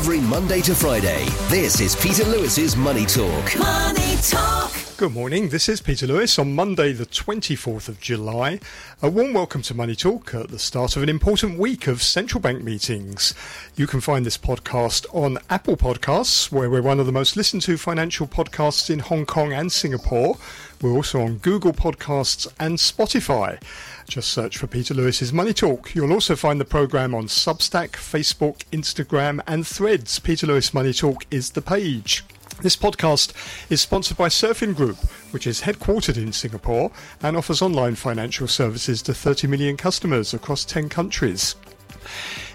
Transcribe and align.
every 0.00 0.18
Monday 0.18 0.62
to 0.62 0.74
Friday. 0.74 1.26
This 1.50 1.78
is 1.78 1.94
Peter 1.94 2.24
Lewis's 2.24 2.74
Money 2.74 3.04
Talk. 3.04 3.54
Money 3.58 4.16
Talk. 4.22 4.79
Good 5.00 5.14
morning. 5.14 5.48
This 5.48 5.66
is 5.70 5.80
Peter 5.80 6.06
Lewis 6.06 6.38
on 6.38 6.54
Monday, 6.54 6.92
the 6.92 7.06
24th 7.06 7.88
of 7.88 8.02
July. 8.02 8.60
A 9.00 9.08
warm 9.08 9.32
welcome 9.32 9.62
to 9.62 9.72
Money 9.72 9.96
Talk 9.96 10.34
at 10.34 10.48
the 10.48 10.58
start 10.58 10.94
of 10.94 11.02
an 11.02 11.08
important 11.08 11.58
week 11.58 11.86
of 11.86 12.02
central 12.02 12.38
bank 12.38 12.62
meetings. 12.62 13.32
You 13.76 13.86
can 13.86 14.02
find 14.02 14.26
this 14.26 14.36
podcast 14.36 15.06
on 15.14 15.38
Apple 15.48 15.78
Podcasts, 15.78 16.52
where 16.52 16.68
we're 16.68 16.82
one 16.82 17.00
of 17.00 17.06
the 17.06 17.12
most 17.12 17.34
listened 17.34 17.62
to 17.62 17.78
financial 17.78 18.26
podcasts 18.26 18.90
in 18.90 18.98
Hong 18.98 19.24
Kong 19.24 19.54
and 19.54 19.72
Singapore. 19.72 20.36
We're 20.82 20.92
also 20.92 21.22
on 21.22 21.38
Google 21.38 21.72
Podcasts 21.72 22.46
and 22.60 22.76
Spotify. 22.76 23.58
Just 24.06 24.28
search 24.28 24.58
for 24.58 24.66
Peter 24.66 24.92
Lewis's 24.92 25.32
Money 25.32 25.54
Talk. 25.54 25.94
You'll 25.94 26.12
also 26.12 26.36
find 26.36 26.60
the 26.60 26.66
program 26.66 27.14
on 27.14 27.24
Substack, 27.24 27.92
Facebook, 27.92 28.64
Instagram, 28.70 29.40
and 29.46 29.66
Threads. 29.66 30.18
Peter 30.18 30.46
Lewis 30.46 30.74
Money 30.74 30.92
Talk 30.92 31.24
is 31.30 31.52
the 31.52 31.62
page. 31.62 32.22
This 32.62 32.76
podcast 32.76 33.32
is 33.70 33.80
sponsored 33.80 34.18
by 34.18 34.28
Surfin 34.28 34.76
Group, 34.76 34.98
which 35.30 35.46
is 35.46 35.62
headquartered 35.62 36.18
in 36.18 36.30
Singapore 36.30 36.90
and 37.22 37.34
offers 37.34 37.62
online 37.62 37.94
financial 37.94 38.46
services 38.46 39.00
to 39.02 39.14
30 39.14 39.46
million 39.46 39.78
customers 39.78 40.34
across 40.34 40.66
10 40.66 40.90
countries. 40.90 41.54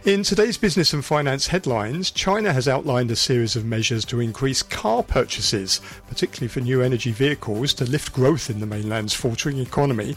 In 0.06 0.22
today's 0.22 0.60
business 0.60 0.94
and 0.94 1.04
finance 1.04 1.48
headlines, 1.48 2.12
China 2.12 2.54
has 2.54 2.68
outlined 2.68 3.10
a 3.10 3.16
series 3.16 3.56
of 3.56 3.66
measures 3.66 4.06
to 4.06 4.20
increase 4.20 4.62
car 4.62 5.02
purchases, 5.02 5.82
particularly 6.08 6.48
for 6.48 6.60
new 6.60 6.84
energy 6.84 7.12
vehicles, 7.12 7.74
to 7.74 7.86
lift 7.86 8.14
growth 8.14 8.48
in 8.48 8.60
the 8.60 8.68
mainland's 8.68 9.16
faltering 9.16 9.58
economy. 9.58 10.16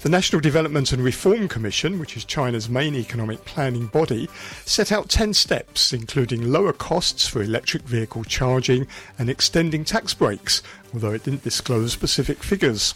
The 0.00 0.08
National 0.08 0.40
Development 0.40 0.90
and 0.92 1.04
Reform 1.04 1.46
Commission, 1.46 1.98
which 1.98 2.16
is 2.16 2.24
China's 2.24 2.70
main 2.70 2.94
economic 2.94 3.44
planning 3.44 3.88
body, 3.88 4.30
set 4.64 4.90
out 4.90 5.10
10 5.10 5.34
steps, 5.34 5.92
including 5.92 6.50
lower 6.50 6.72
costs 6.72 7.28
for 7.28 7.42
electric 7.42 7.82
vehicle 7.82 8.24
charging 8.24 8.86
and 9.18 9.28
extending 9.28 9.84
tax 9.84 10.14
breaks, 10.14 10.62
although 10.94 11.12
it 11.12 11.24
didn't 11.24 11.44
disclose 11.44 11.92
specific 11.92 12.42
figures. 12.42 12.94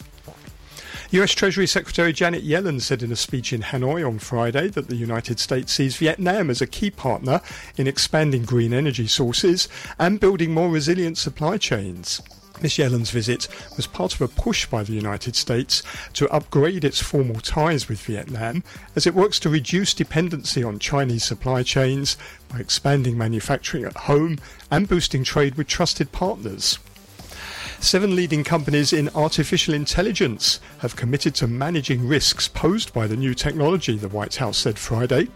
US 1.13 1.33
Treasury 1.33 1.67
Secretary 1.67 2.11
Janet 2.11 2.43
Yellen 2.43 2.81
said 2.81 3.03
in 3.03 3.11
a 3.11 3.15
speech 3.15 3.53
in 3.53 3.61
Hanoi 3.61 4.03
on 4.03 4.17
Friday 4.17 4.67
that 4.69 4.87
the 4.87 4.95
United 4.95 5.39
States 5.39 5.71
sees 5.71 5.95
Vietnam 5.97 6.49
as 6.49 6.59
a 6.59 6.65
key 6.65 6.89
partner 6.89 7.39
in 7.77 7.85
expanding 7.85 8.45
green 8.45 8.73
energy 8.73 9.05
sources 9.05 9.67
and 9.99 10.19
building 10.19 10.51
more 10.51 10.69
resilient 10.69 11.19
supply 11.19 11.59
chains. 11.59 12.19
Miss 12.63 12.79
Yellen's 12.79 13.11
visit 13.11 13.47
was 13.75 13.85
part 13.85 14.15
of 14.15 14.21
a 14.21 14.27
push 14.27 14.65
by 14.65 14.81
the 14.81 14.93
United 14.93 15.35
States 15.35 15.83
to 16.13 16.27
upgrade 16.29 16.83
its 16.83 16.99
formal 16.99 17.41
ties 17.41 17.87
with 17.87 18.01
Vietnam 18.01 18.63
as 18.95 19.05
it 19.05 19.13
works 19.13 19.39
to 19.41 19.49
reduce 19.49 19.93
dependency 19.93 20.63
on 20.63 20.79
Chinese 20.79 21.25
supply 21.25 21.61
chains 21.61 22.17
by 22.49 22.57
expanding 22.57 23.19
manufacturing 23.19 23.85
at 23.85 23.95
home 23.95 24.39
and 24.71 24.89
boosting 24.89 25.23
trade 25.23 25.57
with 25.57 25.67
trusted 25.67 26.11
partners. 26.11 26.79
Seven 27.83 28.15
leading 28.15 28.45
companies 28.45 28.93
in 28.93 29.09
artificial 29.09 29.73
intelligence 29.73 30.61
have 30.79 30.95
committed 30.95 31.35
to 31.35 31.47
managing 31.47 32.07
risks 32.07 32.47
posed 32.47 32.93
by 32.93 33.07
the 33.07 33.17
new 33.17 33.33
technology, 33.33 33.97
the 33.97 34.07
White 34.07 34.37
House 34.37 34.57
said 34.57 34.79
Friday. 34.79 35.27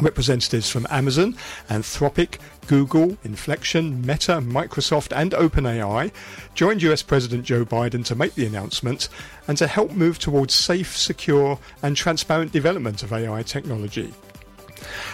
Representatives 0.00 0.68
from 0.68 0.84
Amazon, 0.90 1.36
Anthropic, 1.70 2.38
Google, 2.66 3.16
Inflection, 3.22 4.04
Meta, 4.04 4.40
Microsoft, 4.42 5.16
and 5.16 5.30
OpenAI 5.30 6.10
joined 6.56 6.82
US 6.82 7.02
President 7.02 7.44
Joe 7.44 7.64
Biden 7.64 8.04
to 8.06 8.16
make 8.16 8.34
the 8.34 8.46
announcement 8.46 9.08
and 9.46 9.56
to 9.56 9.68
help 9.68 9.92
move 9.92 10.18
towards 10.18 10.54
safe, 10.54 10.96
secure, 10.96 11.56
and 11.84 11.96
transparent 11.96 12.50
development 12.50 13.04
of 13.04 13.12
AI 13.12 13.44
technology. 13.44 14.12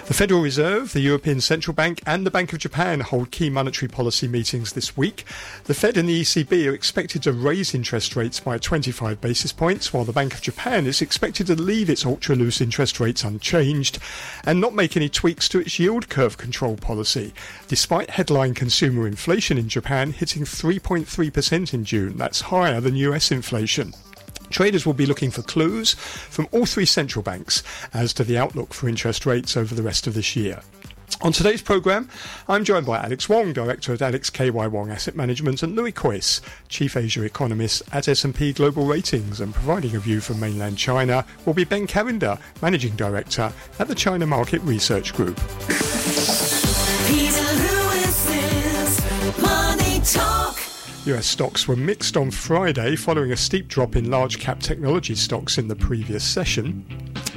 The 0.07 0.15
Federal 0.15 0.41
Reserve, 0.41 0.93
the 0.93 1.01
European 1.01 1.41
Central 1.41 1.75
Bank, 1.75 2.01
and 2.07 2.25
the 2.25 2.31
Bank 2.31 2.53
of 2.53 2.59
Japan 2.59 3.01
hold 3.01 3.31
key 3.31 3.51
monetary 3.51 3.89
policy 3.89 4.27
meetings 4.27 4.73
this 4.73 4.97
week. 4.97 5.25
The 5.65 5.75
Fed 5.75 5.97
and 5.97 6.09
the 6.09 6.23
ECB 6.23 6.67
are 6.69 6.75
expected 6.75 7.23
to 7.25 7.33
raise 7.33 7.75
interest 7.75 8.17
rates 8.17 8.41
by 8.41 8.59
25 8.59 9.21
basis 9.21 9.53
points, 9.53 9.93
while 9.93 10.05
the 10.05 10.13
Bank 10.13 10.35
of 10.35 10.41
Japan 10.41 10.87
is 10.87 11.03
expected 11.03 11.47
to 11.49 11.55
leave 11.55 11.91
its 11.91 12.07
ultra 12.07 12.35
loose 12.35 12.61
interest 12.61 13.01
rates 13.01 13.25
unchanged 13.25 13.99
and 14.45 14.61
not 14.61 14.75
make 14.75 14.97
any 14.97 15.09
tweaks 15.09 15.49
to 15.51 15.61
its 15.61 15.79
yield 15.79 16.09
curve 16.09 16.39
control 16.39 16.77
policy, 16.77 17.35
despite 17.67 18.11
headline 18.11 18.55
consumer 18.55 19.07
inflation 19.07 19.59
in 19.59 19.69
Japan 19.69 20.13
hitting 20.13 20.45
3.3% 20.45 21.75
in 21.75 21.85
June. 21.85 22.17
That's 22.17 22.41
higher 22.41 22.81
than 22.81 22.97
US 22.97 23.31
inflation. 23.31 23.93
Traders 24.51 24.87
will 24.87 24.95
be 24.95 25.07
looking 25.07 25.31
for 25.31 25.43
clues 25.43 25.95
from 25.95 26.49
all 26.53 26.67
three 26.67 26.87
central 26.87 27.23
banks 27.23 27.63
as 27.93 28.13
to 28.15 28.25
the 28.25 28.39
outlook 28.39 28.75
for 28.75 28.89
interest 28.89 29.27
rates 29.27 29.57
over 29.57 29.75
the 29.75 29.83
rest 29.83 30.07
of 30.07 30.15
this 30.15 30.37
year. 30.37 30.61
On 31.21 31.33
today's 31.33 31.63
programme, 31.63 32.09
I'm 32.49 32.63
joined 32.65 32.87
by 32.87 32.99
Alex 32.99 33.29
Wong, 33.29 33.53
Director 33.53 33.93
at 33.93 34.03
Alex 34.03 34.31
KY 34.31 34.51
Wong 34.51 34.91
Asset 34.91 35.17
Management, 35.17 35.65
and 35.65 35.75
Louis 35.75 35.91
Kuijs, 35.91 36.41
Chief 36.69 36.97
Asia 36.97 37.25
Economist 37.25 37.83
at 37.93 38.07
S&P 38.07 38.53
Global 38.53 38.85
Ratings, 38.85 39.41
and 39.41 39.53
providing 39.53 39.97
a 39.97 39.99
view 39.99 40.21
from 40.21 40.39
mainland 40.39 40.79
China 40.79 41.25
will 41.45 41.55
be 41.55 41.65
Ben 41.65 41.89
Cavender, 41.89 42.39
Managing 42.63 42.95
Director 42.95 43.53
at 43.81 43.89
the 43.89 43.97
China 43.97 44.27
Market 44.27 44.61
Research 44.63 45.13
Group. 45.13 45.39
US 51.09 51.27
stocks 51.27 51.67
were 51.67 51.77
mixed 51.77 52.19
on 52.19 52.31
Friday 52.31 52.95
following 52.95 53.33
a 53.33 53.37
steep 53.37 53.67
drop 53.69 53.97
in 53.97 54.11
large 54.11 54.39
cap 54.39 54.61
technology 54.61 55.15
stocks 55.15 55.57
in 55.57 55.67
the 55.67 55.75
previous 55.75 56.23
session. 56.23 56.85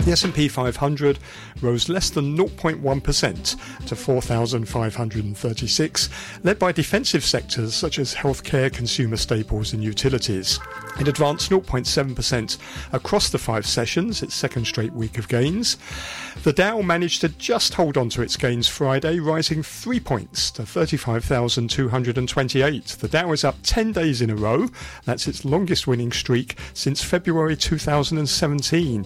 The 0.03 0.13
S&P 0.13 0.47
500 0.47 1.19
rose 1.61 1.87
less 1.87 2.09
than 2.09 2.35
0.1% 2.35 3.85
to 3.85 3.95
4,536, 3.95 6.09
led 6.43 6.57
by 6.57 6.71
defensive 6.71 7.23
sectors 7.23 7.75
such 7.75 7.99
as 7.99 8.15
healthcare, 8.15 8.73
consumer 8.73 9.15
staples 9.15 9.73
and 9.73 9.83
utilities. 9.83 10.59
It 10.99 11.07
advanced 11.07 11.51
0.7% 11.51 12.57
across 12.91 13.29
the 13.29 13.37
five 13.37 13.67
sessions, 13.67 14.23
its 14.23 14.33
second 14.33 14.65
straight 14.65 14.93
week 14.93 15.19
of 15.19 15.27
gains. 15.27 15.77
The 16.43 16.53
Dow 16.53 16.81
managed 16.81 17.21
to 17.21 17.29
just 17.29 17.75
hold 17.75 17.95
on 17.95 18.09
to 18.09 18.23
its 18.23 18.37
gains 18.37 18.67
Friday, 18.67 19.19
rising 19.19 19.61
3 19.61 19.99
points 19.99 20.49
to 20.51 20.65
35,228. 20.65 22.85
The 22.85 23.07
Dow 23.07 23.31
is 23.31 23.43
up 23.43 23.57
10 23.61 23.91
days 23.91 24.23
in 24.23 24.31
a 24.31 24.35
row. 24.35 24.67
That's 25.05 25.27
its 25.27 25.45
longest 25.45 25.85
winning 25.85 26.11
streak 26.11 26.57
since 26.73 27.03
February 27.03 27.55
2017. 27.55 29.05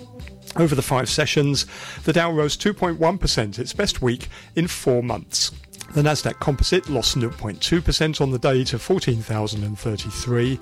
Over 0.58 0.76
the 0.76 0.82
five 0.82 1.10
sessions, 1.10 1.66
the 2.04 2.14
Dow 2.14 2.32
rose 2.32 2.56
2.1%, 2.56 3.60
its 3.60 3.74
best 3.74 4.02
week 4.02 4.30
in 4.56 4.68
four 4.68 5.04
months. 5.04 5.52
The 5.94 6.02
Nasdaq 6.02 6.40
Composite 6.40 6.90
lost 6.90 7.18
0.2% 7.18 8.22
on 8.22 8.32
the 8.32 8.40
day 8.40 8.64
to 8.66 8.80
14,033 8.80 10.60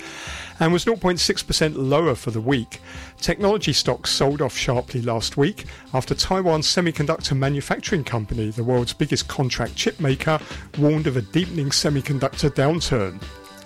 and 0.59 0.73
was 0.73 0.85
0.6% 0.85 1.73
lower 1.75 2.13
for 2.13 2.31
the 2.31 2.41
week. 2.41 2.81
Technology 3.19 3.73
stocks 3.73 4.11
sold 4.11 4.41
off 4.41 4.55
sharply 4.55 5.01
last 5.01 5.37
week 5.37 5.65
after 5.93 6.13
Taiwan's 6.13 6.67
semiconductor 6.67 7.37
manufacturing 7.37 8.03
company, 8.03 8.49
the 8.51 8.63
world's 8.63 8.93
biggest 8.93 9.27
contract 9.27 9.75
chip 9.75 9.99
maker, 9.99 10.39
warned 10.77 11.07
of 11.07 11.17
a 11.17 11.21
deepening 11.21 11.69
semiconductor 11.69 12.49
downturn. 12.51 13.19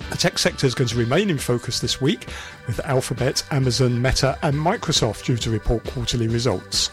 The 0.09 0.17
tech 0.17 0.39
sector 0.39 0.65
is 0.65 0.75
going 0.75 0.87
to 0.87 0.97
remain 0.97 1.29
in 1.29 1.37
focus 1.37 1.79
this 1.79 2.01
week, 2.01 2.27
with 2.65 2.79
Alphabet, 2.85 3.43
Amazon, 3.51 4.01
Meta, 4.01 4.37
and 4.41 4.55
Microsoft 4.55 5.25
due 5.25 5.37
to 5.37 5.49
report 5.49 5.83
quarterly 5.85 6.27
results. 6.27 6.91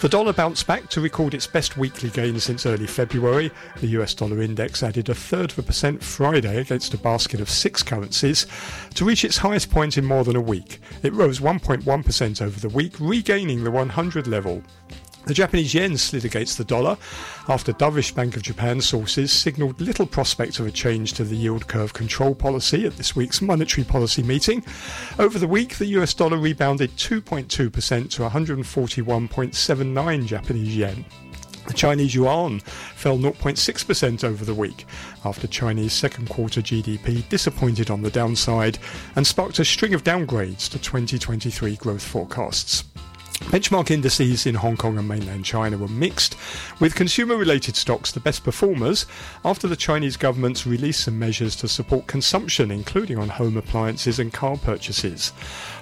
The 0.00 0.08
dollar 0.08 0.32
bounced 0.32 0.66
back 0.66 0.88
to 0.90 1.00
record 1.00 1.34
its 1.34 1.46
best 1.46 1.76
weekly 1.76 2.10
gain 2.10 2.38
since 2.38 2.66
early 2.66 2.86
February. 2.86 3.50
The 3.80 3.88
US 3.98 4.14
dollar 4.14 4.42
index 4.42 4.82
added 4.82 5.08
a 5.08 5.14
third 5.14 5.52
of 5.52 5.58
a 5.58 5.62
percent 5.62 6.02
Friday 6.02 6.60
against 6.60 6.94
a 6.94 6.98
basket 6.98 7.40
of 7.40 7.50
six 7.50 7.82
currencies 7.82 8.46
to 8.94 9.04
reach 9.04 9.24
its 9.24 9.38
highest 9.38 9.70
point 9.70 9.98
in 9.98 10.04
more 10.04 10.24
than 10.24 10.36
a 10.36 10.40
week. 10.40 10.80
It 11.02 11.12
rose 11.12 11.40
1.1% 11.40 12.42
over 12.42 12.60
the 12.60 12.68
week, 12.68 12.94
regaining 13.00 13.64
the 13.64 13.70
100 13.70 14.26
level. 14.26 14.62
The 15.28 15.34
Japanese 15.34 15.74
yen 15.74 15.96
slid 15.98 16.24
against 16.24 16.56
the 16.56 16.64
dollar 16.64 16.96
after 17.48 17.74
dovish 17.74 18.14
Bank 18.14 18.36
of 18.36 18.42
Japan 18.42 18.80
sources 18.80 19.30
signalled 19.30 19.78
little 19.78 20.06
prospect 20.06 20.58
of 20.58 20.66
a 20.66 20.70
change 20.70 21.12
to 21.12 21.24
the 21.24 21.36
yield 21.36 21.68
curve 21.68 21.92
control 21.92 22.34
policy 22.34 22.86
at 22.86 22.96
this 22.96 23.14
week's 23.14 23.42
monetary 23.42 23.84
policy 23.84 24.22
meeting. 24.22 24.64
Over 25.18 25.38
the 25.38 25.46
week, 25.46 25.76
the 25.76 25.84
US 25.98 26.14
dollar 26.14 26.38
rebounded 26.38 26.96
2.2% 26.96 27.46
to 27.46 27.70
141.79 28.22 30.26
Japanese 30.26 30.74
yen. 30.74 31.04
The 31.66 31.74
Chinese 31.74 32.14
yuan 32.14 32.60
fell 32.60 33.18
0.6% 33.18 34.24
over 34.24 34.46
the 34.46 34.54
week 34.54 34.86
after 35.26 35.46
Chinese 35.46 35.92
second 35.92 36.30
quarter 36.30 36.62
GDP 36.62 37.28
disappointed 37.28 37.90
on 37.90 38.00
the 38.00 38.10
downside 38.10 38.78
and 39.14 39.26
sparked 39.26 39.58
a 39.58 39.64
string 39.66 39.92
of 39.92 40.04
downgrades 40.04 40.70
to 40.70 40.78
2023 40.78 41.76
growth 41.76 42.02
forecasts. 42.02 42.84
Benchmark 43.46 43.90
indices 43.90 44.46
in 44.46 44.56
Hong 44.56 44.76
Kong 44.76 44.98
and 44.98 45.08
mainland 45.08 45.44
China 45.44 45.78
were 45.78 45.88
mixed, 45.88 46.36
with 46.80 46.94
consumer 46.94 47.36
related 47.36 47.76
stocks 47.76 48.12
the 48.12 48.20
best 48.20 48.44
performers 48.44 49.06
after 49.44 49.66
the 49.66 49.76
Chinese 49.76 50.16
government's 50.16 50.66
released 50.66 51.04
some 51.04 51.18
measures 51.18 51.56
to 51.56 51.68
support 51.68 52.06
consumption, 52.06 52.70
including 52.70 53.16
on 53.16 53.28
home 53.28 53.56
appliances 53.56 54.18
and 54.18 54.32
car 54.32 54.56
purchases. 54.56 55.32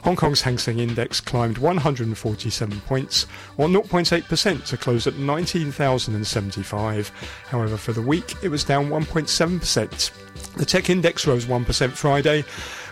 Hong 0.04 0.16
Kong's 0.16 0.42
Hang 0.42 0.58
Seng 0.58 0.78
Index 0.78 1.20
climbed 1.20 1.58
147 1.58 2.80
points, 2.82 3.26
or 3.56 3.68
0.8% 3.68 4.64
to 4.66 4.76
close 4.76 5.06
at 5.06 5.16
19,075. 5.16 7.10
However, 7.48 7.76
for 7.76 7.92
the 7.92 8.02
week, 8.02 8.34
it 8.42 8.48
was 8.48 8.64
down 8.64 8.90
1.7%. 8.90 10.10
The 10.56 10.64
tech 10.66 10.90
index 10.90 11.26
rose 11.26 11.46
1% 11.46 11.90
Friday, 11.92 12.44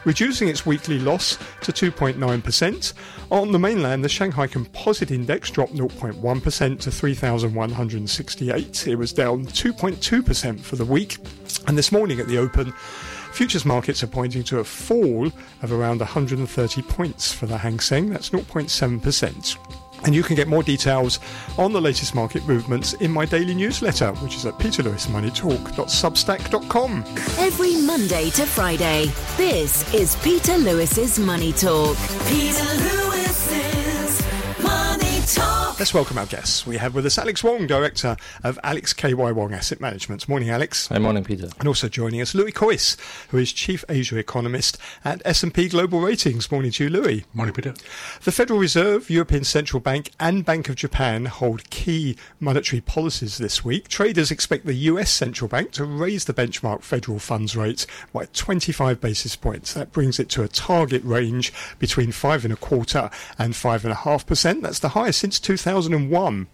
reducing 0.04 0.48
its 0.48 0.64
weekly 0.66 0.98
loss 0.98 1.38
to 1.62 1.72
2.9%. 1.72 2.92
On 3.30 3.52
the 3.52 3.58
mainland, 3.58 4.04
the 4.04 4.08
Shanghai 4.08 4.46
Composite 4.46 5.10
Index 5.10 5.50
dropped 5.50 5.74
0.1% 5.74 6.80
to 6.80 6.90
3,168. 6.90 8.86
It 8.86 8.96
was 8.96 9.12
down 9.12 9.46
2.2% 9.46 10.60
for 10.60 10.76
the 10.76 10.84
week. 10.84 11.18
And 11.66 11.78
this 11.78 11.92
morning 11.92 12.20
at 12.20 12.28
the 12.28 12.38
open, 12.38 12.72
futures 13.32 13.64
markets 13.64 14.02
are 14.02 14.08
pointing 14.08 14.44
to 14.44 14.60
a 14.60 14.64
fall 14.64 15.32
of 15.62 15.72
around 15.72 16.00
130 16.00 16.82
points 16.82 17.32
for 17.32 17.46
the 17.46 17.58
Hang 17.58 17.80
Seng. 17.80 18.10
That's 18.10 18.30
0.7%. 18.30 19.83
And 20.04 20.14
you 20.14 20.22
can 20.22 20.36
get 20.36 20.48
more 20.48 20.62
details 20.62 21.20
on 21.58 21.72
the 21.72 21.80
latest 21.80 22.14
market 22.14 22.46
movements 22.46 22.92
in 22.94 23.10
my 23.10 23.24
daily 23.24 23.54
newsletter, 23.54 24.12
which 24.14 24.36
is 24.36 24.44
at 24.46 24.58
peterlewismoneytalk.substack.com. 24.58 27.04
Every 27.38 27.80
Monday 27.82 28.30
to 28.30 28.46
Friday, 28.46 29.10
this 29.36 29.92
is 29.94 30.16
Peter 30.16 30.56
Lewis's 30.58 31.18
Money 31.18 31.52
Talk. 31.52 31.96
Peter 32.26 32.64
Lewis's 32.64 34.22
Money 34.62 35.20
Talk. 35.26 35.53
Let's 35.76 35.92
welcome 35.92 36.18
our 36.18 36.26
guests. 36.26 36.64
We 36.64 36.76
have 36.76 36.94
with 36.94 37.04
us 37.04 37.18
Alex 37.18 37.42
Wong, 37.42 37.66
Director 37.66 38.16
of 38.44 38.60
Alex 38.62 38.92
KY 38.92 39.12
Wong 39.12 39.52
Asset 39.52 39.80
Management. 39.80 40.28
Morning, 40.28 40.48
Alex. 40.48 40.86
Hi, 40.86 41.00
morning, 41.00 41.24
Peter. 41.24 41.48
And 41.58 41.66
also 41.66 41.88
joining 41.88 42.20
us, 42.20 42.32
Louis 42.32 42.52
Kuijs, 42.52 42.96
who 43.30 43.38
is 43.38 43.52
Chief 43.52 43.84
Asia 43.88 44.16
Economist 44.16 44.78
at 45.04 45.20
S&P 45.24 45.68
Global 45.68 46.00
Ratings. 46.00 46.52
Morning 46.52 46.70
to 46.70 46.84
you, 46.84 46.90
Louis. 46.90 47.24
Morning, 47.34 47.52
Peter. 47.52 47.74
The 48.22 48.30
Federal 48.30 48.60
Reserve, 48.60 49.10
European 49.10 49.42
Central 49.42 49.80
Bank, 49.80 50.12
and 50.20 50.44
Bank 50.44 50.68
of 50.68 50.76
Japan 50.76 51.26
hold 51.26 51.68
key 51.70 52.16
monetary 52.38 52.80
policies 52.80 53.38
this 53.38 53.64
week. 53.64 53.88
Traders 53.88 54.30
expect 54.30 54.66
the 54.66 54.74
US 54.74 55.10
Central 55.10 55.48
Bank 55.48 55.72
to 55.72 55.84
raise 55.84 56.24
the 56.24 56.34
benchmark 56.34 56.82
federal 56.82 57.18
funds 57.18 57.56
rate 57.56 57.84
by 58.12 58.26
25 58.26 59.00
basis 59.00 59.34
points. 59.34 59.74
That 59.74 59.90
brings 59.90 60.20
it 60.20 60.28
to 60.30 60.44
a 60.44 60.48
target 60.48 61.02
range 61.02 61.52
between 61.80 62.12
five 62.12 62.44
and 62.44 62.54
a 62.54 62.56
quarter 62.56 63.10
and 63.40 63.56
five 63.56 63.84
and 63.84 63.90
a 63.90 63.96
half 63.96 64.24
percent. 64.24 64.62
That's 64.62 64.78
the 64.78 64.90
highest 64.90 65.18
since 65.18 65.40
2001 65.64 66.46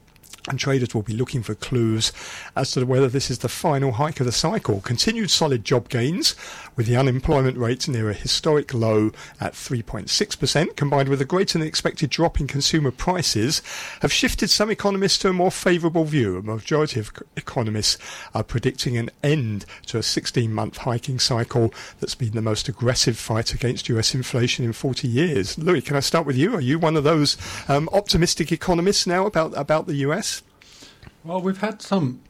and 0.48 0.58
traders 0.58 0.94
will 0.94 1.02
be 1.02 1.12
looking 1.12 1.42
for 1.42 1.54
clues 1.54 2.12
as 2.56 2.72
to 2.72 2.84
whether 2.84 3.08
this 3.08 3.30
is 3.30 3.38
the 3.38 3.48
final 3.48 3.92
hike 3.92 4.20
of 4.20 4.26
the 4.26 4.32
cycle. 4.32 4.80
Continued 4.80 5.30
solid 5.30 5.64
job 5.64 5.88
gains, 5.88 6.34
with 6.76 6.86
the 6.86 6.96
unemployment 6.96 7.58
rate 7.58 7.86
near 7.88 8.10
a 8.10 8.14
historic 8.14 8.72
low 8.72 9.10
at 9.40 9.52
3.6%, 9.52 10.76
combined 10.76 11.08
with 11.08 11.20
a 11.20 11.24
greater 11.24 11.58
than 11.58 11.66
expected 11.66 12.10
drop 12.10 12.40
in 12.40 12.46
consumer 12.46 12.90
prices, 12.90 13.62
have 14.00 14.12
shifted 14.12 14.48
some 14.50 14.70
economists 14.70 15.18
to 15.18 15.28
a 15.28 15.32
more 15.32 15.50
favourable 15.50 16.04
view. 16.04 16.38
A 16.38 16.42
majority 16.42 17.00
of 17.00 17.12
economists 17.36 17.98
are 18.34 18.42
predicting 18.42 18.96
an 18.96 19.10
end 19.22 19.66
to 19.86 19.98
a 19.98 20.02
16 20.02 20.52
month 20.52 20.78
hiking 20.78 21.18
cycle 21.18 21.72
that's 22.00 22.14
been 22.14 22.32
the 22.32 22.42
most 22.42 22.68
aggressive 22.68 23.18
fight 23.18 23.52
against 23.52 23.88
US 23.88 24.14
inflation 24.14 24.64
in 24.64 24.72
40 24.72 25.06
years. 25.06 25.58
Louis, 25.58 25.82
can 25.82 25.96
I 25.96 26.00
start 26.00 26.26
with 26.26 26.36
you? 26.36 26.54
Are 26.54 26.60
you 26.60 26.78
one 26.78 26.96
of 26.96 27.04
those 27.04 27.36
um, 27.68 27.88
optimistic 27.92 28.52
economists 28.52 29.06
now 29.06 29.26
about, 29.26 29.56
about 29.56 29.86
the 29.86 29.96
US? 29.96 30.39
Well, 31.22 31.42
we've 31.42 31.60
had 31.60 31.82
some 31.82 32.22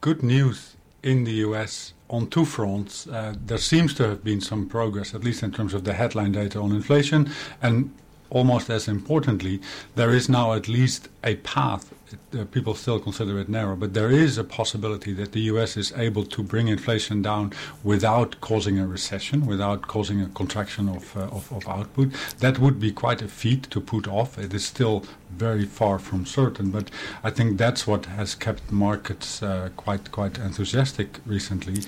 good 0.00 0.22
news 0.22 0.74
in 1.02 1.24
the 1.24 1.32
US 1.46 1.92
on 2.08 2.28
two 2.28 2.46
fronts. 2.46 3.06
Uh, 3.06 3.34
there 3.44 3.58
seems 3.58 3.92
to 3.94 4.08
have 4.08 4.24
been 4.24 4.40
some 4.40 4.66
progress, 4.66 5.14
at 5.14 5.22
least 5.22 5.42
in 5.42 5.52
terms 5.52 5.74
of 5.74 5.84
the 5.84 5.92
headline 5.92 6.32
data 6.32 6.58
on 6.58 6.72
inflation, 6.72 7.30
and 7.60 7.92
almost 8.30 8.70
as 8.70 8.88
importantly, 8.88 9.60
there 9.94 10.10
is 10.10 10.30
now 10.30 10.54
at 10.54 10.68
least 10.68 11.10
a 11.22 11.36
path. 11.36 11.92
Uh, 12.38 12.44
people 12.46 12.74
still 12.74 12.98
consider 12.98 13.38
it 13.38 13.48
narrow, 13.48 13.76
but 13.76 13.94
there 13.94 14.10
is 14.10 14.38
a 14.38 14.44
possibility 14.44 15.12
that 15.12 15.32
the 15.32 15.40
US 15.52 15.76
is 15.76 15.92
able 15.96 16.24
to 16.24 16.42
bring 16.42 16.68
inflation 16.68 17.22
down 17.22 17.52
without 17.82 18.40
causing 18.40 18.78
a 18.78 18.86
recession, 18.86 19.46
without 19.46 19.82
causing 19.82 20.20
a 20.20 20.26
contraction 20.28 20.88
of, 20.88 21.16
uh, 21.16 21.20
of, 21.20 21.52
of 21.52 21.68
output. 21.68 22.12
That 22.38 22.58
would 22.58 22.78
be 22.80 22.92
quite 22.92 23.22
a 23.22 23.28
feat 23.28 23.70
to 23.70 23.80
put 23.80 24.08
off. 24.08 24.38
It 24.38 24.52
is 24.54 24.64
still 24.64 25.04
very 25.30 25.66
far 25.66 25.98
from 25.98 26.26
certain, 26.26 26.70
but 26.70 26.90
I 27.22 27.30
think 27.30 27.58
that's 27.58 27.86
what 27.86 28.06
has 28.06 28.34
kept 28.34 28.70
markets 28.70 29.42
uh, 29.42 29.70
quite 29.76 30.10
quite 30.10 30.38
enthusiastic 30.38 31.20
recently. 31.26 31.82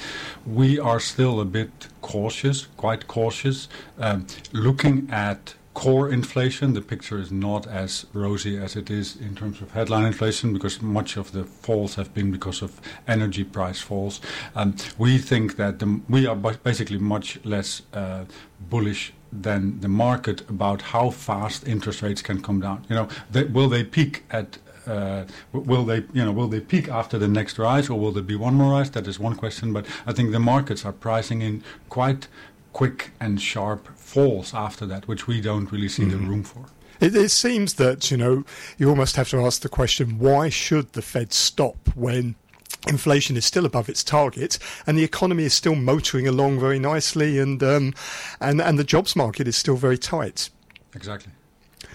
We 0.47 0.79
are 0.79 1.01
still 1.01 1.41
a 1.41 1.45
bit 1.45 1.89
cautious, 2.01 2.67
quite 2.77 3.07
cautious, 3.09 3.69
um, 3.99 4.27
looking 4.53 5.09
at 5.11 5.55
core 5.75 6.11
inflation, 6.11 6.75
the 6.75 6.83
picture 6.83 7.19
is 7.19 7.33
not 7.33 7.67
as 7.67 8.07
rosy 8.13 8.59
as 8.59 8.77
it 8.77 8.91
is 8.91 9.17
in 9.17 9.35
terms 9.35 9.61
of 9.61 9.71
headline 9.73 10.05
inflation 10.05 10.53
because 10.53 10.83
much 10.83 11.17
of 11.17 11.33
the 11.33 11.45
falls 11.45 11.95
have 11.95 12.13
been 12.13 12.31
because 12.31 12.63
of 12.63 12.81
energy 13.09 13.45
price 13.45 13.81
falls. 13.81 14.21
Um, 14.55 14.77
we 14.99 15.19
think 15.19 15.57
that 15.57 15.79
the, 15.79 16.01
we 16.09 16.27
are 16.27 16.37
basically 16.37 16.99
much 16.99 17.39
less 17.45 17.83
uh, 17.95 18.25
bullish 18.61 19.13
than 19.33 19.81
the 19.81 19.89
market 19.89 20.43
about 20.51 20.83
how 20.83 21.09
fast 21.09 21.67
interest 21.67 22.03
rates 22.03 22.21
can 22.21 22.43
come 22.43 22.61
down. 22.61 22.85
You 22.91 22.97
know, 22.97 23.09
they, 23.31 23.45
will 23.45 23.69
they 23.69 23.83
peak 23.83 24.25
at 24.31 24.59
uh, 24.87 25.25
will 25.53 25.85
they, 25.85 25.99
you 26.13 26.25
know, 26.25 26.33
will 26.33 26.49
they 26.49 26.61
peak 26.61 26.89
after 26.89 27.19
the 27.19 27.29
next 27.29 27.59
rise, 27.59 27.89
or 27.89 27.99
will 27.99 28.11
there 28.11 28.23
be 28.23 28.35
one 28.35 28.55
more 28.55 28.73
rise? 28.73 28.91
That 28.91 29.07
is 29.07 29.19
one 29.19 29.37
question. 29.37 29.73
But 29.73 29.87
I 30.07 30.13
think 30.13 30.33
the 30.33 30.41
markets 30.41 30.85
are 30.85 30.93
pricing 30.93 31.41
in 31.41 31.63
quite 31.89 32.27
quick 32.73 33.11
and 33.21 33.41
sharp 33.41 33.89
falls 33.97 34.55
after 34.55 34.87
that, 34.87 35.09
which 35.09 35.27
we 35.27 35.41
don't 35.41 35.71
really 35.73 35.89
see 35.89 36.05
the 36.05 36.17
room 36.17 36.43
for. 36.43 36.67
It, 37.01 37.17
it 37.17 37.31
seems 37.31 37.75
that, 37.75 38.11
you 38.11 38.17
know, 38.17 38.45
you 38.79 38.89
almost 38.89 39.17
have 39.17 39.29
to 39.31 39.45
ask 39.45 39.63
the 39.63 39.69
question 39.69 40.19
why 40.19 40.49
should 40.49 40.93
the 40.93 41.03
Fed 41.03 41.33
stop 41.33 41.77
when 41.95 42.37
inflation 42.89 43.37
is 43.37 43.45
still 43.45 43.65
above 43.65 43.89
its 43.89 44.03
target 44.03 44.59
and 44.87 44.99
the 44.99 45.05
economy 45.05 45.45
is 45.45 45.55
still 45.55 45.75
motoring 45.75 46.27
along 46.27 46.59
very 46.59 46.79
nicely 46.79 47.39
and, 47.39 47.63
um, 47.63 47.95
and, 48.41 48.61
and 48.61 48.79
the 48.79 48.85
jobs 48.85 49.17
market 49.17 49.49
is 49.49 49.57
still 49.57 49.77
very 49.77 49.99
tight? 49.99 50.51
Exactly. 50.95 51.33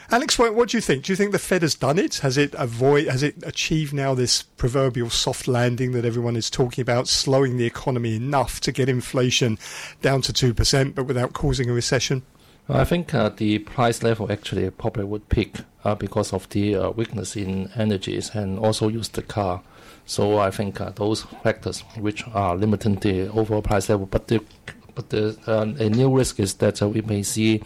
Alex, 0.09 0.39
what, 0.39 0.55
what 0.55 0.69
do 0.69 0.77
you 0.77 0.81
think? 0.81 1.03
Do 1.03 1.11
you 1.11 1.17
think 1.17 1.33
the 1.33 1.39
Fed 1.39 1.63
has 1.63 1.75
done 1.75 1.99
it? 1.99 2.19
Has 2.19 2.37
it 2.37 2.55
avoid? 2.57 3.07
Has 3.07 3.23
it 3.23 3.35
achieved 3.43 3.93
now 3.93 4.13
this 4.13 4.41
proverbial 4.41 5.09
soft 5.09 5.49
landing 5.49 5.91
that 5.91 6.05
everyone 6.05 6.37
is 6.37 6.49
talking 6.49 6.81
about, 6.81 7.09
slowing 7.09 7.57
the 7.57 7.65
economy 7.65 8.15
enough 8.15 8.61
to 8.61 8.71
get 8.71 8.87
inflation 8.87 9.59
down 10.01 10.21
to 10.21 10.31
two 10.31 10.53
percent, 10.53 10.95
but 10.95 11.03
without 11.03 11.33
causing 11.33 11.69
a 11.69 11.73
recession? 11.73 12.23
I 12.69 12.85
think 12.85 13.13
uh, 13.13 13.29
the 13.29 13.59
price 13.59 14.01
level 14.01 14.31
actually 14.31 14.69
probably 14.69 15.03
would 15.03 15.27
peak 15.27 15.57
uh, 15.83 15.95
because 15.95 16.31
of 16.31 16.47
the 16.49 16.75
uh, 16.75 16.89
weakness 16.91 17.35
in 17.35 17.69
energies 17.75 18.31
and 18.33 18.59
also 18.59 18.87
used 18.87 19.13
the 19.15 19.21
car. 19.21 19.61
So 20.05 20.37
I 20.37 20.51
think 20.51 20.79
uh, 20.79 20.91
those 20.91 21.23
factors 21.43 21.81
which 21.97 22.25
are 22.33 22.55
limiting 22.55 22.95
the 22.95 23.27
overall 23.29 23.61
price 23.61 23.89
level. 23.89 24.05
But 24.05 24.29
the 24.29 24.41
but 24.95 25.09
the 25.09 25.37
uh, 25.47 25.83
a 25.83 25.89
new 25.89 26.15
risk 26.15 26.39
is 26.39 26.55
that 26.55 26.81
uh, 26.81 26.87
we 26.87 27.01
may 27.01 27.23
see 27.23 27.61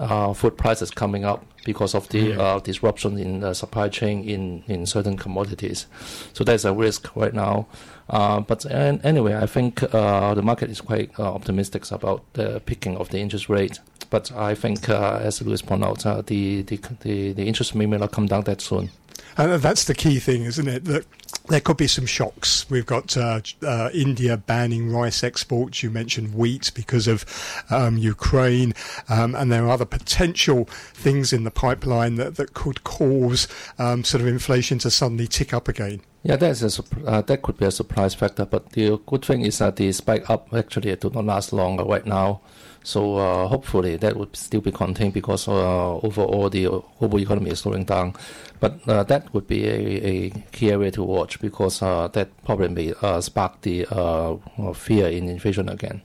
uh, 0.00 0.32
food 0.32 0.56
prices 0.56 0.90
coming 0.90 1.24
up 1.24 1.44
because 1.64 1.94
of 1.94 2.08
the 2.08 2.32
uh, 2.40 2.58
disruption 2.60 3.18
in 3.18 3.40
the 3.40 3.54
supply 3.54 3.88
chain 3.88 4.24
in, 4.28 4.64
in 4.66 4.86
certain 4.86 5.16
commodities. 5.16 5.86
So 6.32 6.42
there's 6.42 6.64
a 6.64 6.72
risk 6.72 7.14
right 7.14 7.34
now. 7.34 7.66
Uh, 8.08 8.40
but 8.40 8.64
an 8.64 9.00
anyway, 9.04 9.34
I 9.34 9.46
think 9.46 9.82
uh, 9.94 10.34
the 10.34 10.42
market 10.42 10.70
is 10.70 10.80
quite 10.80 11.10
uh, 11.18 11.34
optimistic 11.34 11.88
about 11.90 12.24
the 12.32 12.60
picking 12.60 12.96
of 12.96 13.10
the 13.10 13.18
interest 13.18 13.48
rate. 13.48 13.78
But 14.08 14.32
I 14.32 14.54
think, 14.54 14.88
uh, 14.88 15.20
as 15.22 15.40
Louis 15.42 15.62
pointed 15.62 15.86
out, 15.86 16.06
uh, 16.06 16.22
the, 16.22 16.62
the, 16.62 16.80
the, 17.00 17.32
the 17.32 17.46
interest 17.46 17.74
may 17.74 17.86
not 17.86 18.10
come 18.10 18.26
down 18.26 18.42
that 18.44 18.60
soon. 18.60 18.90
And 19.36 19.52
that's 19.62 19.84
the 19.84 19.94
key 19.94 20.18
thing, 20.18 20.44
isn't 20.44 20.68
it? 20.68 20.84
That 20.84 21.06
there 21.48 21.60
could 21.60 21.76
be 21.76 21.86
some 21.86 22.06
shocks. 22.06 22.68
We've 22.70 22.86
got 22.86 23.16
uh, 23.16 23.40
uh, 23.62 23.90
India 23.92 24.36
banning 24.36 24.92
rice 24.92 25.24
exports. 25.24 25.82
You 25.82 25.90
mentioned 25.90 26.34
wheat 26.34 26.70
because 26.74 27.08
of 27.08 27.24
um, 27.70 27.98
Ukraine, 27.98 28.74
um, 29.08 29.34
and 29.34 29.50
there 29.50 29.64
are 29.66 29.70
other 29.70 29.84
potential 29.84 30.64
things 30.64 31.32
in 31.32 31.44
the 31.44 31.50
pipeline 31.50 32.16
that, 32.16 32.36
that 32.36 32.54
could 32.54 32.84
cause 32.84 33.48
um, 33.78 34.04
sort 34.04 34.20
of 34.20 34.28
inflation 34.28 34.78
to 34.80 34.90
suddenly 34.90 35.26
tick 35.26 35.52
up 35.52 35.68
again. 35.68 36.00
Yeah, 36.22 36.36
that's 36.36 36.78
a, 36.78 36.82
uh, 37.06 37.22
that 37.22 37.42
could 37.42 37.56
be 37.56 37.64
a 37.64 37.70
surprise 37.70 38.14
factor. 38.14 38.44
But 38.44 38.70
the 38.72 38.98
good 39.06 39.24
thing 39.24 39.40
is 39.40 39.58
that 39.58 39.76
the 39.76 39.90
spike 39.92 40.28
up 40.28 40.52
actually 40.52 40.94
do 40.96 41.10
not 41.10 41.24
last 41.24 41.52
longer 41.52 41.84
right 41.84 42.04
now. 42.04 42.42
So 42.82 43.16
uh, 43.16 43.46
hopefully 43.46 43.96
that 43.96 44.16
would 44.16 44.36
still 44.36 44.60
be 44.60 44.72
contained 44.72 45.12
because 45.12 45.48
uh, 45.48 45.96
overall 45.98 46.48
the 46.48 46.64
global 46.98 47.20
economy 47.20 47.50
is 47.50 47.60
slowing 47.60 47.84
down. 47.84 48.14
But 48.60 48.86
uh, 48.86 49.02
that 49.04 49.32
would 49.32 49.48
be 49.48 49.66
a, 49.66 50.06
a 50.06 50.30
key 50.52 50.70
area 50.70 50.90
to 50.92 51.02
watch 51.02 51.40
because 51.40 51.82
uh, 51.82 52.08
that 52.08 52.28
probably 52.44 52.68
may 52.68 52.94
uh, 53.00 53.20
spark 53.20 53.62
the 53.62 53.86
uh, 53.90 54.36
fear 54.74 55.08
in 55.08 55.28
inflation 55.28 55.68
again. 55.68 56.02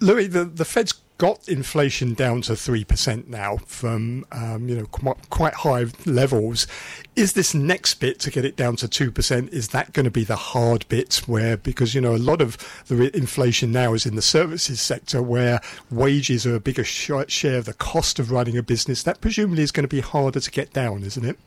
Louis, 0.00 0.28
the, 0.28 0.44
the 0.44 0.64
Fed's 0.64 0.94
got 1.16 1.48
inflation 1.48 2.12
down 2.12 2.42
to 2.42 2.52
3% 2.52 3.28
now 3.28 3.56
from 3.66 4.24
um, 4.32 4.68
you 4.68 4.76
know 4.76 4.86
quite, 4.86 5.30
quite 5.30 5.54
high 5.54 5.86
levels. 6.06 6.66
Is 7.14 7.34
this 7.34 7.54
next 7.54 7.94
bit 7.94 8.18
to 8.20 8.30
get 8.30 8.44
it 8.44 8.56
down 8.56 8.76
to 8.76 8.88
2%, 8.88 9.48
is 9.52 9.68
that 9.68 9.92
going 9.92 10.04
to 10.04 10.10
be 10.10 10.24
the 10.24 10.36
hard 10.36 10.86
bit 10.88 11.22
where, 11.26 11.56
because 11.56 11.94
you 11.94 12.00
know, 12.00 12.14
a 12.14 12.18
lot 12.18 12.40
of 12.40 12.56
the 12.88 13.16
inflation 13.16 13.70
now 13.70 13.94
is 13.94 14.06
in 14.06 14.16
the 14.16 14.22
services 14.22 14.80
sector 14.80 15.22
where 15.22 15.60
wages 15.90 16.46
are 16.46 16.56
a 16.56 16.60
bigger 16.60 16.84
sh- 16.84 17.10
share 17.28 17.58
of 17.58 17.66
the 17.66 17.74
cost 17.74 18.18
of 18.18 18.30
running 18.30 18.56
a 18.56 18.62
business, 18.62 19.02
that 19.04 19.20
presumably 19.20 19.62
is 19.62 19.72
going 19.72 19.84
to 19.84 19.88
be 19.88 20.00
harder 20.00 20.40
to 20.40 20.50
get 20.50 20.72
down, 20.72 21.04
isn't 21.04 21.24
it? 21.24 21.38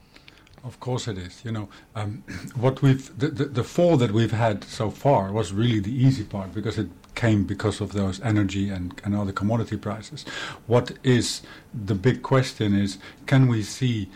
Of 0.68 0.82
course 0.82 1.08
it 1.08 1.18
is. 1.18 1.46
You 1.46 1.52
know, 1.52 1.70
um, 1.96 2.24
what 2.56 2.82
we've 2.82 3.18
the, 3.18 3.30
the, 3.30 3.46
the 3.46 3.64
fall 3.64 3.96
that 3.98 4.12
we've 4.12 4.34
had 4.34 4.66
so 4.66 4.90
far 4.92 5.32
was 5.32 5.54
really 5.54 5.80
the 5.80 5.96
easy 6.06 6.26
part 6.26 6.54
because 6.54 6.78
it 6.78 6.90
came 7.16 7.46
because 7.46 7.82
of 7.82 7.94
those 7.94 8.20
energy 8.22 8.70
and, 8.70 9.02
and 9.04 9.16
other 9.16 9.32
commodity 9.32 9.78
prices. 9.78 10.26
What 10.68 10.92
is 11.04 11.42
the 11.74 11.96
big 11.96 12.22
question 12.22 12.76
is 12.76 13.00
can 13.26 13.48
we 13.48 13.64
see 13.64 14.10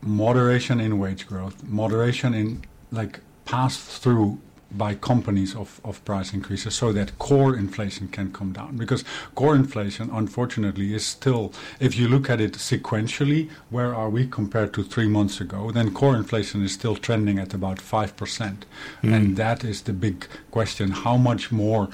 moderation 0.00 0.80
in 0.80 0.98
wage 0.98 1.26
growth, 1.26 1.62
moderation 1.62 2.32
in 2.34 2.64
like 2.90 3.20
pass 3.44 3.76
through 3.76 4.40
by 4.76 4.94
companies 4.94 5.54
of, 5.54 5.80
of 5.84 6.04
price 6.04 6.32
increases 6.32 6.74
so 6.74 6.92
that 6.92 7.18
core 7.18 7.56
inflation 7.56 8.08
can 8.08 8.32
come 8.32 8.52
down. 8.52 8.76
Because 8.76 9.04
core 9.34 9.54
inflation, 9.54 10.10
unfortunately, 10.12 10.94
is 10.94 11.06
still, 11.06 11.52
if 11.80 11.96
you 11.96 12.08
look 12.08 12.30
at 12.30 12.40
it 12.40 12.52
sequentially, 12.52 13.50
where 13.70 13.94
are 13.94 14.10
we 14.10 14.26
compared 14.26 14.72
to 14.74 14.82
three 14.82 15.08
months 15.08 15.40
ago, 15.40 15.70
then 15.70 15.92
core 15.92 16.16
inflation 16.16 16.62
is 16.64 16.72
still 16.72 16.96
trending 16.96 17.38
at 17.38 17.54
about 17.54 17.78
5%. 17.78 18.12
Mm. 18.12 18.56
And 19.02 19.36
that 19.36 19.64
is 19.64 19.82
the 19.82 19.92
big 19.92 20.26
question. 20.50 20.90
How 20.90 21.16
much 21.16 21.52
more 21.52 21.88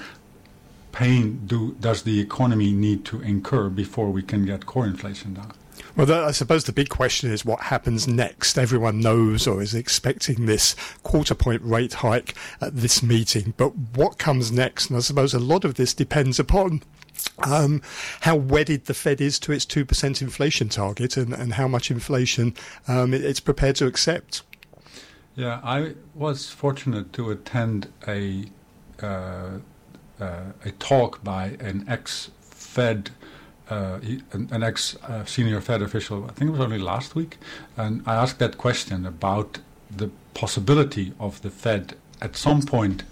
pain 0.91 1.41
do, 1.45 1.75
does 1.79 2.03
the 2.03 2.19
economy 2.19 2.71
need 2.71 3.05
to 3.05 3.21
incur 3.21 3.69
before 3.69 4.09
we 4.09 4.23
can 4.23 4.45
get 4.45 4.65
core 4.65 4.85
inflation 4.85 5.33
down? 5.35 5.53
Well, 5.95 6.25
I 6.25 6.31
suppose 6.31 6.65
the 6.65 6.71
big 6.71 6.89
question 6.89 7.31
is 7.31 7.43
what 7.43 7.61
happens 7.61 8.07
next. 8.07 8.57
Everyone 8.57 8.99
knows 8.99 9.47
or 9.47 9.61
is 9.61 9.73
expecting 9.73 10.45
this 10.45 10.75
quarter 11.03 11.35
point 11.35 11.61
rate 11.63 11.95
hike 11.95 12.35
at 12.61 12.75
this 12.75 13.01
meeting, 13.01 13.53
but 13.57 13.75
what 13.95 14.17
comes 14.17 14.51
next? 14.51 14.89
And 14.89 14.97
I 14.97 15.01
suppose 15.01 15.33
a 15.33 15.39
lot 15.39 15.65
of 15.65 15.75
this 15.75 15.93
depends 15.93 16.39
upon 16.39 16.81
um, 17.39 17.81
how 18.21 18.35
wedded 18.35 18.85
the 18.85 18.93
Fed 18.93 19.19
is 19.19 19.39
to 19.39 19.51
its 19.51 19.65
2% 19.65 20.21
inflation 20.21 20.69
target 20.69 21.17
and, 21.17 21.33
and 21.33 21.53
how 21.53 21.67
much 21.67 21.91
inflation 21.91 22.53
um, 22.87 23.13
it, 23.13 23.23
it's 23.23 23.39
prepared 23.39 23.75
to 23.77 23.87
accept. 23.87 24.43
Yeah, 25.35 25.59
I 25.63 25.93
was 26.15 26.49
fortunate 26.49 27.13
to 27.13 27.31
attend 27.31 27.91
a 28.07 28.45
uh, 29.01 29.59
uh, 30.19 30.43
a 30.65 30.71
talk 30.79 31.23
by 31.23 31.55
an 31.61 31.85
ex 31.87 32.29
Fed 32.41 33.11
uh, 33.69 33.99
an, 34.31 34.63
ex 34.63 34.95
uh, 35.03 35.25
senior 35.25 35.61
Fed 35.61 35.81
official, 35.81 36.25
I 36.25 36.31
think 36.31 36.49
it 36.49 36.51
was 36.51 36.61
only 36.61 36.79
last 36.79 37.15
week, 37.15 37.37
and 37.77 38.01
I 38.05 38.15
asked 38.15 38.39
that 38.39 38.57
question 38.57 39.05
about 39.05 39.59
the 39.95 40.09
possibility 40.33 41.13
of 41.19 41.41
the 41.41 41.49
Fed 41.49 41.95
at 42.21 42.35
some 42.35 42.61
point 42.61 43.03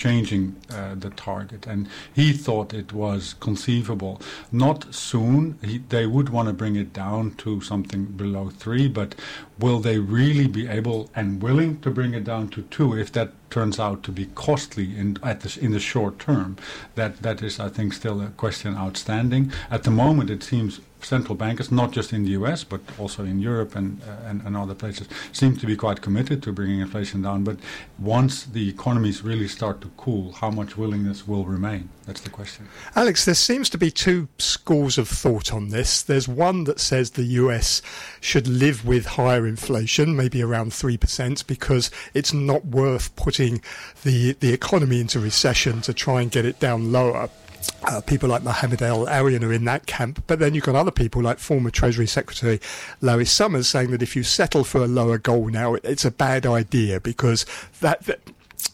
changing 0.00 0.56
uh, 0.70 0.94
the 0.94 1.10
target. 1.10 1.66
And 1.66 1.86
he 2.14 2.32
thought 2.32 2.72
it 2.72 2.92
was 2.92 3.34
conceivable. 3.38 4.20
Not 4.50 4.94
soon. 4.94 5.58
He, 5.62 5.78
they 5.78 6.06
would 6.06 6.30
want 6.30 6.48
to 6.48 6.54
bring 6.54 6.76
it 6.76 6.92
down 6.92 7.34
to 7.42 7.60
something 7.60 8.06
below 8.06 8.48
three, 8.48 8.88
but 8.88 9.14
will 9.58 9.78
they 9.78 9.98
really 9.98 10.48
be 10.48 10.66
able 10.66 11.10
and 11.14 11.42
willing 11.42 11.80
to 11.82 11.90
bring 11.90 12.14
it 12.14 12.24
down 12.24 12.48
to 12.48 12.62
two 12.62 12.96
if 12.96 13.12
that 13.12 13.32
turns 13.50 13.78
out 13.78 14.02
to 14.04 14.12
be 14.12 14.26
costly 14.34 14.96
in 14.96 15.18
at 15.22 15.40
the, 15.40 15.58
in 15.60 15.72
the 15.72 15.80
short 15.80 16.18
term? 16.18 16.56
That 16.94 17.22
that 17.22 17.42
is, 17.42 17.60
I 17.60 17.68
think, 17.68 17.92
still 17.92 18.20
a 18.22 18.28
question 18.28 18.76
outstanding. 18.76 19.52
At 19.70 19.82
the 19.82 19.90
moment, 19.90 20.30
it 20.30 20.42
seems 20.42 20.80
central 21.04 21.34
bankers, 21.34 21.70
not 21.70 21.92
just 21.92 22.12
in 22.12 22.24
the 22.24 22.30
US 22.30 22.64
but 22.64 22.80
also 22.98 23.24
in 23.24 23.40
Europe 23.40 23.76
and, 23.76 24.00
uh, 24.02 24.28
and, 24.28 24.42
and 24.42 24.56
other 24.56 24.74
places, 24.74 25.08
seem 25.32 25.56
to 25.56 25.66
be 25.66 25.76
quite 25.76 26.00
committed 26.00 26.42
to 26.42 26.52
bringing 26.52 26.80
inflation 26.80 27.22
down. 27.22 27.44
But 27.44 27.58
once 27.98 28.44
the 28.44 28.68
economies 28.68 29.22
really 29.22 29.48
start 29.48 29.80
to 29.82 29.90
cool, 29.96 30.32
how 30.32 30.50
much 30.50 30.76
willingness 30.76 31.26
will 31.26 31.44
remain? 31.44 31.88
That's 32.06 32.20
the 32.20 32.30
question. 32.30 32.68
Alex, 32.96 33.24
there 33.24 33.34
seems 33.34 33.70
to 33.70 33.78
be 33.78 33.90
two 33.90 34.28
schools 34.38 34.98
of 34.98 35.08
thought 35.08 35.52
on 35.52 35.68
this. 35.68 36.02
There's 36.02 36.26
one 36.26 36.64
that 36.64 36.80
says 36.80 37.10
the 37.10 37.22
US 37.22 37.82
should 38.20 38.48
live 38.48 38.84
with 38.84 39.06
higher 39.06 39.46
inflation, 39.46 40.16
maybe 40.16 40.42
around 40.42 40.70
3%, 40.70 41.46
because 41.46 41.90
it's 42.14 42.32
not 42.32 42.64
worth 42.66 43.14
putting 43.16 43.62
the, 44.02 44.32
the 44.34 44.52
economy 44.52 45.00
into 45.00 45.20
recession 45.20 45.80
to 45.82 45.94
try 45.94 46.20
and 46.20 46.30
get 46.30 46.44
it 46.44 46.58
down 46.58 46.92
lower. 46.92 47.28
Uh, 47.84 48.00
people 48.00 48.28
like 48.28 48.42
Mohamed 48.42 48.82
El-Erian 48.82 49.42
are 49.42 49.52
in 49.52 49.64
that 49.64 49.86
camp, 49.86 50.22
but 50.26 50.38
then 50.38 50.54
you've 50.54 50.64
got 50.64 50.74
other 50.74 50.90
people 50.90 51.22
like 51.22 51.38
former 51.38 51.70
Treasury 51.70 52.06
Secretary 52.06 52.60
Larry 53.00 53.24
Summers 53.24 53.68
saying 53.68 53.90
that 53.90 54.02
if 54.02 54.14
you 54.14 54.22
settle 54.22 54.64
for 54.64 54.82
a 54.82 54.86
lower 54.86 55.18
goal 55.18 55.48
now, 55.48 55.74
it's 55.74 56.04
a 56.04 56.10
bad 56.10 56.46
idea 56.46 57.00
because 57.00 57.44
that, 57.80 58.02
that 58.04 58.20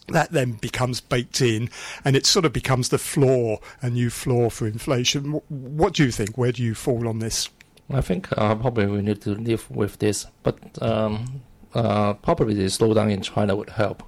that 0.09 0.31
then 0.31 0.53
becomes 0.53 1.01
baked 1.01 1.41
in 1.41 1.69
and 2.05 2.15
it 2.15 2.25
sort 2.25 2.45
of 2.45 2.53
becomes 2.53 2.89
the 2.89 2.97
floor, 2.97 3.59
a 3.81 3.89
new 3.89 4.09
floor 4.09 4.49
for 4.49 4.67
inflation. 4.67 5.41
What 5.49 5.93
do 5.93 6.05
you 6.05 6.11
think? 6.11 6.37
Where 6.37 6.51
do 6.51 6.63
you 6.63 6.75
fall 6.75 7.07
on 7.07 7.19
this? 7.19 7.49
I 7.89 8.01
think 8.01 8.27
uh, 8.37 8.55
probably 8.55 8.85
we 8.87 9.01
need 9.01 9.21
to 9.21 9.31
live 9.31 9.69
with 9.71 9.99
this, 9.99 10.27
but 10.43 10.59
um, 10.81 11.41
uh, 11.73 12.13
probably 12.13 12.53
the 12.53 12.65
slowdown 12.65 13.11
in 13.11 13.21
China 13.21 13.55
would 13.55 13.69
help 13.71 14.03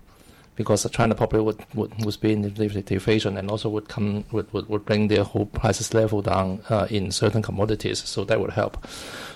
because 0.59 0.85
China 0.91 1.15
probably 1.15 1.39
would, 1.39 1.65
would, 1.73 2.03
would 2.03 2.19
be 2.19 2.33
in 2.33 2.41
deflation 2.41 3.37
and 3.37 3.49
also 3.49 3.69
would 3.69 3.87
come 3.87 4.25
would, 4.33 4.51
would, 4.51 4.67
would 4.67 4.83
bring 4.83 5.07
their 5.07 5.23
whole 5.23 5.45
prices 5.45 5.93
level 5.93 6.21
down 6.21 6.61
uh, 6.69 6.85
in 6.89 7.11
certain 7.11 7.41
commodities. 7.41 8.03
So 8.03 8.25
that 8.25 8.41
would 8.41 8.49
help. 8.49 8.85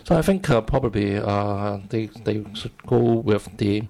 So 0.04 0.18
I 0.18 0.22
think 0.22 0.50
uh, 0.50 0.60
probably 0.60 1.16
uh, 1.16 1.78
they 1.88 2.08
they 2.26 2.44
should 2.56 2.76
go 2.86 2.98
with 2.98 3.48
the 3.56 3.84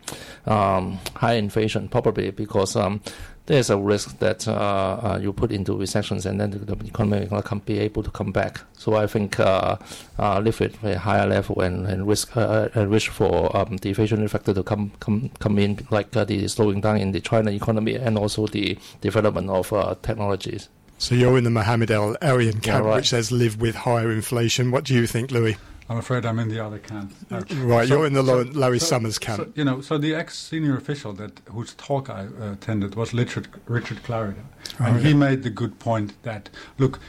um, 0.46 1.00
high 1.16 1.34
inflation 1.34 1.90
probably 1.90 2.30
because 2.30 2.76
um, 2.76 3.02
there's 3.46 3.70
a 3.70 3.78
risk 3.78 4.20
that 4.20 4.48
uh, 4.48 4.52
uh, 4.52 5.20
you 5.22 5.34
put 5.34 5.52
into 5.52 5.76
recessions 5.78 6.26
and 6.26 6.40
then 6.40 6.52
the, 6.52 6.60
the 6.60 6.86
economy 6.86 7.28
can't 7.46 7.66
be 7.66 7.80
able 7.80 8.02
to 8.02 8.12
come 8.12 8.32
back. 8.32 8.62
So 8.74 8.96
I 8.96 9.08
think 9.08 9.40
uh, 9.40 9.78
uh, 10.18 10.40
live 10.40 10.62
at 10.62 10.82
a 10.84 10.98
higher 10.98 11.28
level 11.28 11.62
and, 11.62 11.86
and 11.86 12.08
risk 12.08 12.36
uh, 12.38 12.70
and 12.74 12.90
wish 12.90 13.10
for 13.10 13.56
um, 13.56 13.78
the 13.78 13.94
inflationary 13.94 14.30
factor 14.30 14.54
to 14.54 14.64
come 14.64 14.92
come 15.00 15.30
come 15.40 15.60
in, 15.60 15.86
like 15.92 16.16
uh, 16.16 16.24
the 16.24 16.48
slowing 16.48 16.82
down 16.82 16.98
in 16.98 17.12
the 17.12 17.20
China 17.20 17.52
economy 17.52 17.96
and 17.96 18.18
also 18.18 18.48
the 18.48 18.78
development 19.02 19.50
of 19.50 19.74
uh, 19.74 19.96
technologies. 20.02 20.70
So 20.98 21.16
you're 21.16 21.38
in 21.38 21.44
the 21.44 21.50
Mohamed 21.50 21.92
El-Erian 21.92 22.64
camp, 22.64 22.66
yeah, 22.66 22.80
right. 22.80 22.96
which 22.96 23.10
says 23.10 23.30
live 23.30 23.60
with 23.60 23.76
higher 23.76 24.10
inflation. 24.12 24.72
What 24.72 24.86
do 24.86 24.94
you 24.94 25.06
think, 25.06 25.32
Louis? 25.32 25.58
I'm 25.94 26.00
afraid 26.00 26.26
I'm 26.26 26.40
in 26.40 26.50
the 26.50 26.60
other 26.60 26.80
camp. 26.80 27.14
Right, 27.30 27.88
so, 27.88 27.98
you're 27.98 28.08
in 28.08 28.14
the 28.14 28.24
so, 28.24 28.42
Larry 28.58 28.80
so, 28.80 28.88
Summers 28.88 29.20
camp. 29.20 29.38
So, 29.38 29.52
you 29.54 29.64
know, 29.64 29.80
so 29.80 30.00
the 30.00 30.16
ex-senior 30.16 30.76
official 30.76 31.14
that 31.14 31.40
whose 31.52 31.76
talk 31.76 32.10
I 32.10 32.26
uh, 32.26 32.54
attended 32.54 32.96
was 32.96 33.14
Richard 33.14 33.48
Richard 33.68 34.02
Clarida, 34.02 34.44
oh, 34.80 34.86
and 34.86 34.96
yeah. 34.96 35.08
he 35.08 35.14
made 35.14 35.44
the 35.44 35.52
good 35.52 35.78
point 35.78 36.16
that 36.24 36.50
look, 36.80 37.00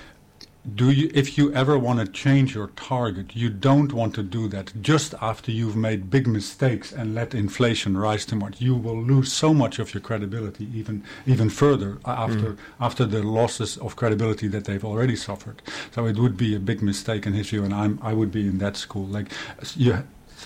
do 0.73 0.91
you 0.91 1.11
if 1.13 1.37
you 1.37 1.53
ever 1.53 1.79
want 1.79 2.01
to 2.01 2.07
change 2.07 2.55
your 2.55 2.69
target 2.69 3.37
you 3.37 3.51
don't 3.51 3.93
want 3.93 4.15
to 4.15 4.23
do 4.23 4.49
that 4.49 4.73
just 4.81 5.13
after 5.21 5.51
you've 5.51 5.77
made 5.77 6.09
big 6.09 6.27
mistakes 6.27 6.91
and 6.91 7.15
let 7.15 7.35
inflation 7.35 7.97
rise 7.97 8.25
too 8.25 8.37
much. 8.37 8.61
You 8.61 8.75
will 8.75 9.01
lose 9.01 9.31
so 9.33 9.53
much 9.53 9.79
of 9.79 9.93
your 9.93 10.01
credibility 10.01 10.67
even 10.75 11.05
even 11.27 11.51
further 11.51 11.99
after 12.07 12.53
mm. 12.53 12.59
after 12.81 13.05
the 13.05 13.23
losses 13.23 13.77
of 13.79 13.97
credibility 13.97 14.49
that 14.49 14.65
they've 14.65 14.85
already 14.85 15.17
suffered. 15.17 15.61
So 15.91 16.07
it 16.07 16.17
would 16.17 16.37
be 16.37 16.55
a 16.55 16.61
big 16.61 16.83
mistake 16.83 17.27
in 17.27 17.35
his 17.35 17.51
view 17.51 17.65
and 17.65 17.75
I'm 17.75 17.99
I 18.03 18.15
would 18.15 18.33
be 18.33 18.47
in 18.47 18.59
that 18.59 18.77
school. 18.77 19.07
Like 19.07 19.33
you 19.77 20.03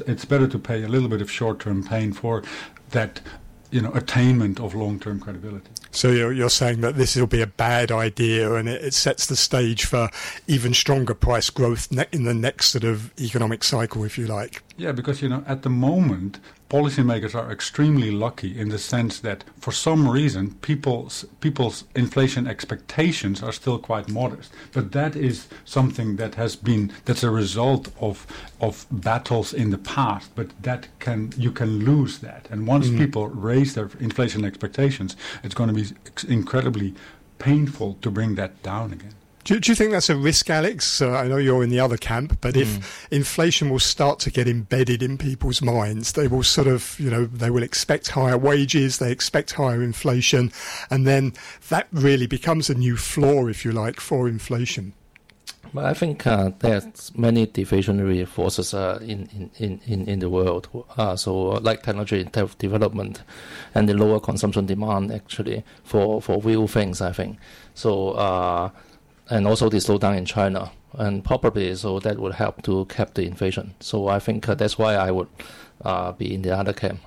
it's 0.07 0.25
better 0.25 0.49
to 0.49 0.59
pay 0.59 0.83
a 0.83 0.89
little 0.89 1.09
bit 1.09 1.23
of 1.23 1.31
short-term 1.31 1.85
pain 1.85 2.13
for 2.13 2.43
that 2.91 3.21
you 3.71 3.81
know 3.81 3.93
attainment 3.93 4.59
of 4.59 4.75
long-term 4.75 5.21
credibility 5.21 5.71
so 5.99 6.13
you're, 6.13 6.33
you're 6.33 6.49
saying 6.49 6.81
that 6.83 6.95
this 6.95 7.17
will 7.17 7.27
be 7.27 7.43
a 7.43 7.47
bad 7.49 7.91
idea 7.91 8.55
and 8.55 8.69
it, 8.69 8.85
it 8.85 8.95
sets 8.95 9.27
the 9.27 9.35
stage 9.35 9.85
for 9.85 10.09
even 10.47 10.73
stronger 10.73 11.13
price 11.13 11.51
growth 11.51 11.91
ne- 11.91 12.07
in 12.13 12.23
the 12.23 12.33
next 12.33 12.69
sort 12.69 12.85
of 12.85 13.13
economic 13.21 13.65
cycle, 13.65 14.05
if 14.05 14.17
you 14.17 14.29
like. 14.29 14.63
Yeah, 14.77 14.93
because 14.93 15.21
you 15.23 15.29
know 15.29 15.43
at 15.49 15.63
the 15.63 15.71
moment 15.71 16.39
policymakers 16.71 17.35
are 17.35 17.51
extremely 17.51 18.11
lucky 18.11 18.59
in 18.59 18.69
the 18.69 18.79
sense 18.79 19.21
that 19.21 19.45
for 19.59 19.73
some 19.73 20.09
reason 20.09 20.55
people's 20.61 21.25
people's 21.41 21.85
inflation 21.95 22.47
expectations 22.47 23.43
are 23.43 23.53
still 23.53 23.79
quite 23.79 24.09
modest. 24.09 24.53
But 24.73 24.93
that 24.93 25.17
is 25.17 25.47
something 25.65 26.17
that 26.17 26.35
has 26.35 26.57
been 26.57 26.93
that's 27.07 27.25
a 27.25 27.31
result 27.31 27.89
of 28.01 28.27
of 28.61 28.87
battles 28.91 29.55
in 29.55 29.71
the 29.71 29.79
past 29.79 30.31
but 30.35 30.51
that 30.63 30.89
can 30.99 31.33
you 31.37 31.53
can 31.53 31.85
lose 31.85 32.19
that. 32.19 32.49
And 32.51 32.67
once 32.67 32.89
mm. 32.89 32.99
people 32.99 33.29
raise 33.29 33.75
their 33.75 33.91
inflation 34.01 34.45
expectations 34.45 35.17
it's 35.43 35.55
going 35.55 35.75
to 35.75 35.83
be 35.83 35.87
incredibly 36.29 36.95
painful 37.39 37.97
to 38.03 38.11
bring 38.11 38.35
that 38.35 38.63
down 38.63 38.93
again 38.93 39.15
do, 39.49 39.59
do 39.59 39.73
you 39.73 39.75
think 39.75 39.93
that's 39.93 40.11
a 40.11 40.17
risk, 40.17 40.51
Alex? 40.51 41.01
Uh, 41.01 41.13
I 41.13 41.27
know 41.27 41.39
you're 41.39 41.65
in 41.65 41.71
the 41.71 41.81
other 41.81 41.97
camp, 41.97 42.39
but 42.43 42.55
mm. 42.55 42.61
if 42.61 43.09
inflation 43.11 43.71
will 43.71 43.79
start 43.79 44.19
to 44.21 44.31
get 44.31 44.47
embedded 44.47 45.03
in 45.03 45.17
people's 45.17 45.63
minds, 45.63 46.13
they 46.13 46.29
will 46.29 46.43
sort 46.43 46.67
of, 46.67 47.01
you 47.01 47.09
know, 47.09 47.25
they 47.25 47.49
will 47.49 47.63
expect 47.63 48.09
higher 48.09 48.37
wages, 48.37 48.99
they 48.99 49.11
expect 49.11 49.53
higher 49.53 49.83
inflation, 49.83 50.53
and 50.91 51.07
then 51.07 51.33
that 51.71 51.89
really 51.93 52.27
becomes 52.27 52.69
a 52.69 52.75
new 52.75 52.99
floor, 52.99 53.49
if 53.49 53.65
you 53.65 53.73
like, 53.73 54.01
for 54.01 54.29
inflation. 54.29 54.93
But 55.73 55.87
I 55.87 55.95
think 55.95 56.27
uh, 56.27 56.51
there's 56.59 57.17
many 57.17 57.47
deflationary 57.47 58.29
forces 58.29 58.75
uh, 58.75 58.99
in, 59.01 59.51
in, 59.57 59.81
in, 59.87 60.07
in 60.07 60.19
the 60.19 60.29
world. 60.29 60.69
Uh, 60.99 61.17
so, 61.17 61.53
uh, 61.53 61.61
like 61.61 61.83
technology 61.83 62.29
development 62.59 63.23
and 63.75 63.89
the 63.89 63.95
lower 63.95 64.21
consumption 64.21 64.67
demand, 64.67 65.11
actually, 65.11 65.65
for, 65.85 66.21
for 66.21 66.39
real 66.43 66.69
things, 66.69 67.01
I 67.01 67.13
think. 67.13 67.39
So, 67.75 68.11
uh, 68.11 68.71
and 69.31 69.47
also 69.47 69.69
the 69.69 69.79
slowdown 69.79 70.17
in 70.17 70.25
China. 70.25 70.71
And 70.95 71.23
probably 71.23 71.75
so 71.75 72.01
that 72.01 72.19
would 72.19 72.35
help 72.35 72.63
to 72.63 72.87
cap 72.87 73.15
the 73.15 73.23
inflation. 73.23 73.75
So, 73.81 74.09
I 74.09 74.19
think 74.19 74.49
uh, 74.49 74.55
that's 74.55 74.79
why 74.79 74.95
I 74.95 75.11
would 75.11 75.29
be 76.17 76.35
in 76.35 76.43
the 76.43 76.57
other 76.57 76.73
camp. 76.73 77.01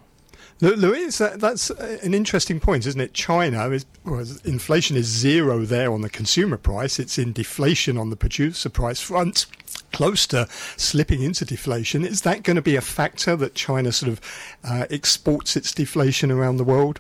Louis, 0.62 1.18
that, 1.18 1.40
that's 1.40 1.72
an 1.72 2.14
interesting 2.14 2.60
point, 2.60 2.86
isn't 2.86 3.02
it? 3.02 3.16
China, 3.16 3.72
is, 3.72 3.84
well, 4.06 4.24
inflation 4.46 4.96
is 4.96 5.08
zero 5.08 5.66
there 5.66 5.92
on 5.92 6.02
the 6.02 6.10
consumer 6.10 6.58
price. 6.58 7.00
It's 7.00 7.18
in 7.18 7.34
deflation 7.34 7.98
on 7.98 8.12
the 8.12 8.16
producer 8.16 8.70
price 8.70 9.02
front, 9.02 9.48
close 9.92 10.28
to 10.28 10.48
slipping 10.78 11.24
into 11.24 11.46
deflation. 11.46 12.06
Is 12.06 12.22
that 12.22 12.44
going 12.44 12.58
to 12.58 12.62
be 12.62 12.76
a 12.76 12.82
factor 12.82 13.36
that 13.38 13.56
China 13.56 13.92
sort 13.92 14.12
of 14.12 14.22
uh, 14.64 14.86
exports 14.92 15.56
its 15.56 15.74
deflation 15.74 16.30
around 16.30 16.58
the 16.58 16.64
world? 16.64 17.00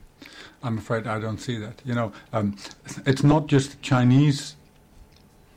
I'm 0.63 0.79
afraid 0.79 1.05
I 1.05 1.19
don't 1.19 1.39
see 1.39 1.59
that. 1.59 1.81
You 1.85 1.93
know, 1.93 2.13
um, 2.33 2.57
it's 3.05 3.23
not 3.23 3.45
just 3.45 3.79
Chinese 3.83 4.55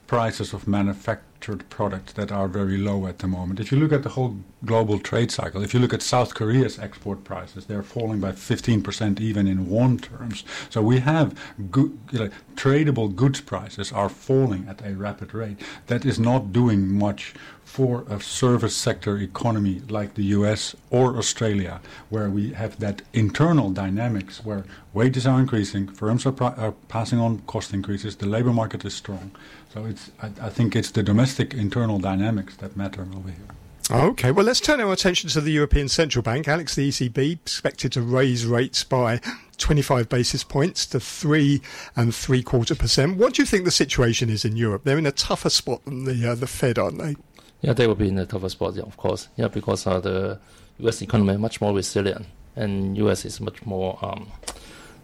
prices 0.07 0.53
of 0.53 0.69
manufactured 0.69 1.69
products 1.69 2.13
that 2.15 2.33
are 2.33 2.49
very 2.49 2.79
low 2.79 3.07
at 3.07 3.19
the 3.19 3.27
moment. 3.27 3.61
If 3.61 3.71
you 3.71 3.79
look 3.79 3.93
at 3.93 4.03
the 4.03 4.11
whole 4.11 4.37
global 4.65 4.99
trade 4.99 5.31
cycle, 5.31 5.63
if 5.63 5.75
you 5.75 5.81
look 5.81 5.93
at 5.93 6.03
South 6.03 6.35
Korea's 6.35 6.79
export 6.79 7.25
prices, 7.25 7.67
they're 7.67 7.83
falling 7.83 8.21
by 8.21 8.33
15% 8.33 9.21
even 9.21 9.47
in 9.47 9.69
won 9.69 9.99
terms. 9.99 10.45
So 10.71 10.81
we 10.83 11.01
have 11.01 11.39
good, 11.71 11.99
you 12.11 12.19
know, 12.19 12.31
tradable 12.55 13.15
goods 13.15 13.41
prices 13.41 13.93
are 13.93 14.09
falling 14.09 14.67
at 14.69 14.85
a 14.87 14.95
rapid 14.95 15.35
rate. 15.35 15.61
That 15.87 16.05
is 16.05 16.19
not 16.19 16.53
doing 16.53 16.93
much 16.99 17.35
for 17.65 18.05
a 18.09 18.21
service 18.21 18.77
sector 18.77 19.19
economy 19.19 19.83
like 19.89 20.15
the 20.15 20.25
US 20.39 20.77
or 20.91 21.17
Australia, 21.17 21.81
where 22.09 22.31
we 22.31 22.53
have 22.53 22.79
that 22.79 23.03
internal 23.13 23.71
dynamics 23.71 24.45
where 24.45 24.65
wages 24.93 25.27
are 25.27 25.41
increasing, 25.41 25.89
firms 25.89 26.25
are, 26.25 26.35
are 26.41 26.73
passing 26.89 27.19
on 27.19 27.41
cost 27.47 27.75
increases, 27.75 28.17
the 28.17 28.27
labor 28.27 28.53
market 28.53 28.85
is 28.85 28.95
strong. 28.95 29.33
So 29.75 29.85
it's, 29.87 30.12
I, 30.23 30.26
I 30.40 30.50
think 30.50 30.76
it's 30.76 30.93
the 30.93 31.02
domestic 31.02 31.52
internal 31.52 31.99
dynamics 31.99 32.54
that 32.59 32.76
matter 32.76 33.02
over 33.02 33.28
here. 33.28 33.49
Okay, 33.90 34.31
well, 34.31 34.47
let's 34.47 34.61
turn 34.61 34.81
our 34.81 34.93
attention 34.93 35.28
to 35.31 35.40
the 35.40 35.50
European 35.50 35.88
Central 35.88 36.23
Bank. 36.23 36.47
Alex, 36.47 36.76
the 36.76 36.88
ECB 36.88 37.33
expected 37.33 37.90
to 37.93 38.00
raise 38.00 38.47
rates 38.47 38.85
by 38.85 39.21
25 39.59 40.09
basis 40.09 40.45
points 40.45 40.87
to 40.87 41.00
three 41.00 41.61
and 41.97 42.14
three 42.14 42.40
quarter 42.40 42.76
percent. 42.76 43.16
What 43.16 43.35
do 43.35 43.43
you 43.43 43.47
think 43.47 43.64
the 43.64 43.73
situation 43.73 44.31
is 44.31 44.45
in 44.45 44.57
Europe? 44.57 44.85
They're 44.85 44.97
in 44.97 45.07
a 45.07 45.12
tougher 45.12 45.50
spot 45.50 45.85
than 45.85 46.04
the 46.04 46.31
uh, 46.31 46.35
the 46.37 46.47
Fed, 46.47 46.78
aren't 46.78 46.99
they? 46.99 47.16
Yeah, 47.61 47.73
they 47.73 47.88
will 47.88 47.97
be 47.97 48.09
in 48.09 48.19
a 48.19 48.26
tougher 48.26 48.49
spot, 48.49 48.76
yeah, 48.76 48.85
of 48.85 48.97
course. 48.97 49.28
Yeah, 49.37 49.49
because 49.49 49.88
uh, 49.88 49.99
the 49.99 50.38
U.S. 50.78 51.02
economy 51.02 51.35
is 51.35 51.40
much 51.40 51.61
more 51.61 51.75
resilient, 51.75 52.26
and 52.54 52.97
U.S. 52.99 53.25
is 53.25 53.40
much 53.40 53.66
more 53.66 53.99
um, 54.02 54.31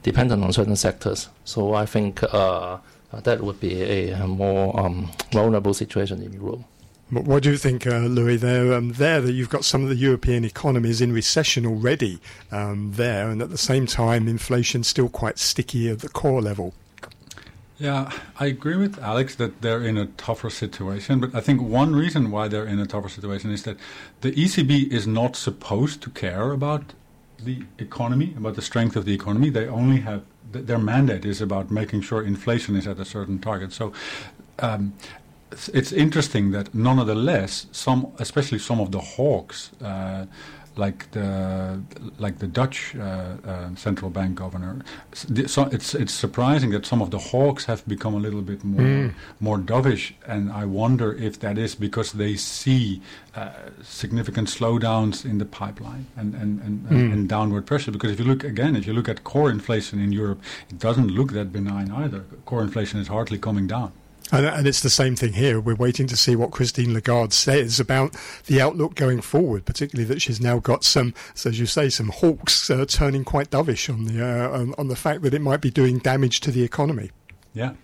dependent 0.04 0.44
on 0.44 0.52
certain 0.52 0.76
sectors. 0.76 1.28
So 1.44 1.74
I 1.74 1.86
think. 1.86 2.22
Uh, 2.22 2.26
uh, 2.26 2.80
that 3.12 3.40
would 3.40 3.60
be 3.60 3.82
a, 3.82 4.10
a 4.12 4.26
more 4.26 4.78
um, 4.78 5.10
vulnerable 5.32 5.74
situation 5.74 6.22
in 6.22 6.32
Europe. 6.32 6.60
What 7.10 7.42
do 7.42 7.50
you 7.50 7.56
think, 7.56 7.88
uh, 7.88 7.98
Louis? 7.98 8.36
There, 8.36 8.72
um, 8.72 8.92
there 8.92 9.20
that 9.20 9.32
you've 9.32 9.48
got 9.48 9.64
some 9.64 9.82
of 9.82 9.88
the 9.88 9.96
European 9.96 10.44
economies 10.44 11.00
in 11.00 11.12
recession 11.12 11.66
already 11.66 12.20
um, 12.52 12.92
there, 12.92 13.28
and 13.28 13.42
at 13.42 13.50
the 13.50 13.58
same 13.58 13.86
time, 13.86 14.28
inflation 14.28 14.84
still 14.84 15.08
quite 15.08 15.36
sticky 15.36 15.90
at 15.90 16.00
the 16.00 16.08
core 16.08 16.40
level. 16.40 16.72
Yeah, 17.78 18.12
I 18.38 18.46
agree 18.46 18.76
with 18.76 18.98
Alex 18.98 19.34
that 19.36 19.62
they're 19.62 19.82
in 19.82 19.96
a 19.96 20.06
tougher 20.06 20.50
situation. 20.50 21.18
But 21.18 21.34
I 21.34 21.40
think 21.40 21.62
one 21.62 21.96
reason 21.96 22.30
why 22.30 22.46
they're 22.46 22.66
in 22.66 22.78
a 22.78 22.86
tougher 22.86 23.08
situation 23.08 23.50
is 23.50 23.64
that 23.64 23.78
the 24.20 24.30
ECB 24.30 24.92
is 24.92 25.06
not 25.06 25.34
supposed 25.34 26.02
to 26.02 26.10
care 26.10 26.52
about 26.52 26.92
the 27.42 27.64
economy, 27.78 28.34
about 28.36 28.54
the 28.54 28.62
strength 28.62 28.96
of 28.96 29.04
the 29.04 29.14
economy. 29.14 29.48
They 29.50 29.66
only 29.66 30.00
have 30.00 30.22
th- 30.52 30.66
their 30.66 30.78
mandate 30.78 31.25
is 31.25 31.40
about 31.40 31.70
making 31.70 32.02
sure 32.02 32.23
inflation 32.23 32.76
is 32.76 32.87
at 32.87 32.99
a 32.99 33.04
certain 33.04 33.38
target. 33.38 33.73
So. 33.73 33.92
Um, 34.59 34.92
it's 35.75 35.90
interesting 35.90 36.52
that 36.52 36.73
nonetheless, 36.75 37.66
some, 37.73 38.12
especially 38.18 38.61
some 38.61 38.80
of 38.80 38.92
the 38.92 39.00
hawks, 39.00 39.73
uh, 39.82 40.26
like 40.80 41.10
the 41.10 41.28
like 42.25 42.37
the 42.38 42.46
Dutch 42.60 42.78
uh, 42.96 43.02
uh, 43.02 43.75
central 43.87 44.10
bank 44.10 44.32
governor. 44.42 44.72
So 45.46 45.60
it's 45.76 45.94
it's 45.94 46.14
surprising 46.26 46.70
that 46.70 46.84
some 46.86 47.00
of 47.04 47.10
the 47.10 47.19
hawks 47.30 47.66
have 47.66 47.80
become 47.86 48.14
a 48.14 48.23
little 48.26 48.45
bit 48.52 48.64
more 48.64 48.80
mm. 48.80 49.14
more 49.40 49.58
dovish, 49.73 50.04
and 50.26 50.43
I 50.62 50.64
wonder 50.82 51.08
if 51.28 51.34
that 51.45 51.56
is 51.58 51.75
because 51.75 52.12
they 52.12 52.34
see 52.36 53.00
uh, 53.36 53.50
significant 53.82 54.49
slowdowns 54.49 55.25
in 55.25 55.36
the 55.38 55.49
pipeline 55.60 56.06
and 56.16 56.34
and, 56.43 56.52
and, 56.66 56.76
mm. 56.88 57.12
and 57.12 57.28
downward 57.28 57.64
pressure. 57.66 57.93
Because 57.93 58.10
if 58.14 58.19
you 58.19 58.26
look 58.32 58.43
again, 58.45 58.75
if 58.80 58.86
you 58.86 58.95
look 58.99 59.08
at 59.08 59.19
core 59.23 59.50
inflation 59.50 59.97
in 60.06 60.10
Europe, 60.12 60.40
it 60.71 60.78
doesn't 60.78 61.08
look 61.19 61.32
that 61.32 61.52
benign 61.52 61.90
either. 62.02 62.23
Core 62.47 62.62
inflation 62.62 63.00
is 63.00 63.08
hardly 63.08 63.38
coming 63.38 63.66
down. 63.66 63.93
And, 64.32 64.47
and, 64.47 64.66
it's 64.66 64.80
the 64.80 64.90
same 64.90 65.16
thing 65.16 65.32
here. 65.32 65.60
We're 65.60 65.75
waiting 65.75 66.06
to 66.06 66.16
see 66.16 66.36
what 66.36 66.52
Christine 66.52 66.95
Lagarde 66.95 67.32
says 67.32 67.80
about 67.80 68.16
the 68.47 68.60
outlook 68.60 68.95
going 68.95 69.21
forward, 69.21 69.64
particularly 69.64 70.06
that 70.12 70.23
she's 70.23 70.40
now 70.40 70.58
got 70.58 70.84
some, 70.84 71.14
as 71.45 71.58
you 71.58 71.66
say, 71.66 71.88
some 71.88 72.08
hawks 72.08 72.71
uh, 72.71 72.84
turning 72.86 73.25
quite 73.25 73.50
dovish 73.50 73.93
on 73.93 74.04
the 74.04 74.25
uh, 74.25 74.50
on, 74.50 74.75
on, 74.78 74.88
the 74.88 74.97
fact 74.97 75.23
that 75.23 75.34
it 75.34 75.40
might 75.40 75.60
be 75.60 75.71
doing 75.71 75.99
damage 75.99 76.40
to 76.40 76.50
the 76.50 76.62
economy. 76.62 77.10
Yeah. 77.54 77.75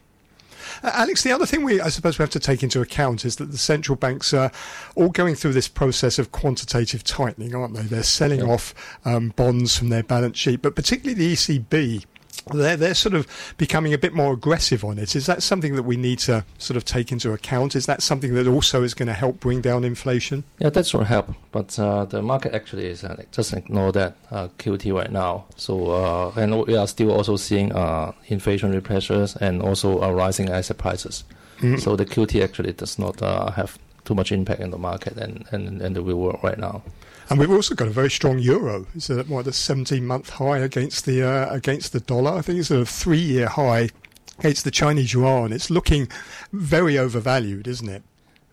Uh, 0.83 0.91
Alex, 0.95 1.23
the 1.23 1.33
other 1.33 1.47
thing 1.47 1.65
we, 1.65 1.81
I 1.81 1.89
suppose, 1.89 2.19
we 2.19 2.23
have 2.23 2.31
to 2.31 2.41
take 2.41 2.63
into 2.63 2.81
account 2.81 3.25
is 3.25 3.37
that 3.37 3.51
the 3.51 3.59
central 3.59 3.97
banks 3.97 4.33
are 4.35 4.51
all 4.95 5.09
going 5.09 5.35
through 5.35 5.53
this 5.53 5.69
process 5.69 6.19
of 6.19 6.33
quantitative 6.33 7.05
tightening, 7.05 7.55
aren't 7.55 7.75
they? 7.75 7.83
They're 7.83 8.03
selling 8.03 8.41
yeah. 8.41 8.53
off 8.53 8.75
um, 9.05 9.33
bonds 9.37 9.77
from 9.77 9.89
their 9.89 10.03
balance 10.03 10.39
sheet, 10.39 10.63
but 10.63 10.75
particularly 10.75 11.15
the 11.15 11.33
ECB 11.35 12.05
they're, 12.53 12.77
they're 12.77 12.95
sort 12.95 13.15
of 13.15 13.27
becoming 13.59 13.93
a 13.93 13.99
bit 13.99 14.15
more 14.15 14.33
aggressive 14.33 14.85
on 14.85 14.99
it. 14.99 15.17
Is 15.17 15.27
that 15.27 15.43
something 15.43 15.75
that 15.75 15.83
we 15.83 15.97
need 15.97 16.21
to 16.21 16.45
sort 16.59 16.77
of 16.77 16.85
take 16.85 17.11
into 17.11 17.33
account? 17.33 17.75
Is 17.75 17.87
that 17.87 18.03
something 18.03 18.35
that 18.35 18.47
also 18.47 18.85
is 18.85 18.95
going 18.95 19.09
to 19.09 19.15
help 19.15 19.41
bring 19.41 19.61
down 19.61 19.83
inflation? 19.85 20.45
Yeah, 20.59 20.71
that 20.71 20.93
will 20.95 21.05
help. 21.05 21.35
But 21.51 21.77
uh, 21.79 22.05
the 22.05 22.23
market 22.23 22.55
actually 22.55 22.87
is 22.87 23.03
uh, 23.03 23.21
just 23.33 23.53
ignore 23.53 23.91
that 23.93 24.17
uh, 24.31 24.49
QT 24.59 24.95
right 24.95 25.11
now. 25.11 25.47
So 25.57 25.91
uh, 25.91 26.33
and 26.37 26.67
we 26.67 26.77
are 26.77 26.87
still 26.87 27.11
also 27.11 27.37
seeing 27.37 27.73
uh, 27.73 28.13
inflationary 28.29 28.83
pressures 28.83 29.35
and 29.37 29.61
also 29.61 30.03
uh, 30.03 30.11
rising 30.13 30.49
asset 30.49 30.79
prices. 30.79 31.25
Mm-hmm. 31.59 31.79
So 31.79 31.97
the 31.97 32.07
QT 32.07 32.45
actually 32.45 32.75
does 32.75 32.99
not 32.99 33.19
have 33.21 33.79
too 34.05 34.15
much 34.15 34.31
impact 34.31 34.61
in 34.61 34.71
the 34.71 34.79
market 34.79 35.17
and, 35.17 35.45
and, 35.51 35.83
and 35.83 35.97
the 35.97 36.03
real 36.03 36.19
world 36.19 36.39
right 36.45 36.59
now. 36.59 36.83
And 37.29 37.39
we've 37.39 37.51
also 37.51 37.75
got 37.75 37.89
a 37.89 37.91
very 37.91 38.11
strong 38.11 38.39
euro. 38.39 38.87
It's 38.95 39.11
at 39.11 39.29
what 39.29 39.47
a 39.47 39.51
17-month 39.51 40.31
high 40.31 40.59
against 40.59 41.07
the 41.07 41.23
uh, 41.23 41.53
against 41.53 41.93
the 41.93 42.01
dollar. 42.01 42.33
I 42.33 42.43
think 42.43 42.61
it's 42.61 42.71
at 42.71 42.79
a 42.79 42.87
three-year 42.87 43.49
high 43.49 43.91
against 44.39 44.65
the 44.65 44.71
Chinese 44.71 45.13
yuan. 45.13 45.53
It's 45.53 45.71
looking 45.71 46.09
very 46.53 46.99
overvalued, 46.99 47.67
isn't 47.67 47.89
it? 47.89 48.03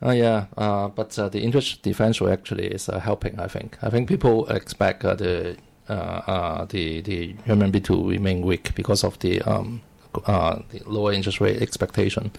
Oh 0.02 0.12
yeah, 0.12 0.48
uh, 0.58 0.90
but 0.90 1.18
uh, 1.18 1.30
the 1.30 1.42
interest 1.42 1.82
differential 1.82 2.30
actually 2.30 2.68
is 2.68 2.90
uh, 2.90 3.00
helping. 3.00 3.40
I 3.40 3.48
think. 3.48 3.78
I 3.82 3.90
think 3.90 4.10
people 4.10 4.48
expect 4.48 5.06
uh, 5.06 5.16
the 5.16 5.56
uh, 5.88 6.66
the 6.66 7.02
the 7.02 7.34
renminbi 7.48 7.84
to 7.86 8.10
remain 8.10 8.42
weak 8.42 8.74
because 8.76 9.04
of 9.04 9.18
the 9.20 9.42
um, 9.44 9.82
uh, 10.26 10.60
the 10.70 10.82
lower 10.86 11.14
interest 11.14 11.40
rate 11.40 11.62
expectation, 11.62 12.32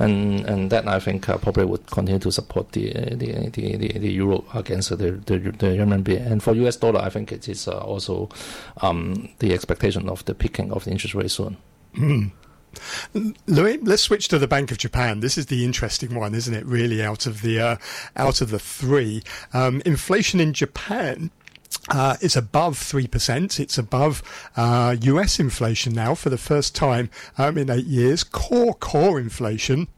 and 0.00 0.46
and 0.46 0.70
that 0.70 0.88
I 0.88 0.98
think 0.98 1.28
uh, 1.28 1.36
probably 1.36 1.66
would 1.66 1.86
continue 1.86 2.18
to 2.20 2.32
support 2.32 2.72
the 2.72 2.92
the 2.92 3.50
the, 3.50 3.76
the, 3.76 3.98
the 3.98 4.12
euro 4.12 4.44
against 4.54 4.90
the 4.90 4.96
the, 4.96 5.38
the 5.38 5.76
renminbi. 5.78 6.16
And 6.18 6.42
for 6.42 6.54
U.S. 6.54 6.76
dollar, 6.76 7.00
I 7.00 7.10
think 7.10 7.30
it 7.30 7.48
is 7.48 7.68
uh, 7.68 7.78
also 7.78 8.30
um, 8.80 9.28
the 9.38 9.52
expectation 9.52 10.08
of 10.08 10.24
the 10.24 10.34
peaking 10.34 10.72
of 10.72 10.84
the 10.84 10.90
interest 10.90 11.14
rate 11.14 11.30
soon. 11.30 11.58
Mm. 11.94 12.32
Louis, 13.46 13.78
let's 13.78 14.02
switch 14.02 14.28
to 14.28 14.38
the 14.38 14.46
Bank 14.46 14.70
of 14.70 14.78
Japan. 14.78 15.20
This 15.20 15.36
is 15.36 15.46
the 15.46 15.64
interesting 15.64 16.14
one, 16.14 16.34
isn't 16.34 16.54
it? 16.54 16.64
Really, 16.64 17.02
out 17.02 17.26
of 17.26 17.42
the 17.42 17.60
uh, 17.60 17.76
out 18.16 18.40
of 18.40 18.50
the 18.50 18.58
three, 18.58 19.22
um, 19.52 19.82
inflation 19.84 20.40
in 20.40 20.52
Japan 20.52 21.30
uh, 21.88 22.16
is 22.20 22.36
above 22.36 22.78
3%. 22.78 23.58
It's 23.58 23.78
above 23.78 24.22
uh, 24.56 24.96
US 25.00 25.40
inflation 25.40 25.92
now 25.94 26.14
for 26.14 26.30
the 26.30 26.38
first 26.38 26.74
time 26.74 27.10
um, 27.38 27.56
in 27.56 27.70
eight 27.70 27.86
years. 27.86 28.24
Core 28.24 28.74
core 28.74 29.18
inflation. 29.18 29.88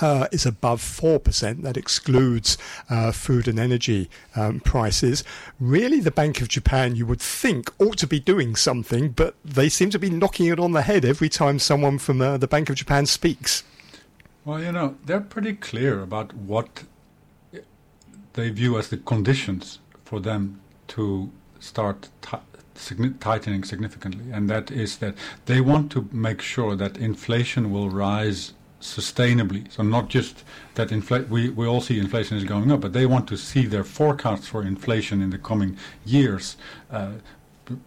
Uh, 0.00 0.28
is 0.30 0.46
above 0.46 0.80
4%. 0.80 1.62
That 1.62 1.76
excludes 1.76 2.56
uh, 2.88 3.10
food 3.10 3.48
and 3.48 3.58
energy 3.58 4.08
um, 4.36 4.60
prices. 4.60 5.24
Really, 5.58 5.98
the 5.98 6.12
Bank 6.12 6.40
of 6.40 6.46
Japan, 6.48 6.94
you 6.94 7.04
would 7.06 7.20
think, 7.20 7.70
ought 7.80 7.98
to 7.98 8.06
be 8.06 8.20
doing 8.20 8.54
something, 8.54 9.08
but 9.10 9.34
they 9.44 9.68
seem 9.68 9.90
to 9.90 9.98
be 9.98 10.08
knocking 10.08 10.46
it 10.46 10.60
on 10.60 10.72
the 10.72 10.82
head 10.82 11.04
every 11.04 11.28
time 11.28 11.58
someone 11.58 11.98
from 11.98 12.22
uh, 12.22 12.38
the 12.38 12.46
Bank 12.46 12.70
of 12.70 12.76
Japan 12.76 13.04
speaks. 13.04 13.64
Well, 14.44 14.62
you 14.62 14.70
know, 14.70 14.96
they're 15.04 15.20
pretty 15.20 15.54
clear 15.54 16.00
about 16.02 16.34
what 16.34 16.84
they 18.34 18.48
view 18.50 18.78
as 18.78 18.88
the 18.88 18.96
conditions 18.96 19.80
for 20.04 20.20
them 20.20 20.59
to 20.90 21.30
start 21.58 22.08
tightening 23.20 23.64
significantly, 23.64 24.32
and 24.32 24.48
that 24.48 24.70
is 24.70 24.98
that 24.98 25.14
they 25.46 25.60
want 25.60 25.92
to 25.92 26.08
make 26.12 26.40
sure 26.40 26.74
that 26.76 26.96
inflation 26.96 27.70
will 27.70 27.90
rise 27.90 28.54
sustainably. 28.80 29.70
So 29.70 29.82
not 29.82 30.08
just 30.08 30.42
that 30.74 30.88
infl- 30.88 31.28
we, 31.28 31.50
we 31.50 31.66
all 31.66 31.80
see 31.80 31.98
inflation 31.98 32.38
is 32.38 32.44
going 32.44 32.72
up, 32.72 32.80
but 32.80 32.92
they 32.92 33.06
want 33.06 33.28
to 33.28 33.36
see 33.36 33.66
their 33.66 33.84
forecasts 33.84 34.48
for 34.48 34.62
inflation 34.62 35.20
in 35.20 35.30
the 35.30 35.38
coming 35.38 35.76
years 36.04 36.56
uh, 36.90 37.12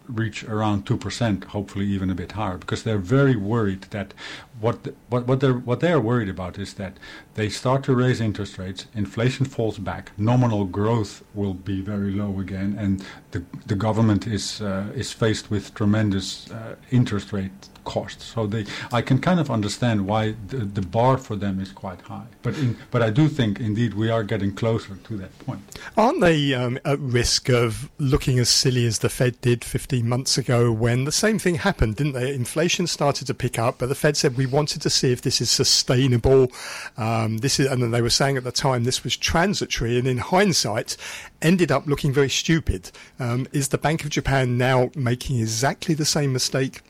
reach 0.08 0.44
around 0.44 0.86
2%, 0.86 1.44
hopefully 1.44 1.86
even 1.86 2.10
a 2.10 2.14
bit 2.14 2.32
higher, 2.32 2.56
because 2.56 2.84
they're 2.84 2.98
very 2.98 3.36
worried 3.36 3.82
that 3.90 4.14
what, 4.60 4.84
the, 4.84 4.94
what, 5.08 5.26
what, 5.26 5.40
they're, 5.40 5.54
what 5.54 5.80
they 5.80 5.92
are 5.92 6.00
worried 6.00 6.28
about 6.28 6.58
is 6.58 6.74
that 6.74 6.96
they 7.34 7.48
start 7.48 7.82
to 7.84 7.94
raise 7.94 8.20
interest 8.20 8.58
rates, 8.58 8.86
inflation 8.94 9.46
falls 9.46 9.78
back, 9.78 10.12
nominal 10.16 10.64
growth 10.64 11.24
will 11.34 11.54
be 11.54 11.80
very 11.80 12.12
low 12.12 12.38
again, 12.40 12.76
and 12.78 13.04
the, 13.32 13.44
the 13.66 13.74
government 13.74 14.26
is, 14.26 14.60
uh, 14.60 14.92
is 14.94 15.12
faced 15.12 15.50
with 15.50 15.74
tremendous 15.74 16.50
uh, 16.50 16.76
interest 16.90 17.32
rate 17.32 17.68
costs. 17.84 18.24
So 18.24 18.46
they, 18.46 18.66
I 18.92 19.02
can 19.02 19.20
kind 19.20 19.38
of 19.38 19.50
understand 19.50 20.06
why 20.06 20.34
the, 20.48 20.58
the 20.58 20.80
bar 20.82 21.18
for 21.18 21.36
them 21.36 21.60
is 21.60 21.70
quite 21.70 22.00
high. 22.02 22.26
But 22.42 22.56
in, 22.56 22.76
but 22.90 23.02
I 23.02 23.10
do 23.10 23.28
think 23.28 23.60
indeed 23.60 23.94
we 23.94 24.10
are 24.10 24.24
getting 24.24 24.54
closer 24.54 24.96
to 24.96 25.16
that 25.18 25.38
point. 25.40 25.60
Aren't 25.96 26.20
they 26.20 26.54
um, 26.54 26.78
at 26.84 26.98
risk 26.98 27.48
of 27.48 27.90
looking 27.98 28.38
as 28.38 28.48
silly 28.48 28.86
as 28.86 29.00
the 29.00 29.08
Fed 29.08 29.40
did 29.40 29.64
15 29.64 30.08
months 30.08 30.36
ago 30.38 30.72
when 30.72 31.04
the 31.04 31.12
same 31.12 31.38
thing 31.38 31.56
happened, 31.56 31.96
didn't 31.96 32.14
they? 32.14 32.34
Inflation 32.34 32.86
started 32.86 33.26
to 33.26 33.34
pick 33.34 33.58
up, 33.58 33.78
but 33.78 33.88
the 33.88 33.94
Fed 33.94 34.16
said 34.16 34.36
we 34.36 34.43
wanted 34.46 34.82
to 34.82 34.90
see 34.90 35.12
if 35.12 35.22
this 35.22 35.40
is 35.40 35.50
sustainable. 35.50 36.50
Um, 36.96 37.38
this 37.38 37.60
is, 37.60 37.66
and 37.66 37.92
they 37.92 38.02
were 38.02 38.10
saying 38.10 38.36
at 38.36 38.44
the 38.44 38.52
time 38.52 38.84
this 38.84 39.04
was 39.04 39.16
transitory, 39.16 39.98
and 39.98 40.06
in 40.06 40.18
hindsight, 40.18 40.96
ended 41.42 41.70
up 41.70 41.86
looking 41.86 42.12
very 42.12 42.30
stupid. 42.30 42.90
Um, 43.18 43.46
is 43.52 43.68
the 43.68 43.78
Bank 43.78 44.04
of 44.04 44.10
Japan 44.10 44.58
now 44.58 44.90
making 44.94 45.40
exactly 45.40 45.94
the 45.94 46.04
same 46.04 46.32
mistake? 46.32 46.82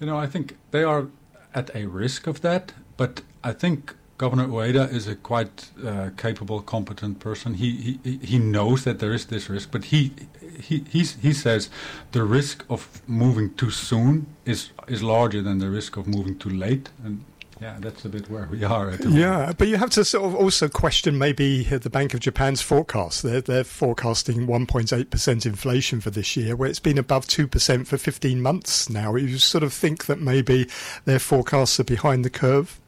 You 0.00 0.06
know, 0.06 0.16
I 0.16 0.26
think 0.26 0.56
they 0.70 0.82
are 0.82 1.08
at 1.54 1.74
a 1.74 1.86
risk 1.86 2.26
of 2.26 2.40
that, 2.40 2.72
but 2.96 3.22
I 3.42 3.52
think 3.52 3.94
Governor 4.16 4.46
Ueda 4.46 4.92
is 4.92 5.08
a 5.08 5.16
quite 5.16 5.70
uh, 5.84 6.10
capable, 6.16 6.60
competent 6.62 7.18
person. 7.18 7.54
He, 7.54 7.98
he 8.04 8.18
he 8.18 8.38
knows 8.38 8.84
that 8.84 8.98
there 9.00 9.12
is 9.12 9.26
this 9.26 9.50
risk, 9.50 9.70
but 9.72 9.84
he 9.84 10.12
he 10.60 11.02
he 11.02 11.32
says 11.32 11.70
the 12.12 12.24
risk 12.24 12.64
of 12.68 13.02
moving 13.06 13.54
too 13.54 13.70
soon 13.70 14.26
is 14.44 14.70
is 14.88 15.02
larger 15.02 15.42
than 15.42 15.58
the 15.58 15.70
risk 15.70 15.96
of 15.96 16.06
moving 16.06 16.38
too 16.38 16.50
late, 16.50 16.90
and 17.04 17.24
yeah, 17.60 17.76
that's 17.80 18.04
a 18.04 18.08
bit 18.08 18.28
where 18.28 18.46
we 18.50 18.64
are 18.64 18.90
at 18.90 19.00
the 19.00 19.10
Yeah, 19.10 19.52
but 19.56 19.68
you 19.68 19.76
have 19.76 19.90
to 19.90 20.04
sort 20.04 20.24
of 20.24 20.34
also 20.34 20.68
question 20.68 21.16
maybe 21.16 21.62
the 21.62 21.90
Bank 21.90 22.12
of 22.12 22.20
Japan's 22.20 22.60
forecast. 22.60 23.22
They're, 23.22 23.40
they're 23.40 23.64
forecasting 23.64 24.46
1.8% 24.46 25.46
inflation 25.46 26.00
for 26.00 26.10
this 26.10 26.36
year, 26.36 26.56
where 26.56 26.68
it's 26.68 26.80
been 26.80 26.98
above 26.98 27.26
2% 27.26 27.86
for 27.86 27.96
15 27.96 28.42
months 28.42 28.90
now. 28.90 29.14
You 29.14 29.38
sort 29.38 29.64
of 29.64 29.72
think 29.72 30.06
that 30.06 30.20
maybe 30.20 30.68
their 31.04 31.18
forecasts 31.18 31.78
are 31.78 31.84
behind 31.84 32.24
the 32.24 32.30
curve. 32.30 32.80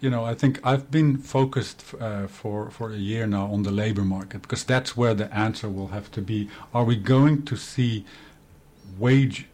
You 0.00 0.10
know, 0.10 0.24
I 0.24 0.34
think 0.34 0.60
I've 0.64 0.90
been 0.90 1.18
focused 1.18 1.94
uh, 2.00 2.26
for 2.26 2.70
for 2.70 2.92
a 2.92 2.96
year 2.96 3.26
now 3.26 3.46
on 3.52 3.62
the 3.62 3.70
labor 3.70 4.02
market 4.02 4.42
because 4.42 4.64
that's 4.64 4.96
where 4.96 5.14
the 5.14 5.32
answer 5.34 5.68
will 5.68 5.88
have 5.88 6.10
to 6.12 6.20
be. 6.20 6.48
Are 6.74 6.84
we 6.84 6.96
going 6.96 7.44
to 7.44 7.56
see 7.56 8.04
wage 8.98 9.46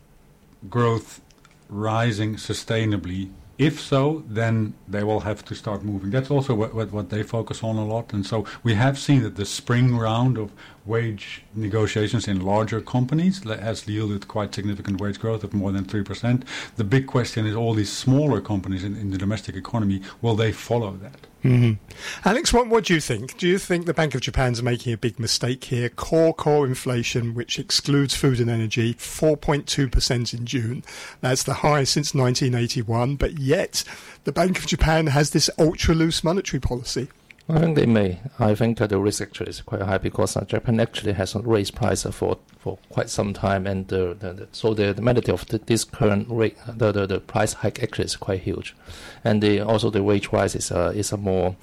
growth 0.71 1.21
rising 1.69 2.37
sustainably 2.37 3.31
if 3.59 3.81
so, 3.81 4.25
then 4.27 4.75
they 4.89 5.05
will 5.05 5.21
have 5.21 5.45
to 5.45 5.55
start 5.55 5.85
moving. 5.85 6.11
That's 6.11 6.31
also 6.31 6.55
what, 6.55 6.75
what, 6.75 6.91
what, 6.91 7.11
they 7.11 7.23
focus 7.23 7.63
on 7.63 7.77
a 7.77 7.85
lot. 7.85 8.13
And 8.13 8.27
so 8.27 8.45
we 8.63 8.75
have 8.75 8.99
seen 8.99 9.23
that 9.23 9.37
the 9.37 9.45
spring 9.45 9.97
round 9.97 10.39
of 10.39 10.51
wage 10.85 11.43
negotiations 11.55 12.27
in 12.27 12.41
larger 12.41 12.81
companies 12.81 13.43
has 13.45 13.87
yielded 13.87 14.27
quite 14.29 14.55
significant 14.55 15.01
wage 15.01 15.19
growth 15.19 15.45
of 15.45 15.55
more 15.55 15.73
than 15.73 15.85
3%. 15.85 16.45
The 16.77 16.85
big 16.85 17.07
question 17.07 17.47
is 17.47 17.55
all 17.55 17.75
these 17.75 17.93
smaller 17.93 18.41
companies 18.41 18.85
in, 18.85 18.97
in 18.97 19.11
the 19.11 19.19
domestic 19.19 19.55
economy, 19.55 20.03
will 20.21 20.35
they 20.35 20.53
follow 20.53 20.93
that? 21.03 21.27
Mm-hmm. 21.45 22.29
Alex, 22.29 22.53
what, 22.53 22.69
what 22.69 22.85
do 22.85 22.95
you 22.95 23.01
think? 23.01 23.37
Do 23.37 23.49
you 23.49 23.59
think 23.59 23.87
the 23.87 23.95
Bank 23.95 24.15
of 24.15 24.21
Japan's 24.21 24.63
making 24.63 24.93
a 24.93 24.97
big 24.97 25.19
mistake 25.19 25.65
here? 25.65 25.89
Core 25.89 26.33
core 26.33 26.67
inflation, 26.67 27.35
which 27.35 27.59
excludes 27.59 28.15
food 28.15 28.39
and 28.39 28.49
energy, 28.49 28.95
4.2% 28.95 30.35
in 30.39 30.47
June. 30.47 30.85
That's 31.21 31.43
the 31.43 31.55
highest 31.55 31.95
since 31.95 32.15
1981, 32.15 33.17
but 33.17 33.39
yet 33.39 33.83
the 34.23 34.31
Bank 34.31 34.59
of 34.59 34.67
Japan 34.67 35.09
has 35.09 35.31
this 35.31 35.51
ultra 35.59 35.95
loose 35.97 36.23
monetary 36.23 36.61
policy. 36.61 37.09
I 37.53 37.61
think 37.61 37.77
they 37.77 37.85
may. 37.85 38.19
I 38.39 38.55
think 38.55 38.81
uh, 38.81 38.87
the 38.87 38.99
risk 38.99 39.21
actually 39.21 39.51
is 39.51 39.61
quite 39.61 39.83
high 39.83 39.99
because 39.99 40.37
uh, 40.39 40.45
Japan 40.47 40.81
actually 40.81 41.13
has 41.13 41.35
raised 41.35 41.75
prices 41.75 42.15
for, 42.15 42.39
for 42.59 42.79
quite 42.89 43.11
some 43.11 43.35
time, 43.35 43.67
and 43.67 43.87
the, 43.89 44.17
the, 44.19 44.49
so 44.53 44.73
the, 44.73 44.95
the 44.95 45.03
magnitude 45.03 45.35
of 45.35 45.47
the, 45.47 45.59
this 45.59 45.85
current 45.85 46.27
rate, 46.31 46.57
the, 46.67 46.93
the, 46.93 47.07
the 47.07 47.21
price 47.21 47.53
hike 47.53 47.83
actually 47.83 48.07
is 48.07 48.17
quite 48.17 48.41
huge, 48.41 48.75
and 49.23 49.43
the, 49.43 49.61
also 49.61 49.91
the 49.91 50.03
wage 50.03 50.33
rise 50.33 50.55
is 50.55 50.73
uh, 50.73 50.93
is 50.95 51.13
a 51.13 51.19
more 51.19 51.55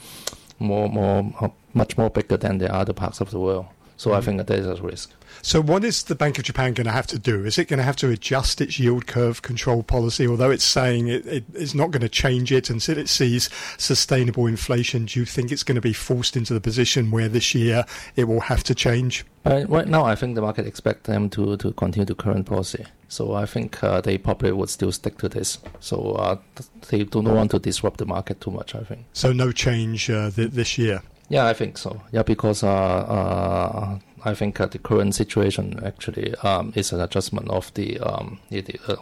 more 0.59 0.87
more 0.89 1.33
uh, 1.41 1.49
much 1.73 1.97
more 1.97 2.11
bigger 2.11 2.37
than 2.37 2.59
the 2.59 2.71
other 2.71 2.93
parts 2.93 3.19
of 3.19 3.31
the 3.31 3.39
world. 3.39 3.65
So 3.99 4.13
I 4.13 4.21
think 4.21 4.37
that 4.37 4.47
there 4.47 4.57
is 4.57 4.65
a 4.65 4.81
risk. 4.81 5.11
So 5.41 5.61
what 5.61 5.83
is 5.83 6.03
the 6.03 6.15
Bank 6.15 6.37
of 6.37 6.45
Japan 6.45 6.73
going 6.73 6.85
to 6.85 6.93
have 6.93 7.07
to 7.07 7.19
do? 7.19 7.43
Is 7.43 7.57
it 7.57 7.65
going 7.65 7.79
to 7.79 7.83
have 7.83 7.97
to 7.97 8.09
adjust 8.09 8.61
its 8.61 8.79
yield 8.79 9.07
curve 9.07 9.41
control 9.41 9.83
policy? 9.83 10.25
Although 10.25 10.51
it's 10.51 10.63
saying 10.63 11.09
it, 11.09 11.25
it, 11.25 11.43
it's 11.53 11.75
not 11.75 11.91
going 11.91 12.03
to 12.03 12.07
change 12.07 12.49
it 12.53 12.69
until 12.69 12.97
it 12.97 13.09
sees 13.09 13.49
sustainable 13.77 14.47
inflation, 14.47 15.03
do 15.03 15.19
you 15.19 15.25
think 15.25 15.51
it's 15.51 15.63
going 15.63 15.75
to 15.75 15.81
be 15.81 15.91
forced 15.91 16.37
into 16.37 16.53
the 16.53 16.61
position 16.61 17.11
where 17.11 17.27
this 17.27 17.53
year 17.53 17.83
it 18.15 18.23
will 18.23 18.39
have 18.39 18.63
to 18.63 18.73
change? 18.73 19.25
Uh, 19.43 19.65
right 19.67 19.89
now, 19.89 20.05
I 20.05 20.15
think 20.15 20.35
the 20.35 20.41
market 20.41 20.65
expect 20.65 21.03
them 21.03 21.29
to, 21.31 21.57
to 21.57 21.73
continue 21.73 22.05
the 22.05 22.15
current 22.15 22.45
policy. 22.45 22.85
So 23.09 23.33
I 23.33 23.45
think 23.45 23.83
uh, 23.83 23.99
they 23.99 24.17
probably 24.17 24.53
would 24.53 24.69
still 24.69 24.93
stick 24.93 25.17
to 25.17 25.27
this. 25.27 25.57
So 25.81 26.13
uh, 26.13 26.37
they 26.89 27.03
do 27.03 27.21
not 27.21 27.35
want 27.35 27.51
to 27.51 27.59
disrupt 27.59 27.97
the 27.97 28.05
market 28.05 28.39
too 28.39 28.51
much, 28.51 28.75
I 28.75 28.83
think. 28.85 29.07
So 29.11 29.33
no 29.33 29.51
change 29.51 30.09
uh, 30.09 30.31
th- 30.31 30.51
this 30.51 30.77
year? 30.77 31.01
Yeah, 31.29 31.45
I 31.45 31.53
think 31.53 31.77
so. 31.77 32.01
Yeah, 32.11 32.23
because 32.23 32.63
uh, 32.63 32.67
uh, 32.67 33.99
I 34.25 34.33
think 34.33 34.59
uh, 34.59 34.65
the 34.65 34.79
current 34.79 35.13
situation 35.15 35.79
actually 35.85 36.35
um, 36.37 36.73
is 36.75 36.91
an 36.91 36.99
adjustment 36.99 37.49
of 37.49 37.73
the 37.75 37.99
um, 37.99 38.39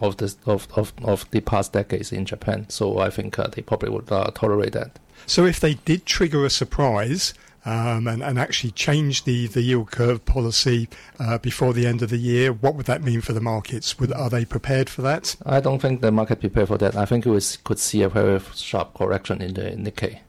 of 0.01 0.17
the 0.17 0.35
of, 0.45 0.67
of, 0.75 0.93
of 1.03 1.29
the 1.31 1.39
past 1.39 1.73
decades 1.73 2.11
in 2.11 2.25
Japan. 2.25 2.69
So 2.69 2.99
I 2.99 3.09
think 3.09 3.37
they 3.37 3.61
probably 3.61 3.89
would 3.89 4.07
tolerate 4.07 4.73
that. 4.73 4.99
So 5.25 5.45
if 5.45 5.59
they 5.59 5.75
did 5.75 6.05
trigger 6.05 6.45
a 6.45 6.49
surprise. 6.49 7.33
Um, 7.65 8.07
and, 8.07 8.23
and, 8.23 8.39
actually 8.39 8.71
change 8.71 9.25
the, 9.25 9.47
the 9.47 9.61
yield 9.61 9.91
curve 9.91 10.23
policy 10.23 10.87
uh, 11.19 11.37
before 11.37 11.73
the 11.73 11.85
end 11.85 12.01
of 12.01 12.09
the 12.09 12.17
year, 12.17 12.53
what 12.53 12.75
would 12.75 12.85
that 12.85 13.03
mean 13.03 13.19
for 13.19 13.33
the 13.33 13.41
markets? 13.41 13.99
Would, 13.99 14.13
are 14.13 14.29
they 14.29 14.45
prepared 14.45 14.89
for 14.89 15.01
that? 15.01 15.35
I 15.45 15.59
don't 15.59 15.81
think 15.81 15.99
the 15.99 16.09
market 16.09 16.39
prepared 16.39 16.69
for 16.69 16.77
that. 16.77 16.95
I 16.95 17.03
think 17.03 17.25
we 17.25 17.37
could 17.65 17.79
see 17.79 18.03
a 18.03 18.07
very 18.07 18.39
sharp 18.55 18.93
correction 18.93 19.41
in 19.41 19.55
the 19.55 19.71
Nikkei 19.71 20.19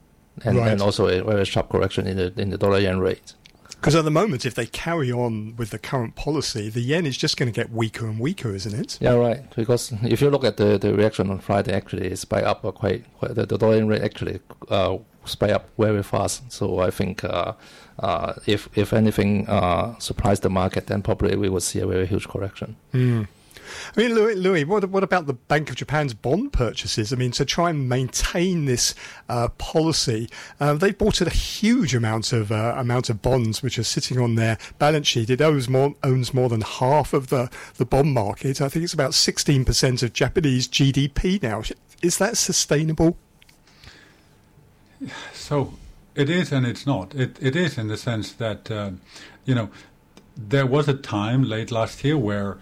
and, 0.44 0.59
right. 0.59 0.72
and 0.72 0.83
also 0.83 1.07
a 1.07 1.22
very 1.22 1.44
sharp 1.44 1.68
correction 1.70 2.07
in 2.07 2.16
the 2.16 2.33
in 2.37 2.51
the 2.51 2.59
dollar 2.59 2.79
yen 2.79 3.01
rate. 3.01 3.35
Because 3.81 3.94
at 3.94 4.05
the 4.05 4.11
moment, 4.11 4.44
if 4.44 4.55
they 4.55 4.66
carry 4.66 5.12
on 5.12 5.55
with 5.57 5.70
the 5.70 5.79
current 5.79 6.16
policy, 6.16 6.68
the 6.68 6.81
yen 6.81 7.07
is 7.07 7.16
just 7.16 7.37
going 7.37 7.51
to 7.51 7.55
get 7.55 7.70
weaker 7.70 8.09
and 8.09 8.18
weaker, 8.18 8.53
isn't 8.53 8.74
it? 8.74 8.98
Yeah, 9.01 9.12
right. 9.12 9.48
Because 9.55 9.92
if 10.03 10.20
you 10.20 10.31
look 10.31 10.42
at 10.42 10.57
the, 10.57 10.79
the 10.79 10.92
reaction 10.94 11.31
on 11.31 11.38
Friday, 11.38 11.72
actually, 11.72 12.09
it 12.09 12.18
spiked 12.18 12.44
up 12.44 12.62
quite, 12.74 13.05
quite 13.18 13.37
the, 13.37 13.46
the 13.46 13.57
dollar 13.57 13.77
yen 13.77 13.87
rate 13.87 14.03
actually 14.03 14.40
uh, 14.68 14.98
spiked 15.24 15.53
up 15.53 15.68
very 15.79 16.03
fast. 16.03 16.51
So 16.51 16.81
I 16.81 16.90
think 16.90 17.22
uh, 17.22 17.53
uh, 18.01 18.33
if 18.46 18.68
if 18.77 18.92
anything 18.92 19.48
uh, 19.48 19.96
surprised 20.01 20.42
the 20.42 20.51
market, 20.51 20.88
then 20.88 21.01
probably 21.03 21.37
we 21.37 21.48
will 21.48 21.61
see 21.61 21.79
a 21.79 21.87
very 21.87 22.07
huge 22.07 22.27
correction. 22.29 22.74
Mm. 22.92 23.29
I 23.96 24.00
mean, 24.00 24.14
Louis, 24.14 24.35
Louis 24.35 24.64
what, 24.64 24.88
what 24.90 25.02
about 25.02 25.26
the 25.26 25.35
Bank 25.35 25.70
of 25.70 25.76
Japan's 25.76 26.14
bond 26.14 26.52
purchases? 26.52 27.12
I 27.12 27.16
mean, 27.16 27.31
to 27.33 27.44
try 27.44 27.70
and 27.70 27.88
maintain 27.88 28.64
this 28.64 28.94
uh, 29.28 29.48
policy, 29.59 30.28
uh, 30.61 30.74
they 30.74 30.92
bought 30.92 31.20
a 31.20 31.31
huge 31.31 31.94
amount 31.94 32.33
of 32.33 32.52
uh, 32.52 32.74
amount 32.76 33.11
of 33.11 33.22
bonds 33.22 33.62
which 33.62 33.78
are 33.78 33.85
sitting 33.85 34.18
on 34.18 34.35
their 34.35 34.59
balance 34.78 35.07
sheet. 35.07 35.31
It 35.31 35.40
owns 35.40 35.68
more 35.68 35.94
owns 36.02 36.35
more 36.35 36.48
than 36.48 36.61
half 36.61 37.12
of 37.12 37.28
the, 37.28 37.50
the 37.76 37.85
bond 37.85 38.12
market. 38.14 38.61
I 38.61 38.68
think 38.68 38.85
it's 38.85 38.94
about 38.94 39.12
16% 39.12 40.02
of 40.02 40.12
Japanese 40.12 40.68
GDP 40.68 41.42
now. 41.42 41.62
Is 42.02 42.18
that 42.18 42.37
sustainable? 42.37 43.16
So 45.33 45.74
it 46.14 46.28
is 46.28 46.52
and 46.52 46.66
it's 46.66 46.87
not. 46.87 47.14
It, 47.14 47.37
it 47.40 47.54
is 47.57 47.78
in 47.78 47.88
the 47.88 47.96
sense 47.96 48.33
that, 48.33 48.70
uh, 48.70 48.90
you 49.44 49.54
know, 49.54 49.70
there 50.37 50.66
was 50.66 50.88
a 50.88 50.94
time 50.94 51.42
late 51.42 51.70
last 51.70 52.04
year 52.04 52.16
where 52.16 52.59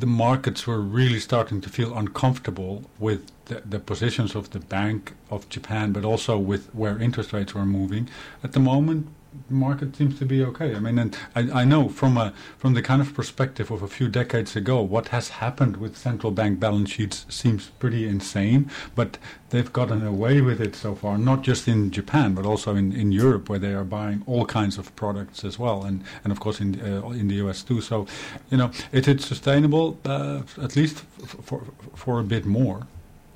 the 0.00 0.06
markets 0.06 0.66
were 0.66 0.80
really 0.80 1.18
starting 1.18 1.60
to 1.60 1.68
feel 1.68 1.96
uncomfortable 1.96 2.84
with 2.98 3.30
the, 3.46 3.62
the, 3.64 3.78
positions 3.80 4.34
of 4.34 4.50
the 4.50 4.60
Bank 4.60 5.14
of 5.30 5.48
Japan, 5.48 5.92
but 5.92 6.04
also 6.04 6.38
with 6.38 6.72
where 6.74 6.98
interest 6.98 7.32
rates 7.32 7.54
were 7.54 7.64
moving. 7.64 8.08
At 8.44 8.52
the 8.52 8.60
moment, 8.60 9.08
market 9.50 9.94
seems 9.96 10.18
to 10.18 10.24
be 10.24 10.42
okay. 10.42 10.74
I 10.74 10.78
mean, 10.78 10.98
and 10.98 11.16
I, 11.34 11.60
I 11.60 11.64
know 11.64 11.88
from 11.88 12.16
a 12.16 12.32
from 12.56 12.74
the 12.74 12.82
kind 12.82 13.00
of 13.00 13.14
perspective 13.14 13.70
of 13.70 13.82
a 13.82 13.88
few 13.88 14.08
decades 14.08 14.56
ago, 14.56 14.80
what 14.80 15.08
has 15.08 15.28
happened 15.28 15.76
with 15.76 15.96
central 15.96 16.32
bank 16.32 16.60
balance 16.60 16.90
sheets 16.90 17.26
seems 17.28 17.68
pretty 17.78 18.06
insane. 18.06 18.70
But 18.94 19.18
they've 19.50 19.72
gotten 19.72 20.06
away 20.06 20.40
with 20.40 20.60
it 20.60 20.74
so 20.74 20.94
far, 20.94 21.18
not 21.18 21.42
just 21.42 21.68
in 21.68 21.90
Japan, 21.90 22.34
but 22.34 22.46
also 22.46 22.74
in, 22.74 22.92
in 22.92 23.12
Europe, 23.12 23.48
where 23.48 23.58
they 23.58 23.74
are 23.74 23.84
buying 23.84 24.22
all 24.26 24.44
kinds 24.44 24.78
of 24.78 24.94
products 24.96 25.44
as 25.44 25.58
well, 25.58 25.84
and 25.84 26.04
and 26.24 26.32
of 26.32 26.40
course 26.40 26.60
in 26.60 26.80
uh, 26.80 27.08
in 27.10 27.28
the 27.28 27.36
US 27.36 27.62
too. 27.62 27.80
So, 27.80 28.06
you 28.50 28.58
know, 28.58 28.70
it 28.92 29.08
is 29.08 29.24
sustainable 29.24 29.98
uh, 30.04 30.42
at 30.62 30.76
least 30.76 31.04
for 31.42 31.62
for 31.94 32.20
a 32.20 32.24
bit 32.24 32.44
more. 32.46 32.86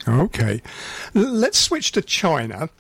Okay. 0.07 0.62
Let's 1.14 1.59
switch 1.59 1.92
to 1.92 2.02
China. 2.02 2.70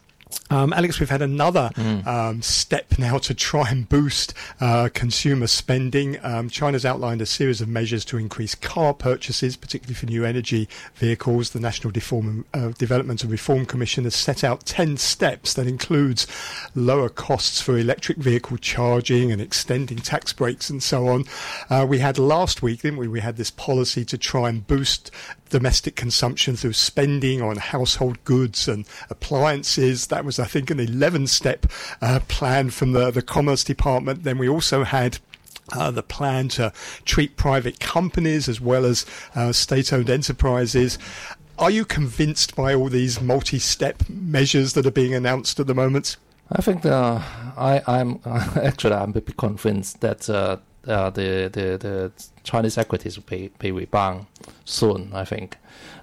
Um, 0.50 0.72
Alex, 0.72 1.00
we've 1.00 1.08
had 1.08 1.22
another 1.22 1.70
mm. 1.74 2.06
um, 2.06 2.42
step 2.42 2.98
now 2.98 3.18
to 3.18 3.32
try 3.34 3.70
and 3.70 3.88
boost 3.88 4.34
uh, 4.60 4.90
consumer 4.92 5.46
spending. 5.46 6.22
Um, 6.22 6.50
China's 6.50 6.84
outlined 6.84 7.22
a 7.22 7.26
series 7.26 7.60
of 7.60 7.68
measures 7.68 8.04
to 8.06 8.18
increase 8.18 8.54
car 8.54 8.92
purchases, 8.92 9.56
particularly 9.56 9.94
for 9.94 10.06
new 10.06 10.24
energy 10.24 10.68
vehicles. 10.94 11.50
The 11.50 11.60
National 11.60 11.90
Deform, 11.90 12.44
uh, 12.52 12.68
Development 12.76 13.22
and 13.22 13.32
Reform 13.32 13.64
Commission 13.64 14.04
has 14.04 14.14
set 14.14 14.44
out 14.44 14.66
10 14.66 14.98
steps 14.98 15.54
that 15.54 15.66
includes 15.66 16.26
lower 16.74 17.08
costs 17.08 17.60
for 17.60 17.78
electric 17.78 18.18
vehicle 18.18 18.58
charging 18.58 19.32
and 19.32 19.40
extending 19.40 19.98
tax 19.98 20.32
breaks 20.32 20.68
and 20.68 20.82
so 20.82 21.08
on. 21.08 21.24
Uh, 21.70 21.86
we 21.88 21.98
had 21.98 22.18
last 22.18 22.62
week, 22.62 22.82
didn't 22.82 22.98
we? 22.98 23.08
We 23.08 23.20
had 23.20 23.36
this 23.36 23.50
policy 23.50 24.04
to 24.04 24.18
try 24.18 24.50
and 24.50 24.66
boost 24.66 25.10
domestic 25.52 25.94
consumption 25.94 26.56
through 26.56 26.72
spending 26.72 27.42
on 27.42 27.56
household 27.58 28.24
goods 28.24 28.66
and 28.66 28.86
appliances. 29.10 30.06
That 30.06 30.24
was, 30.24 30.38
I 30.38 30.46
think, 30.46 30.70
an 30.70 30.80
11 30.80 31.26
step 31.26 31.66
uh, 32.00 32.20
plan 32.26 32.70
from 32.70 32.92
the, 32.92 33.10
the 33.10 33.22
Commerce 33.22 33.62
Department. 33.62 34.24
Then 34.24 34.38
we 34.38 34.48
also 34.48 34.82
had 34.82 35.18
uh, 35.72 35.90
the 35.90 36.02
plan 36.02 36.48
to 36.48 36.72
treat 37.04 37.36
private 37.36 37.78
companies 37.80 38.48
as 38.48 38.60
well 38.60 38.86
as 38.86 39.04
uh, 39.34 39.52
state 39.52 39.92
owned 39.92 40.08
enterprises. 40.08 40.98
Are 41.58 41.70
you 41.70 41.84
convinced 41.84 42.56
by 42.56 42.74
all 42.74 42.88
these 42.88 43.20
multi 43.20 43.58
step 43.58 44.02
measures 44.08 44.72
that 44.72 44.86
are 44.86 44.90
being 44.90 45.14
announced 45.14 45.60
at 45.60 45.66
the 45.66 45.74
moment? 45.74 46.16
I 46.50 46.62
think 46.62 46.86
uh, 46.86 47.20
I, 47.56 47.82
am 47.86 48.20
actually 48.24 48.94
I'm 48.94 49.10
a 49.10 49.20
bit 49.20 49.36
convinced 49.36 50.00
that 50.00 50.30
uh, 50.86 51.10
the, 51.10 51.48
the 51.52 51.78
the 51.78 52.12
Chinese 52.42 52.76
equities 52.78 53.16
will 53.16 53.24
be, 53.24 53.50
be 53.58 53.70
rebound 53.70 54.26
soon. 54.64 55.10
I 55.12 55.24
think 55.24 55.56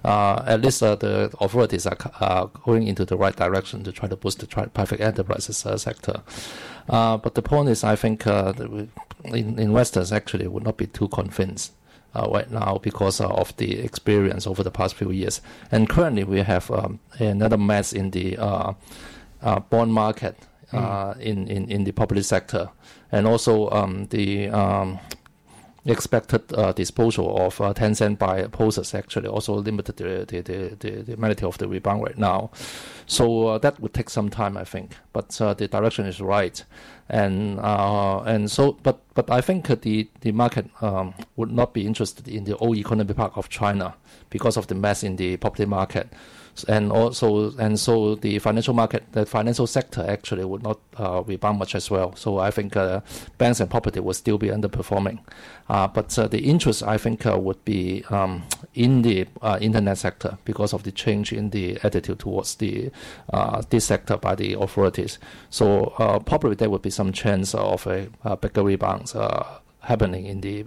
uh, 0.04 0.42
at 0.46 0.62
least 0.62 0.82
uh, 0.82 0.94
the 0.96 1.30
authorities 1.40 1.86
are 1.86 1.96
uh, 2.20 2.46
going 2.46 2.86
into 2.86 3.04
the 3.04 3.16
right 3.16 3.36
direction 3.36 3.84
to 3.84 3.92
try 3.92 4.08
to 4.08 4.16
boost 4.16 4.38
the 4.38 4.46
private 4.46 5.00
enterprises 5.00 5.66
uh, 5.66 5.76
sector. 5.76 6.22
Uh, 6.88 7.16
but 7.18 7.34
the 7.34 7.42
point 7.42 7.68
is, 7.68 7.84
I 7.84 7.96
think 7.96 8.26
investors 9.24 10.12
actually 10.12 10.46
would 10.48 10.64
not 10.64 10.76
be 10.76 10.86
too 10.86 11.08
convinced. 11.08 11.72
right 12.14 12.50
now, 12.50 12.78
because 12.82 13.20
of 13.20 13.56
the 13.56 13.78
experience 13.78 14.46
over 14.46 14.64
the 14.64 14.70
past 14.70 14.96
few 14.96 15.10
years, 15.12 15.40
and 15.70 15.88
currently 15.88 16.24
we 16.24 16.40
have 16.40 16.70
um, 16.70 16.98
another 17.18 17.58
mess 17.58 17.92
in 17.92 18.10
the 18.10 18.36
bond 19.70 19.92
market 19.92 20.36
mm. 20.72 21.18
in, 21.20 21.48
in 21.48 21.70
in 21.70 21.84
the 21.84 21.92
public 21.92 22.24
sector, 22.24 22.70
and 23.12 23.26
also 23.26 23.70
um, 23.70 24.06
the 24.10 24.48
um, 24.48 24.98
expected 25.86 26.42
uh, 26.52 26.72
disposal 26.72 27.38
of 27.38 27.60
uh, 27.60 27.72
Tencent 27.72 28.18
by 28.18 28.42
Prosus 28.44 28.94
actually 28.94 29.28
also 29.28 29.54
limited 29.54 29.96
the, 29.96 30.24
the, 30.26 30.40
the, 30.42 30.76
the, 30.78 31.16
the 31.16 31.46
of 31.46 31.58
the 31.58 31.68
rebound 31.68 32.02
right 32.02 32.18
now. 32.18 32.50
So 33.06 33.48
uh, 33.48 33.58
that 33.58 33.80
would 33.80 33.94
take 33.94 34.10
some 34.10 34.28
time, 34.28 34.56
I 34.56 34.64
think. 34.64 34.96
But 35.12 35.40
uh, 35.40 35.54
the 35.54 35.68
direction 35.68 36.06
is 36.06 36.20
right. 36.20 36.62
And 37.08 37.58
uh, 37.58 38.20
and 38.20 38.50
so, 38.50 38.78
but 38.82 39.00
but 39.14 39.30
I 39.30 39.40
think 39.40 39.66
the 39.66 40.08
the 40.20 40.32
market 40.32 40.66
um, 40.80 41.14
would 41.36 41.50
not 41.50 41.72
be 41.74 41.86
interested 41.86 42.28
in 42.28 42.44
the 42.44 42.56
old 42.58 42.76
economic 42.76 43.16
park 43.16 43.36
of 43.36 43.48
China 43.48 43.94
because 44.28 44.56
of 44.56 44.68
the 44.68 44.74
mess 44.76 45.02
in 45.02 45.16
the 45.16 45.36
property 45.38 45.64
market 45.64 46.08
and 46.68 46.92
also 46.92 47.52
and 47.58 47.78
so 47.78 48.14
the 48.16 48.38
financial 48.38 48.74
market, 48.74 49.04
the 49.12 49.26
financial 49.26 49.66
sector 49.66 50.04
actually 50.06 50.44
would 50.44 50.62
not 50.62 50.78
uh, 50.96 51.22
rebound 51.26 51.58
much 51.58 51.74
as 51.74 51.90
well. 51.90 52.14
So 52.16 52.38
I 52.38 52.50
think 52.50 52.76
uh, 52.76 53.00
banks 53.38 53.60
and 53.60 53.70
property 53.70 54.00
will 54.00 54.14
still 54.14 54.38
be 54.38 54.48
underperforming. 54.48 55.20
Uh, 55.68 55.86
but 55.86 56.18
uh, 56.18 56.26
the 56.26 56.40
interest 56.40 56.82
I 56.82 56.98
think 56.98 57.26
uh, 57.26 57.38
would 57.38 57.64
be 57.64 58.04
um, 58.10 58.42
in 58.74 59.02
the 59.02 59.26
uh, 59.40 59.58
internet 59.60 59.98
sector 59.98 60.38
because 60.44 60.72
of 60.72 60.82
the 60.82 60.92
change 60.92 61.32
in 61.32 61.50
the 61.50 61.78
attitude 61.82 62.18
towards 62.18 62.56
the 62.56 62.90
this 63.70 63.84
sector 63.84 64.16
by 64.16 64.34
the 64.34 64.54
authorities. 64.54 65.18
So 65.50 65.92
probably 66.26 66.56
there 66.56 66.70
would 66.70 66.82
be 66.82 66.90
some 66.90 67.12
chance 67.12 67.54
of 67.54 67.86
a, 67.86 68.08
a 68.24 68.36
bigger 68.36 68.62
rebound 68.62 69.12
happening 69.80 70.26
in 70.26 70.40
the 70.40 70.60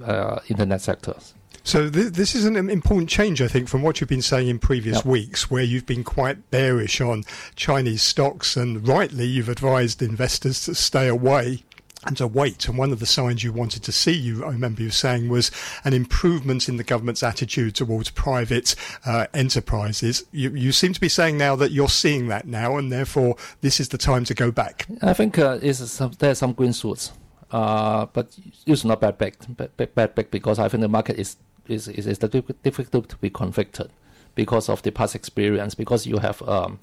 internet 0.47 0.81
sectors. 0.81 1.33
So 1.63 1.89
th- 1.89 2.13
this 2.13 2.35
is 2.35 2.45
an 2.45 2.69
important 2.69 3.09
change, 3.09 3.41
I 3.41 3.47
think, 3.47 3.69
from 3.69 3.81
what 3.81 4.01
you've 4.01 4.09
been 4.09 4.21
saying 4.21 4.49
in 4.49 4.59
previous 4.59 4.97
yep. 4.97 5.05
weeks, 5.05 5.49
where 5.49 5.63
you've 5.63 5.85
been 5.85 6.03
quite 6.03 6.51
bearish 6.51 6.99
on 6.99 7.23
Chinese 7.55 8.03
stocks, 8.03 8.57
and 8.57 8.85
rightly 8.87 9.25
you've 9.25 9.49
advised 9.49 10.01
investors 10.01 10.65
to 10.65 10.75
stay 10.75 11.07
away 11.07 11.63
and 12.05 12.17
to 12.17 12.27
wait. 12.27 12.67
And 12.67 12.77
one 12.77 12.91
of 12.91 12.99
the 12.99 13.05
signs 13.05 13.45
you 13.45 13.53
wanted 13.53 13.81
to 13.83 13.91
see, 13.93 14.11
you 14.11 14.43
I 14.43 14.49
remember 14.49 14.81
you 14.81 14.89
saying, 14.89 15.29
was 15.29 15.51
an 15.85 15.93
improvement 15.93 16.67
in 16.67 16.75
the 16.75 16.83
government's 16.83 17.23
attitude 17.23 17.75
towards 17.75 18.09
private 18.09 18.75
uh, 19.05 19.27
enterprises. 19.33 20.25
You, 20.31 20.51
you, 20.51 20.73
seem 20.73 20.91
to 20.93 20.99
be 20.99 21.09
saying 21.09 21.37
now 21.37 21.55
that 21.55 21.71
you're 21.71 21.87
seeing 21.87 22.27
that 22.27 22.45
now, 22.45 22.77
and 22.77 22.91
therefore 22.91 23.37
this 23.61 23.79
is 23.79 23.89
the 23.89 23.97
time 23.97 24.25
to 24.25 24.33
go 24.33 24.51
back. 24.51 24.85
I 25.01 25.13
think 25.13 25.39
uh, 25.39 25.73
some, 25.73 26.11
there's 26.19 26.39
some 26.39 26.53
green 26.53 26.73
shoots. 26.73 27.13
Uh, 27.51 28.07
but 28.07 28.35
it's 28.65 28.83
not 28.83 28.99
bad 28.99 29.15
bad, 29.17 29.37
bad 29.77 30.15
back 30.15 30.31
because 30.31 30.57
I 30.57 30.67
think 30.69 30.81
the 30.81 30.87
market 30.87 31.19
is 31.19 31.37
is, 31.67 31.87
is, 31.87 32.07
is 32.07 32.17
difficult 32.17 33.09
to 33.09 33.17
be 33.17 33.29
convicted 33.29 33.89
because 34.35 34.69
of 34.69 34.81
the 34.81 34.91
past 34.91 35.15
experience, 35.15 35.75
because 35.75 36.07
you 36.07 36.17
have 36.17 36.41
um, 36.43 36.79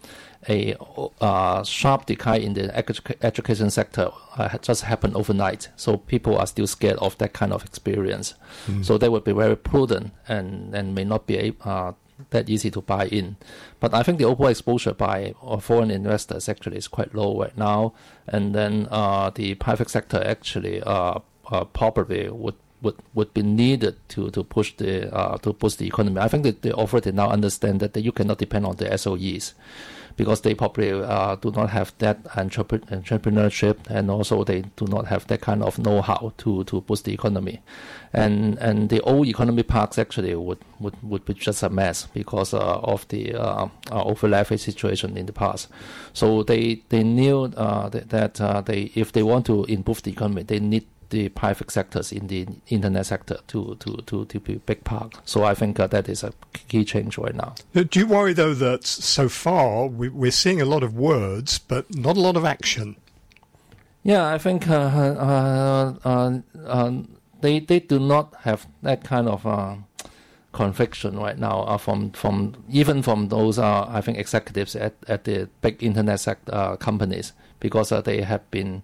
a 0.49 0.77
uh, 1.21 1.63
sharp 1.65 2.07
decline 2.07 2.43
in 2.43 2.55
the 2.55 2.69
edu- 2.69 3.17
education 3.23 3.71
sector 3.71 4.11
uh, 4.37 4.57
just 4.59 4.85
happened 4.85 5.17
overnight. 5.17 5.69
So 5.77 5.97
people 5.97 6.39
are 6.39 6.47
still 6.47 6.67
scared 6.67 6.97
of 6.99 7.19
that 7.19 7.33
kind 7.33 7.53
of 7.53 7.65
experience. 7.65 8.35
Mm. 8.69 8.85
So 8.85 8.99
they 8.99 9.09
would 9.09 9.25
be 9.25 9.33
very 9.33 9.57
prudent 9.57 10.13
and, 10.29 10.75
and 10.75 10.95
may 10.95 11.05
not 11.05 11.27
be 11.27 11.57
uh, 11.65 11.93
that 12.31 12.49
easy 12.49 12.71
to 12.71 12.81
buy 12.81 13.07
in. 13.07 13.37
But 13.81 13.95
I 13.95 14.03
think 14.05 14.19
the 14.19 14.25
overall 14.25 14.51
exposure 14.51 14.95
by 14.95 15.35
uh, 15.43 15.57
foreign 15.57 15.91
investors 15.91 16.49
actually 16.49 16.77
is 16.77 16.87
quite 16.87 17.15
low 17.15 17.41
right 17.41 17.57
now. 17.57 17.95
And 18.29 18.55
then 18.55 18.87
uh, 18.91 19.31
the 19.31 19.55
private 19.55 19.91
sector 19.91 20.23
actually 20.25 20.83
uh, 20.83 21.19
probably 21.73 22.29
would 22.29 22.55
would, 22.83 22.97
would 23.15 23.33
be 23.35 23.43
needed 23.43 23.97
to, 24.09 24.31
to 24.31 24.43
push 24.45 24.75
the 24.77 25.15
uh, 25.15 25.37
to 25.39 25.53
boost 25.53 25.79
the 25.79 25.87
economy. 25.87 26.21
I 26.21 26.29
think 26.29 26.45
that 26.45 26.63
the 26.63 26.77
authorities 26.77 27.15
now 27.15 27.31
understand 27.31 27.81
that 27.81 27.97
you 27.97 28.13
cannot 28.13 28.39
depend 28.39 28.67
on 28.67 28.77
the 28.77 28.87
SOEs 28.87 29.55
because 30.17 30.43
they 30.43 30.55
probably 30.55 30.93
uh, 30.93 31.37
do 31.37 31.51
not 31.53 31.71
have 31.71 31.95
that 31.99 32.23
entrepreneurship 32.25 33.77
and 33.89 34.11
also 34.11 34.45
they 34.45 34.63
do 34.77 34.85
not 34.87 35.07
have 35.07 35.27
that 35.29 35.41
kind 35.41 35.63
of 35.63 35.79
know-how 35.79 36.33
to, 36.37 36.65
to 36.65 36.81
boost 36.83 37.05
the 37.05 37.13
economy. 37.15 37.63
And 38.13 38.59
and 38.59 38.89
the 38.89 39.01
old 39.03 39.29
economy 39.29 39.63
parks 39.63 39.99
actually 39.99 40.35
would, 40.35 40.59
would, 40.81 40.95
would 41.03 41.25
be 41.25 41.35
just 41.35 41.63
a 41.63 41.71
mess 41.71 42.07
because 42.13 42.53
uh, 42.53 42.59
of 42.59 43.07
the 43.09 43.35
uh, 43.35 43.69
uh 43.91 44.05
over 44.05 44.45
situation 44.59 45.17
in 45.17 45.27
the 45.27 45.33
past. 45.33 45.69
So 46.13 46.43
they 46.43 46.83
they 46.89 47.03
knew 47.03 47.45
uh, 47.57 47.89
that, 47.89 48.11
that 48.11 48.41
uh, 48.41 48.61
they 48.61 48.91
if 48.95 49.13
they 49.13 49.23
want 49.23 49.47
to 49.47 49.65
improve 49.65 50.03
the 50.03 50.11
economy, 50.11 50.43
they 50.43 50.59
need 50.61 50.87
the 51.11 51.29
private 51.31 51.71
sectors 51.71 52.13
in 52.13 52.27
the 52.29 52.47
internet 52.69 53.07
sector 53.07 53.39
to 53.49 53.77
to 53.81 53.97
to, 54.07 54.25
to 54.25 54.41
be 54.41 54.55
big 54.67 54.85
part. 54.85 55.15
So 55.25 55.45
I 55.45 55.55
think 55.55 55.79
uh, 55.79 55.87
that 55.89 56.09
is 56.09 56.25
a 56.25 56.33
key 56.69 56.85
change 56.85 57.19
right 57.19 57.35
now. 57.35 57.55
Do 57.75 57.99
you 57.99 58.07
worry 58.07 58.33
though 58.33 58.55
that 58.55 58.87
so 58.87 59.29
far 59.29 59.87
we, 59.87 60.09
we're 60.09 60.31
seeing 60.31 60.61
a 60.61 60.65
lot 60.65 60.83
of 60.83 60.95
words 60.95 61.59
but 61.59 61.95
not 61.95 62.17
a 62.17 62.21
lot 62.21 62.37
of 62.37 62.45
action? 62.45 62.97
Yeah, 64.03 64.27
I 64.33 64.39
think 64.39 64.69
uh, 64.69 64.75
uh, 64.75 65.95
uh, 66.05 66.39
uh 66.67 66.93
they 67.41 67.61
they 67.61 67.81
do 67.81 67.99
not 67.99 68.35
have 68.43 68.67
that 68.83 69.05
kind 69.05 69.29
of 69.29 69.47
uh, 69.47 69.77
conviction 70.53 71.19
right 71.19 71.39
now 71.39 71.61
uh, 71.63 71.79
from 71.79 72.11
from 72.11 72.65
even 72.69 73.03
from 73.03 73.29
those 73.29 73.59
uh, 73.59 73.87
I 73.89 74.01
think 74.01 74.19
executives 74.19 74.75
at, 74.75 74.95
at 75.07 75.25
the 75.25 75.49
big 75.61 75.83
internet 75.83 76.21
sector 76.21 76.55
uh, 76.55 76.77
companies 76.77 77.33
because 77.61 77.93
uh, 77.93 78.01
they 78.01 78.23
have 78.23 78.51
been 78.51 78.83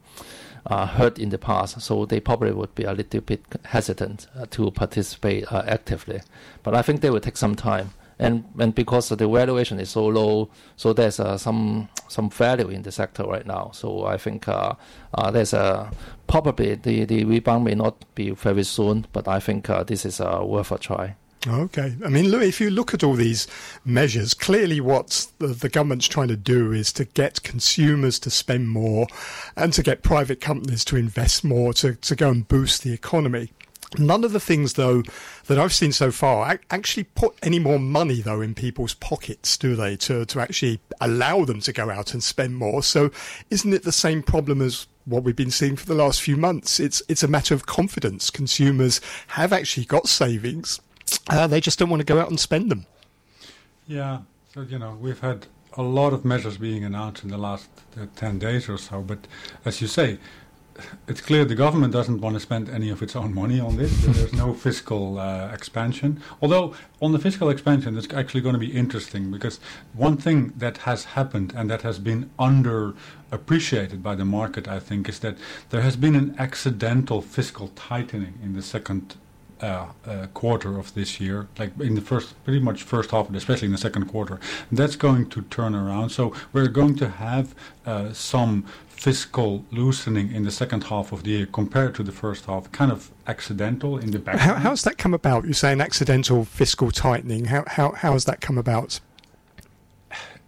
uh, 0.67 0.87
hurt 0.87 1.19
in 1.19 1.31
the 1.31 1.39
past, 1.39 1.81
so 1.81 2.05
they 2.05 2.21
probably 2.21 2.53
would 2.53 2.75
be 2.75 2.85
a 2.85 2.93
little 2.93 3.21
bit 3.21 3.43
hesitant 3.65 4.27
uh, 4.37 4.47
to 4.51 4.71
participate 4.71 5.51
uh, 5.53 5.63
actively. 5.67 6.21
But 6.63 6.75
I 6.75 6.83
think 6.83 7.01
they 7.01 7.11
will 7.11 7.21
take 7.21 7.37
some 7.37 7.55
time, 7.55 7.91
and 8.19 8.45
and 8.59 8.75
because 8.75 9.09
the 9.09 9.29
valuation 9.29 9.79
is 9.79 9.91
so 9.91 10.07
low, 10.07 10.51
so 10.77 10.93
there's 10.93 11.21
uh, 11.21 11.39
some 11.39 11.89
some 12.09 12.31
value 12.31 12.69
in 12.69 12.83
the 12.83 12.93
sector 12.93 13.25
right 13.25 13.47
now. 13.47 13.71
So 13.73 14.07
I 14.07 14.17
think 14.19 14.49
uh, 14.49 14.75
uh, 15.15 15.31
there's 15.31 15.53
a 15.53 15.91
probably 16.27 16.75
the 16.75 17.05
the 17.05 17.25
rebound 17.25 17.65
may 17.65 17.75
not 17.75 18.05
be 18.15 18.31
very 18.31 18.65
soon, 18.65 19.07
but 19.13 19.29
I 19.29 19.41
think 19.41 19.67
this 19.87 20.05
is 20.05 20.21
worth 20.21 20.73
a 20.73 20.79
try. 20.79 21.15
Okay. 21.49 21.95
I 22.05 22.09
mean, 22.09 22.29
look, 22.29 22.43
if 22.43 22.61
you 22.61 22.71
look 22.71 22.93
at 22.93 23.05
all 23.05 23.15
these 23.15 23.47
measures, 23.85 24.35
clearly 24.35 24.81
what 24.81 25.29
the, 25.39 25.49
the, 25.49 25.69
government's 25.69 26.09
trying 26.09 26.29
to 26.29 26.37
do 26.37 26.73
is 26.73 26.93
to 26.95 27.05
get 27.05 27.43
consumers 27.43 28.19
to 28.21 28.31
spend 28.31 28.69
more 28.69 29.07
and 29.55 29.73
to 29.75 29.83
get 29.83 30.03
private 30.03 30.41
companies 30.41 30.85
to 30.87 30.97
invest 30.97 31.45
more 31.45 31.73
to, 31.75 31.95
to 31.95 32.17
go 32.17 32.31
and 32.31 32.49
boost 32.49 32.83
the 32.83 32.93
economy. 32.93 33.51
None 33.99 34.25
of 34.25 34.33
the 34.33 34.41
things, 34.41 34.73
though, 34.73 35.05
that 35.47 35.59
I've 35.59 35.73
seen 35.73 35.93
so 35.93 36.11
far 36.11 36.59
actually 36.71 37.05
put 37.05 37.37
any 37.43 37.61
more 37.61 37.79
money, 37.79 38.21
though, 38.21 38.41
in 38.41 38.55
people's 38.55 38.95
pockets, 38.95 39.57
do 39.57 39.77
they, 39.77 39.97
to, 39.97 40.27
to 40.27 40.41
actually 40.41 40.81
allow 41.01 41.45
them 41.45 41.61
to 41.61 41.73
go 41.73 41.89
out 41.89 42.13
and 42.13 42.23
spend 42.23 42.57
more? 42.57 42.83
So, 42.83 43.11
isn't 43.49 43.73
it 43.73 43.85
the 43.85 43.93
same 43.93 44.23
problem 44.23 44.61
as 44.61 44.89
what 45.05 45.23
we've 45.23 45.37
been 45.37 45.53
seeing 45.53 45.77
for 45.77 45.87
the 45.87 45.95
last 45.95 46.21
few 46.21 46.37
months? 46.37 46.81
It's, 46.81 47.01
it's 47.09 47.23
a 47.23 47.29
matter 47.29 47.55
of 47.55 47.67
confidence. 47.67 48.29
Consumers 48.29 49.01
have 49.29 49.53
actually 49.53 49.87
got 49.87 50.09
savings, 50.09 50.81
uh, 51.29 51.47
they 51.47 51.61
just 51.61 51.79
don't 51.79 51.91
want 51.91 52.01
to 52.01 52.05
go 52.05 52.21
out 52.21 52.29
and 52.29 52.39
spend 52.39 52.71
them. 52.71 52.87
Yeah, 53.87 54.21
So, 54.53 54.63
you 54.63 54.79
know, 54.79 54.97
we've 55.01 55.21
had 55.21 55.47
a 55.75 55.83
lot 55.83 56.13
of 56.13 56.25
measures 56.25 56.57
being 56.57 56.83
announced 56.83 57.23
in 57.23 57.31
the 57.31 57.39
last 57.39 57.69
uh, 58.01 58.07
10 58.17 58.39
days 58.39 58.69
or 58.69 58.79
so, 58.79 59.03
but 59.03 59.27
as 59.65 59.81
you 59.81 59.87
say, 59.87 60.19
it's 61.09 61.21
clear 61.21 61.45
the 61.45 61.55
government 61.55 61.93
doesn't 61.93 62.21
want 62.21 62.35
to 62.35 62.41
spend 62.41 62.69
any 62.69 62.91
of 62.91 63.03
its 63.03 63.17
own 63.17 63.35
money 63.35 63.61
on 63.61 63.77
this. 63.77 63.93
There's 64.05 64.33
no 64.33 64.55
fiscal 64.55 65.19
uh, 65.19 65.51
expansion. 65.53 66.21
Although 66.43 66.75
on 67.01 67.13
the 67.13 67.19
fiscal 67.19 67.49
expansion, 67.51 67.97
it's 67.97 68.13
actually 68.13 68.41
going 68.41 68.55
to 68.55 68.59
be 68.59 68.73
interesting 68.73 69.31
because 69.31 69.61
one 69.93 70.17
thing 70.17 70.53
that 70.57 70.79
has 70.79 71.05
happened 71.05 71.53
and 71.57 71.71
that 71.71 71.83
has 71.83 71.99
been 71.99 72.31
underappreciated 72.39 74.03
by 74.03 74.15
the 74.15 74.25
market, 74.25 74.69
I 74.69 74.81
think, 74.81 75.09
is 75.09 75.19
that 75.21 75.37
there 75.71 75.83
has 75.83 75.97
been 75.97 76.17
an 76.17 76.35
accidental 76.39 77.23
fiscal 77.23 77.69
tightening 77.69 78.39
in 78.43 78.55
the 78.55 78.63
second 78.63 79.17
uh, 79.61 79.87
uh, 80.07 80.27
quarter 80.35 80.79
of 80.79 80.93
this 80.95 81.21
year, 81.21 81.49
like 81.59 81.79
in 81.81 81.95
the 81.95 82.01
first, 82.01 82.35
pretty 82.45 82.61
much 82.61 82.83
first 82.83 83.11
half, 83.11 83.31
especially 83.31 83.67
in 83.67 83.73
the 83.73 83.79
second 83.79 84.07
quarter. 84.07 84.39
That's 84.71 84.97
going 84.97 85.29
to 85.31 85.43
turn 85.43 85.75
around. 85.75 86.11
So 86.11 86.35
we're 86.53 86.69
going 86.69 86.97
to 86.97 87.09
have 87.09 87.55
uh, 87.87 88.13
some 88.13 88.65
fiscal 88.89 89.65
loosening 89.71 90.33
in 90.33 90.45
the 90.45 90.51
second 90.51 90.85
half 90.85 91.13
of 91.13 91.23
the 91.23 91.31
year 91.31 91.47
compared 91.47 91.95
to 91.95 92.03
the 92.03 92.13
first 92.13 92.47
half, 92.47 92.71
kind 92.73 92.91
of 92.91 93.11
accidental 93.27 93.99
in 93.99 94.11
the 94.11 94.19
back. 94.19 94.37
How, 94.37 94.55
how's 94.55 94.83
that 94.83 94.99
come 94.99 95.15
about? 95.15 95.45
You're 95.45 95.55
saying 95.55 95.81
accidental 95.81 96.45
fiscal 96.45 96.91
tightening. 96.91 97.47
How, 97.47 97.65
how, 97.67 97.93
how 97.93 98.13
has 98.13 98.25
that 98.25 98.41
come 98.41 98.59
about? 98.59 99.01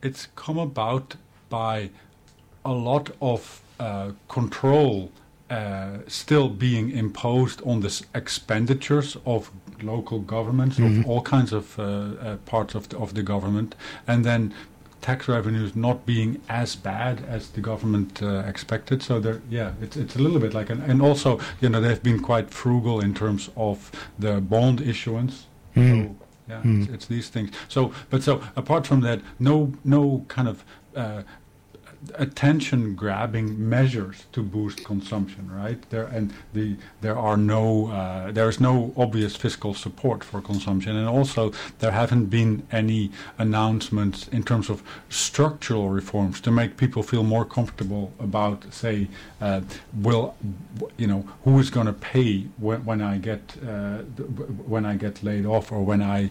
It's 0.03 0.29
come 0.37 0.59
about 0.59 1.17
by 1.49 1.91
a 2.65 2.73
lot 2.73 3.11
of 3.21 3.63
uh, 3.81 4.13
control 4.29 5.11
uh, 5.51 5.99
still 6.07 6.49
being 6.49 6.91
imposed 6.91 7.63
on 7.63 7.81
the 7.81 8.05
expenditures 8.15 9.17
of 9.25 9.51
local 9.83 10.21
governments, 10.21 10.77
mm-hmm. 10.77 11.01
of 11.01 11.09
all 11.09 11.23
kinds 11.23 11.53
of 11.53 11.79
uh, 11.79 11.83
uh, 11.83 12.37
parts 12.45 12.75
of 12.75 12.89
the, 12.91 12.99
of 12.99 13.15
the 13.15 13.23
government, 13.23 13.75
and 14.07 14.25
then 14.25 14.53
tax 15.01 15.29
revenues 15.29 15.77
not 15.77 16.05
being 16.05 16.41
as 16.49 16.75
bad 16.77 17.25
as 17.29 17.51
the 17.51 17.61
government 17.61 18.23
uh, 18.23 18.43
expected. 18.47 19.03
So 19.03 19.21
there, 19.21 19.41
yeah, 19.49 19.73
it's 19.81 19.97
it's 19.97 20.17
a 20.17 20.19
little 20.19 20.41
bit 20.41 20.55
like 20.55 20.71
an, 20.71 20.83
and 20.83 21.01
also 21.01 21.41
you 21.61 21.69
know 21.69 21.81
they've 21.81 22.03
been 22.03 22.21
quite 22.21 22.51
frugal 22.51 23.01
in 23.01 23.15
terms 23.15 23.51
of 23.57 23.91
the 24.19 24.41
bond 24.41 24.81
issuance. 24.81 25.47
Mm. 25.77 26.09
So 26.09 26.17
yeah, 26.49 26.63
mm. 26.63 26.83
it's, 26.83 26.93
it's, 26.93 27.07
these 27.07 27.29
things. 27.29 27.51
So 27.69 27.93
but 28.11 28.23
so 28.23 28.43
apart 28.57 28.87
from 28.87 29.01
that, 29.01 29.21
no 29.39 29.73
no 29.85 30.25
kind 30.29 30.49
of 30.49 30.65
uh, 30.97 31.23
attention 32.15 32.95
grabbing 32.95 33.69
measures 33.69 34.27
to 34.33 34.43
boost 34.43 34.85
consumption, 34.85 35.51
right? 35.51 35.79
There 35.91 36.05
and 36.05 36.33
the 36.53 36.77
there 37.01 37.19
are 37.19 37.37
no 37.37 37.89
uh, 37.89 38.33
there 38.33 38.49
is 38.49 38.61
no 38.61 38.93
obvious 38.97 39.37
fiscal 39.37 39.75
support 39.75 40.25
for 40.25 40.41
consumption, 40.41 40.97
and 40.97 41.09
also 41.09 41.53
there 41.81 41.91
haven't 41.91 42.27
been 42.27 42.67
any 42.71 43.11
announcements 43.39 44.29
in 44.29 44.43
terms 44.43 44.71
of 44.71 44.83
structural 45.09 45.89
reforms 45.89 46.41
to 46.43 46.51
make 46.51 46.77
people 46.77 47.03
feel 47.03 47.25
more 47.25 47.45
comfortable 47.45 48.13
about, 48.19 48.73
say, 48.73 49.09
uh, 49.41 49.61
will 49.95 50.35
you 50.97 51.07
know 51.07 51.27
who 51.45 51.59
is 51.59 51.71
going 51.71 51.87
to 51.87 51.93
pay 51.93 52.47
when, 52.59 52.85
when 52.85 53.01
I 53.03 53.19
get 53.19 53.57
uh, 53.67 53.99
when 54.67 54.87
I 54.87 54.97
get 54.97 55.23
laid 55.23 55.47
off 55.47 55.73
or 55.73 55.83
when 55.83 56.03
I 56.03 56.31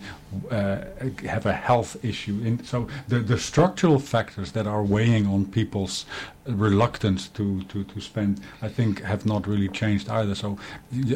uh, 0.51 0.79
have 1.25 1.45
a 1.45 1.53
health 1.53 2.03
issue. 2.03 2.39
In, 2.43 2.63
so 2.63 2.87
the 3.07 3.19
the 3.19 3.37
structural 3.37 3.99
factors 3.99 4.51
that 4.51 4.67
are 4.67 4.83
weighing 4.83 5.25
on 5.27 5.45
people's 5.45 6.05
reluctance 6.45 7.27
to, 7.29 7.61
to, 7.63 7.83
to 7.83 7.99
spend, 7.99 8.41
I 8.61 8.69
think, 8.69 9.01
have 9.01 9.25
not 9.25 9.47
really 9.47 9.67
changed 9.67 10.09
either. 10.09 10.35
So 10.35 10.57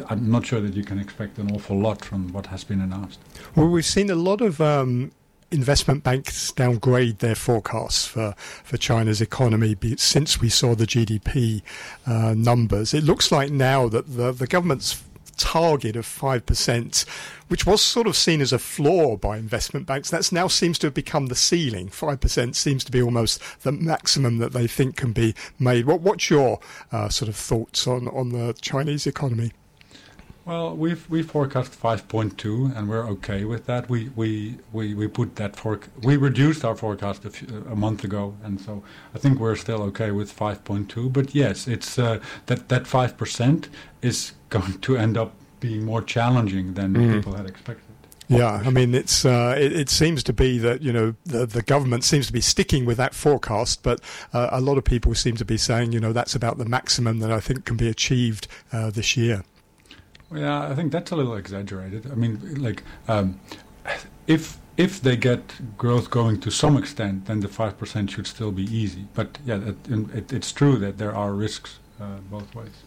I'm 0.08 0.30
not 0.30 0.46
sure 0.46 0.60
that 0.60 0.74
you 0.74 0.84
can 0.84 0.98
expect 0.98 1.38
an 1.38 1.50
awful 1.54 1.78
lot 1.78 2.04
from 2.04 2.32
what 2.32 2.46
has 2.46 2.64
been 2.64 2.80
announced. 2.80 3.18
Well, 3.56 3.68
we've 3.68 3.84
seen 3.84 4.10
a 4.10 4.14
lot 4.14 4.40
of. 4.40 4.60
Um, 4.60 5.12
investment 5.50 6.02
banks 6.02 6.50
downgrade 6.52 7.18
their 7.18 7.34
forecasts 7.34 8.06
for, 8.06 8.34
for 8.64 8.78
China's 8.78 9.20
economy 9.20 9.76
since 9.98 10.40
we 10.40 10.48
saw 10.48 10.74
the 10.74 10.86
GDP 10.86 11.60
uh, 12.06 12.32
numbers. 12.34 12.94
It 12.94 13.04
looks 13.04 13.30
like 13.30 13.50
now 13.50 13.86
that 13.88 14.16
the, 14.16 14.32
the 14.32 14.46
government's 14.46 15.04
target 15.36 15.96
of 15.96 16.06
5%, 16.06 17.08
which 17.48 17.66
was 17.66 17.80
sort 17.80 18.06
of 18.06 18.16
seen 18.16 18.40
as 18.40 18.52
a 18.52 18.58
floor 18.58 19.16
by 19.18 19.36
investment 19.36 19.86
banks. 19.86 20.10
That 20.10 20.30
now 20.32 20.48
seems 20.48 20.78
to 20.80 20.88
have 20.88 20.94
become 20.94 21.26
the 21.26 21.34
ceiling. 21.34 21.88
5% 21.88 22.54
seems 22.54 22.84
to 22.84 22.92
be 22.92 23.02
almost 23.02 23.40
the 23.62 23.72
maximum 23.72 24.38
that 24.38 24.52
they 24.52 24.66
think 24.66 24.96
can 24.96 25.12
be 25.12 25.34
made. 25.58 25.86
What, 25.86 26.00
what's 26.00 26.30
your 26.30 26.60
uh, 26.90 27.08
sort 27.08 27.28
of 27.28 27.36
thoughts 27.36 27.86
on, 27.86 28.08
on 28.08 28.30
the 28.30 28.54
Chinese 28.60 29.06
economy? 29.06 29.52
Well, 30.44 30.74
we've 30.74 31.08
we 31.08 31.22
forecast 31.22 31.80
5.2, 31.80 32.76
and 32.76 32.88
we're 32.88 33.06
okay 33.10 33.44
with 33.44 33.66
that. 33.66 33.88
We 33.88 34.10
we 34.16 34.58
we, 34.72 34.92
we 34.94 35.06
put 35.06 35.36
that 35.36 35.54
for 35.54 35.78
we 36.02 36.16
reduced 36.16 36.64
our 36.64 36.74
forecast 36.74 37.24
a, 37.24 37.30
few, 37.30 37.64
a 37.70 37.76
month 37.76 38.02
ago, 38.02 38.34
and 38.42 38.60
so 38.60 38.82
I 39.14 39.18
think 39.18 39.38
we're 39.38 39.54
still 39.54 39.82
okay 39.84 40.10
with 40.10 40.36
5.2. 40.36 41.12
But 41.12 41.32
yes, 41.32 41.68
it's 41.68 41.96
uh, 41.96 42.18
that 42.46 42.68
that 42.70 42.88
five 42.88 43.16
percent 43.16 43.68
is 44.00 44.32
going 44.48 44.80
to 44.80 44.96
end 44.96 45.16
up 45.16 45.32
being 45.60 45.84
more 45.84 46.02
challenging 46.02 46.74
than 46.74 46.92
mm. 46.94 47.14
people 47.14 47.34
had 47.34 47.46
expected. 47.46 47.84
Yeah, 48.28 48.62
I 48.64 48.70
mean, 48.70 48.94
it's 48.94 49.24
uh, 49.24 49.54
it, 49.58 49.72
it, 49.72 49.90
seems 49.90 50.22
to 50.24 50.32
be 50.32 50.58
that 50.58 50.82
you 50.82 50.92
know 50.92 51.14
the, 51.24 51.46
the 51.46 51.62
government 51.62 52.02
seems 52.02 52.26
to 52.26 52.32
be 52.32 52.40
sticking 52.40 52.84
with 52.84 52.96
that 52.96 53.14
forecast, 53.14 53.82
but 53.82 54.00
uh, 54.32 54.48
a 54.50 54.60
lot 54.60 54.78
of 54.78 54.84
people 54.84 55.14
seem 55.14 55.36
to 55.36 55.44
be 55.44 55.56
saying 55.56 55.92
you 55.92 56.00
know 56.00 56.12
that's 56.12 56.34
about 56.34 56.58
the 56.58 56.64
maximum 56.64 57.20
that 57.20 57.30
I 57.30 57.40
think 57.40 57.64
can 57.64 57.76
be 57.76 57.88
achieved 57.88 58.48
uh, 58.72 58.90
this 58.90 59.16
year. 59.16 59.44
Yeah, 60.34 60.68
I 60.68 60.74
think 60.74 60.92
that's 60.92 61.10
a 61.10 61.16
little 61.16 61.34
exaggerated. 61.34 62.10
I 62.10 62.14
mean, 62.14 62.40
like 62.62 62.82
um, 63.08 63.40
if 64.26 64.58
if 64.76 65.00
they 65.00 65.16
get 65.16 65.76
growth 65.76 66.10
going 66.10 66.40
to 66.40 66.50
some 66.50 66.76
extent, 66.76 67.26
then 67.26 67.40
the 67.40 67.48
five 67.48 67.78
percent 67.78 68.10
should 68.10 68.26
still 68.26 68.52
be 68.52 68.64
easy. 68.64 69.06
But 69.14 69.38
yeah, 69.44 69.60
it, 69.60 69.76
it, 70.14 70.32
it's 70.32 70.52
true 70.52 70.76
that 70.78 70.98
there 70.98 71.14
are 71.14 71.32
risks 71.32 71.78
uh, 72.00 72.18
both 72.30 72.54
ways. 72.54 72.82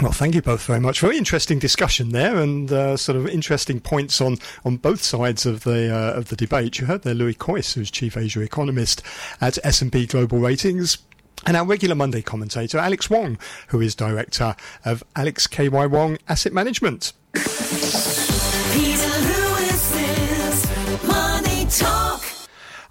Well, 0.00 0.12
thank 0.12 0.34
you 0.34 0.42
both 0.42 0.64
very 0.64 0.80
much. 0.80 1.00
Very 1.00 1.16
interesting 1.16 1.58
discussion 1.58 2.10
there, 2.10 2.36
and 2.36 2.70
uh, 2.70 2.96
sort 2.96 3.16
of 3.16 3.28
interesting 3.28 3.80
points 3.80 4.20
on, 4.20 4.36
on 4.64 4.76
both 4.76 5.02
sides 5.02 5.46
of 5.46 5.64
the 5.64 5.94
uh, 5.94 6.18
of 6.18 6.28
the 6.28 6.36
debate. 6.36 6.78
You 6.78 6.86
heard 6.86 7.02
there 7.02 7.14
Louis 7.14 7.34
Kuijs, 7.34 7.74
who's 7.74 7.90
chief 7.90 8.16
Asia 8.16 8.40
economist 8.40 9.02
at 9.40 9.58
S&P 9.64 10.06
Global 10.06 10.38
Ratings. 10.38 10.98
And 11.44 11.56
our 11.56 11.64
regular 11.66 11.94
Monday 11.94 12.22
commentator, 12.22 12.78
Alex 12.78 13.10
Wong, 13.10 13.38
who 13.68 13.80
is 13.80 13.94
director 13.94 14.54
of 14.84 15.02
Alex 15.16 15.46
KY 15.46 15.68
Wong 15.68 16.18
Asset 16.28 16.52
Management. 16.52 17.12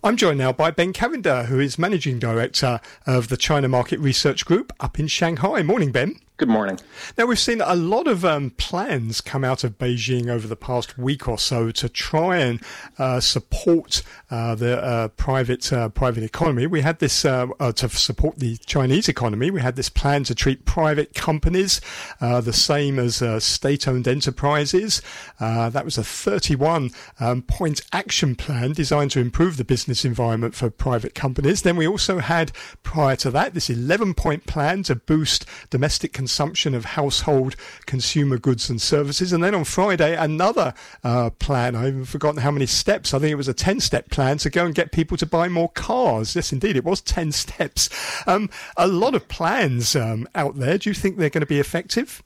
I'm 0.04 0.18
joined 0.18 0.40
now 0.40 0.52
by 0.52 0.72
Ben 0.72 0.94
Cavender, 0.94 1.44
who 1.44 1.60
is 1.60 1.78
managing 1.78 2.18
director 2.18 2.82
of 3.06 3.28
the 3.28 3.38
China 3.38 3.68
Market 3.68 4.00
Research 4.00 4.46
Group 4.46 4.74
up 4.80 5.00
in 5.00 5.06
Shanghai. 5.08 5.62
Morning, 5.62 5.92
Ben. 5.92 6.16
Good 6.42 6.50
morning. 6.50 6.80
Now, 7.20 7.28
we've 7.28 7.38
seen 7.38 7.62
a 7.62 7.76
lot 7.76 8.08
of 8.08 8.26
um, 8.26 8.50
plans 8.58 9.22
come 9.22 9.44
out 9.44 9.64
of 9.64 9.78
Beijing 9.78 10.28
over 10.28 10.48
the 10.48 10.56
past 10.56 10.98
week 10.98 11.28
or 11.28 11.38
so 11.38 11.70
to 11.70 11.88
try 11.88 12.38
and 12.38 12.60
uh, 12.98 13.20
support 13.20 14.02
uh, 14.32 14.56
the 14.56 14.84
uh, 14.84 15.10
private 15.10 15.72
uh, 15.72 15.90
private 15.90 16.24
economy. 16.24 16.66
We 16.66 16.82
had 16.82 16.98
this 16.98 17.26
uh, 17.26 17.46
uh, 17.60 17.74
to 17.74 17.90
support 17.90 18.40
the 18.40 18.58
Chinese 18.66 19.08
economy. 19.08 19.52
We 19.52 19.62
had 19.62 19.76
this 19.76 19.90
plan 19.90 20.24
to 20.24 20.34
treat 20.34 20.66
private 20.66 21.14
companies 21.14 21.80
the 22.20 22.54
same 22.54 22.98
as 22.98 23.22
state-owned 23.44 24.08
enterprises. 24.08 25.04
that 25.40 25.86
was 25.86 26.00
a 26.00 26.04
31 26.04 26.90
um, 27.20 27.44
point 27.44 27.82
action 27.94 28.36
plan 28.36 28.72
designed 28.72 29.12
to 29.12 29.20
improve 29.20 29.58
the 29.58 29.64
business 29.64 30.04
environment 30.04 30.56
for 30.56 30.72
private 30.72 31.14
companies. 31.14 31.62
Then 31.62 31.76
we 31.76 31.88
also 31.88 32.18
had, 32.18 32.52
prior 32.82 33.16
to 33.18 33.30
that, 33.30 33.54
this 33.54 33.70
11 33.70 34.16
point 34.16 34.48
plan 34.48 34.82
to 34.84 34.96
boost 34.96 35.46
domestic 35.70 36.14
consumption 36.14 36.31
consumption 36.32 36.74
of 36.74 36.86
household 36.86 37.58
consumer 37.86 38.38
goods 38.38 38.70
and 38.70 38.82
services. 38.82 39.34
And 39.34 39.44
then 39.44 39.54
on 39.54 39.66
Friday, 39.66 40.16
another 40.16 40.74
uh, 41.04 41.30
plan. 41.32 41.76
I've 41.76 42.08
forgotten 42.08 42.40
how 42.40 42.52
many 42.52 42.68
steps. 42.68 43.14
I 43.14 43.20
think 43.20 43.34
it 43.34 43.36
was 43.36 43.50
a 43.50 43.54
10 43.54 43.82
step 43.82 44.10
plan 44.10 44.38
to 44.38 44.50
go 44.50 44.66
and 44.66 44.74
get 44.74 44.94
people 44.94 45.18
to 45.18 45.26
buy 45.26 45.50
more 45.50 45.68
cars. 45.68 46.34
Yes, 46.34 46.54
indeed, 46.54 46.78
it 46.78 46.86
was 46.86 47.02
10 47.02 47.32
steps. 47.44 47.90
Um, 48.26 48.50
a 48.78 48.88
lot 48.88 49.14
of 49.14 49.28
plans 49.28 49.94
um, 49.94 50.26
out 50.34 50.56
there. 50.56 50.78
Do 50.78 50.90
you 50.90 50.94
think 50.94 51.18
they're 51.18 51.30
going 51.30 51.42
to 51.42 51.46
be 51.46 51.60
effective? 51.60 52.24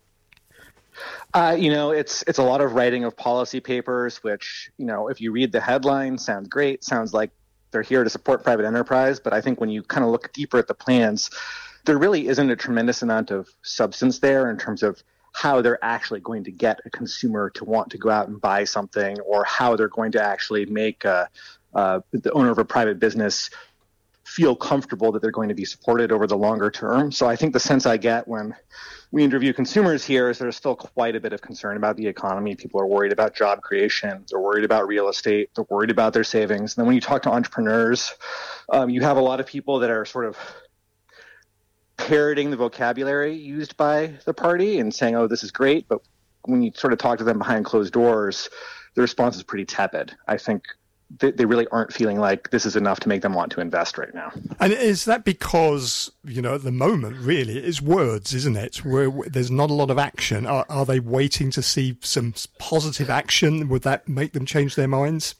Uh, 1.33 1.55
you 1.57 1.71
know, 1.71 1.89
it's 1.89 2.23
it's 2.27 2.37
a 2.37 2.43
lot 2.43 2.61
of 2.61 2.73
writing 2.73 3.05
of 3.05 3.17
policy 3.17 3.59
papers, 3.59 4.17
which 4.23 4.69
you 4.77 4.85
know, 4.85 5.07
if 5.07 5.19
you 5.19 5.31
read 5.31 5.51
the 5.51 5.59
headline, 5.59 6.19
sounds 6.19 6.47
great. 6.47 6.83
Sounds 6.83 7.11
like 7.11 7.31
they're 7.71 7.81
here 7.81 8.03
to 8.03 8.09
support 8.09 8.43
private 8.43 8.65
enterprise. 8.65 9.19
But 9.19 9.33
I 9.33 9.41
think 9.41 9.59
when 9.59 9.69
you 9.69 9.81
kind 9.81 10.05
of 10.05 10.11
look 10.11 10.31
deeper 10.31 10.59
at 10.59 10.67
the 10.67 10.75
plans, 10.75 11.31
there 11.85 11.97
really 11.97 12.27
isn't 12.27 12.49
a 12.49 12.55
tremendous 12.55 13.01
amount 13.01 13.31
of 13.31 13.47
substance 13.61 14.19
there 14.19 14.49
in 14.49 14.57
terms 14.57 14.83
of 14.83 15.01
how 15.33 15.61
they're 15.61 15.83
actually 15.83 16.21
going 16.21 16.43
to 16.45 16.51
get 16.51 16.79
a 16.85 16.89
consumer 16.89 17.49
to 17.49 17.65
want 17.65 17.89
to 17.91 17.97
go 17.97 18.09
out 18.09 18.27
and 18.27 18.39
buy 18.39 18.63
something 18.63 19.19
or 19.21 19.43
how 19.43 19.75
they're 19.75 19.89
going 19.89 20.11
to 20.11 20.23
actually 20.23 20.65
make 20.65 21.03
a, 21.03 21.27
uh, 21.73 21.99
the 22.11 22.31
owner 22.31 22.51
of 22.51 22.57
a 22.57 22.65
private 22.65 22.99
business 22.99 23.49
feel 24.23 24.55
comfortable 24.55 25.11
that 25.11 25.21
they're 25.21 25.31
going 25.31 25.49
to 25.49 25.55
be 25.55 25.65
supported 25.65 26.11
over 26.11 26.25
the 26.25 26.37
longer 26.37 26.71
term. 26.71 27.11
So 27.11 27.27
I 27.27 27.35
think 27.35 27.53
the 27.53 27.59
sense 27.59 27.85
I 27.85 27.97
get 27.97 28.27
when 28.27 28.55
we 29.11 29.23
interview 29.23 29.53
consumers 29.53 30.03
here 30.03 30.29
is 30.29 30.39
there's 30.39 30.55
still 30.55 30.75
quite 30.75 31.15
a 31.15 31.19
bit 31.19 31.31
of 31.31 31.41
concern 31.41 31.77
about 31.77 31.95
the 31.95 32.07
economy. 32.07 32.55
People 32.55 32.81
are 32.81 32.87
worried 32.87 33.11
about 33.11 33.35
job 33.35 33.61
creation. 33.61 34.25
They're 34.29 34.39
worried 34.39 34.65
about 34.65 34.87
real 34.87 35.09
estate. 35.09 35.51
They're 35.55 35.65
worried 35.69 35.91
about 35.91 36.13
their 36.13 36.23
savings. 36.23 36.75
And 36.75 36.81
then 36.81 36.87
when 36.87 36.95
you 36.95 37.01
talk 37.01 37.21
to 37.23 37.29
entrepreneurs, 37.29 38.13
um, 38.69 38.89
you 38.89 39.01
have 39.01 39.17
a 39.17 39.21
lot 39.21 39.39
of 39.39 39.45
people 39.45 39.79
that 39.79 39.91
are 39.91 40.05
sort 40.05 40.25
of 40.25 40.37
parroting 41.97 42.51
the 42.51 42.57
vocabulary 42.57 43.33
used 43.33 43.77
by 43.77 44.13
the 44.25 44.33
party 44.33 44.79
and 44.79 44.93
saying, 44.93 45.15
oh, 45.15 45.27
this 45.27 45.43
is 45.43 45.51
great. 45.51 45.87
But 45.87 46.01
when 46.43 46.61
you 46.61 46.71
sort 46.75 46.93
of 46.93 46.99
talk 46.99 47.17
to 47.19 47.23
them 47.23 47.37
behind 47.37 47.65
closed 47.65 47.93
doors, 47.93 48.49
the 48.95 49.01
response 49.01 49.35
is 49.35 49.43
pretty 49.43 49.65
tepid. 49.65 50.15
I 50.27 50.37
think 50.37 50.63
they, 51.19 51.31
they 51.31 51.45
really 51.45 51.67
aren't 51.71 51.93
feeling 51.93 52.19
like 52.19 52.49
this 52.49 52.65
is 52.65 52.75
enough 52.75 52.99
to 53.01 53.09
make 53.09 53.21
them 53.21 53.33
want 53.33 53.51
to 53.53 53.61
invest 53.61 53.97
right 53.97 54.13
now. 54.13 54.31
And 54.59 54.73
is 54.73 55.05
that 55.05 55.23
because, 55.23 56.11
you 56.23 56.41
know, 56.41 56.55
at 56.55 56.63
the 56.63 56.71
moment, 56.71 57.17
really, 57.17 57.59
it's 57.59 57.81
words, 57.81 58.33
isn't 58.33 58.57
it? 58.57 58.77
Where 58.83 59.11
there's 59.27 59.51
not 59.51 59.69
a 59.69 59.73
lot 59.73 59.91
of 59.91 59.97
action. 59.97 60.45
Are, 60.45 60.65
are 60.69 60.85
they 60.85 60.99
waiting 60.99 61.51
to 61.51 61.61
see 61.61 61.97
some 62.01 62.33
positive 62.59 63.09
action? 63.09 63.69
Would 63.69 63.83
that 63.83 64.07
make 64.07 64.33
them 64.33 64.45
change 64.45 64.75
their 64.75 64.87
minds? 64.87 65.35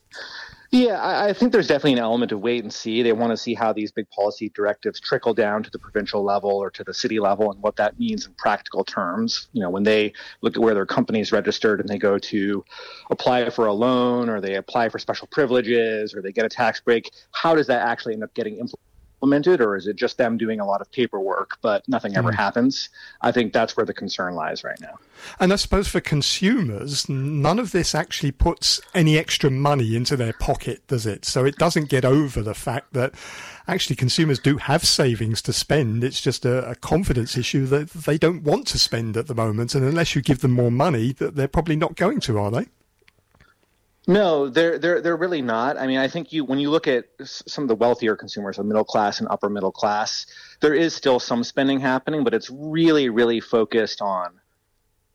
Yeah, 0.72 1.02
I, 1.02 1.30
I, 1.30 1.34
think 1.34 1.52
there's 1.52 1.68
definitely 1.68 1.94
an 1.94 2.00
element 2.00 2.32
of 2.32 2.40
wait 2.40 2.64
and 2.64 2.74
see. 2.74 3.04
They 3.04 3.14
want 3.14 3.32
to 3.32 3.38
see 3.38 3.54
how 3.54 3.72
these 3.72 3.92
big 3.92 4.10
policy 4.10 4.50
directives 4.50 5.00
trickle 5.00 5.34
down 5.34 5.64
to 5.64 5.70
the 5.70 5.80
provincial 5.80 6.24
level 6.24 6.52
or 6.52 6.70
to 6.72 6.84
the 6.84 6.94
city 6.94 7.20
level 7.20 7.52
and 7.52 7.62
what 7.62 7.76
that 7.78 8.00
means 8.00 8.26
in 8.26 8.34
practical 8.34 8.84
terms. 8.84 9.48
You 9.54 9.62
know, 9.62 9.70
when 9.70 9.84
they 9.84 10.14
look 10.42 10.56
at 10.56 10.62
where 10.62 10.74
their 10.74 10.86
company's 10.86 11.32
registered 11.32 11.80
and 11.80 11.88
they 11.88 11.98
go 11.98 12.18
to 12.18 12.66
apply 13.12 13.50
for 13.50 13.68
a 13.68 13.74
loan 13.74 14.30
or 14.30 14.42
they 14.42 14.56
apply 14.56 14.90
for 14.90 15.00
special 15.00 15.28
privileges 15.28 16.16
or 16.16 16.22
they 16.22 16.32
get 16.32 16.46
a 16.46 16.50
tax 16.50 16.82
break, 16.82 17.12
how 17.32 17.56
does 17.56 17.68
that 17.68 17.88
actually 17.88 18.14
end 18.14 18.24
up 18.24 18.34
getting 18.34 18.54
implemented? 18.54 18.80
Implemented, 19.16 19.62
or 19.62 19.76
is 19.76 19.88
it 19.88 19.96
just 19.96 20.18
them 20.18 20.38
doing 20.38 20.60
a 20.60 20.66
lot 20.66 20.82
of 20.82 20.92
paperwork 20.92 21.58
but 21.62 21.88
nothing 21.88 22.16
ever 22.16 22.32
mm. 22.32 22.36
happens? 22.36 22.90
I 23.22 23.32
think 23.32 23.54
that's 23.54 23.76
where 23.76 23.86
the 23.86 23.94
concern 23.94 24.36
lies 24.36 24.64
right 24.64 24.80
now. 24.82 25.00
And 25.40 25.54
I 25.54 25.56
suppose 25.56 25.88
for 25.88 26.02
consumers, 26.02 27.08
none 27.10 27.58
of 27.60 27.72
this 27.72 27.96
actually 27.96 28.32
puts 28.32 28.82
any 28.94 29.18
extra 29.18 29.50
money 29.50 29.96
into 29.96 30.16
their 30.16 30.34
pocket, 30.34 30.86
does 30.88 31.06
it? 31.06 31.26
So 31.26 31.46
it 31.46 31.56
doesn't 31.56 31.90
get 31.90 32.06
over 32.06 32.42
the 32.42 32.54
fact 32.54 32.94
that 32.94 33.14
actually 33.68 33.96
consumers 33.96 34.40
do 34.40 34.58
have 34.58 34.86
savings 34.86 35.42
to 35.44 35.54
spend. 35.54 36.04
It's 36.04 36.22
just 36.22 36.46
a, 36.46 36.70
a 36.70 36.76
confidence 36.76 37.38
issue 37.38 37.66
that 37.68 37.90
they 37.92 38.18
don't 38.18 38.44
want 38.44 38.68
to 38.68 38.80
spend 38.80 39.18
at 39.18 39.28
the 39.28 39.36
moment. 39.36 39.74
And 39.74 39.86
unless 39.86 40.16
you 40.16 40.22
give 40.22 40.40
them 40.40 40.52
more 40.52 40.72
money, 40.72 41.14
that 41.14 41.36
they're 41.36 41.48
probably 41.48 41.76
not 41.76 41.96
going 41.96 42.20
to, 42.22 42.38
are 42.38 42.52
they? 42.52 42.68
No, 44.08 44.50
they're 44.50 44.78
they're 44.78 45.02
they're 45.02 45.18
really 45.18 45.42
not. 45.42 45.78
I 45.78 45.88
mean, 45.88 45.98
I 45.98 46.08
think 46.08 46.32
you 46.32 46.46
when 46.46 46.60
you 46.60 46.70
look 46.70 46.88
at 46.88 47.06
some 47.24 47.64
of 47.64 47.68
the 47.68 47.76
wealthier 47.76 48.16
consumers, 48.16 48.58
so 48.58 48.64
middle 48.64 48.84
class 48.84 49.20
and 49.20 49.28
upper 49.30 49.50
middle 49.50 49.72
class, 49.72 50.28
there 50.62 50.76
is 50.76 50.96
still 50.96 51.20
some 51.20 51.44
spending 51.44 51.80
happening, 51.80 52.24
but 52.24 52.34
it's 52.34 52.50
really 52.52 53.10
really 53.10 53.40
focused 53.40 54.02
on 54.02 54.40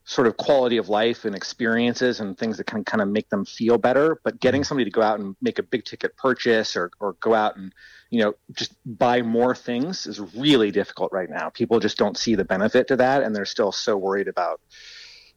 sort 0.05 0.27
of 0.27 0.37
quality 0.37 0.77
of 0.77 0.89
life 0.89 1.25
and 1.25 1.37
experiences 1.37 2.19
and 2.19 2.37
things 2.37 2.57
that 2.57 2.67
can 2.67 2.83
kind 2.83 3.01
of 3.01 3.07
make 3.07 3.29
them 3.29 3.45
feel 3.45 3.79
better. 3.79 4.21
But 4.25 4.41
getting 4.41 4.63
mm-hmm. 4.63 4.67
somebody 4.67 4.87
to 4.87 4.91
go 4.91 5.03
out 5.03 5.21
and 5.21 5.37
make 5.41 5.61
a 5.61 5.63
big 5.63 5.85
ticket 5.85 6.17
purchase 6.17 6.75
or 6.75 6.91
or 6.99 7.13
go 7.21 7.33
out 7.33 7.57
and 7.57 7.73
you 8.11 8.21
know 8.21 8.35
just 8.55 8.75
buy 8.85 9.23
more 9.23 9.55
things 9.55 10.09
is 10.09 10.19
really 10.35 10.73
difficult 10.73 11.13
right 11.13 11.31
now. 11.31 11.49
People 11.49 11.79
just 11.79 11.97
don't 11.97 12.19
see 12.19 12.35
the 12.35 12.45
benefit 12.45 12.89
to 12.89 12.97
that, 12.97 13.23
and 13.23 13.37
they're 13.37 13.45
still 13.45 13.71
so 13.71 13.97
worried 13.97 14.27
about 14.27 14.61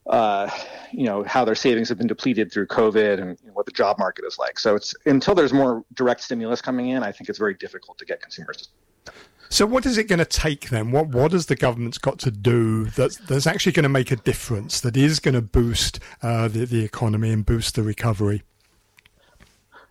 uh, 0.07 0.49
you 0.91 1.05
know 1.05 1.23
how 1.23 1.45
their 1.45 1.55
savings 1.55 1.89
have 1.89 1.97
been 1.97 2.07
depleted 2.07 2.51
through 2.51 2.67
COVID 2.67 3.21
and 3.21 3.37
you 3.41 3.47
know, 3.47 3.53
what 3.53 3.65
the 3.65 3.71
job 3.71 3.97
market 3.97 4.25
is 4.25 4.37
like. 4.37 4.59
So 4.59 4.75
it's 4.75 4.93
until 5.05 5.35
there's 5.35 5.53
more 5.53 5.83
direct 5.93 6.21
stimulus 6.21 6.61
coming 6.61 6.89
in, 6.89 7.03
I 7.03 7.11
think 7.11 7.29
it's 7.29 7.39
very 7.39 7.53
difficult 7.53 7.97
to 7.99 8.05
get 8.05 8.21
consumers. 8.21 8.69
To... 9.05 9.13
So 9.49 9.65
what 9.65 9.85
is 9.85 9.97
it 9.97 10.07
going 10.07 10.19
to 10.19 10.25
take 10.25 10.69
then? 10.69 10.91
What 10.91 11.07
what 11.07 11.31
has 11.31 11.45
the 11.45 11.55
government's 11.55 11.97
got 11.97 12.19
to 12.19 12.31
do 12.31 12.85
that 12.85 13.17
that's 13.27 13.47
actually 13.47 13.71
going 13.71 13.83
to 13.83 13.89
make 13.89 14.11
a 14.11 14.17
difference? 14.17 14.81
That 14.81 14.97
is 14.97 15.19
going 15.19 15.35
to 15.35 15.41
boost 15.41 15.99
uh, 16.21 16.47
the 16.47 16.65
the 16.65 16.83
economy 16.83 17.31
and 17.31 17.45
boost 17.45 17.75
the 17.75 17.83
recovery. 17.83 18.43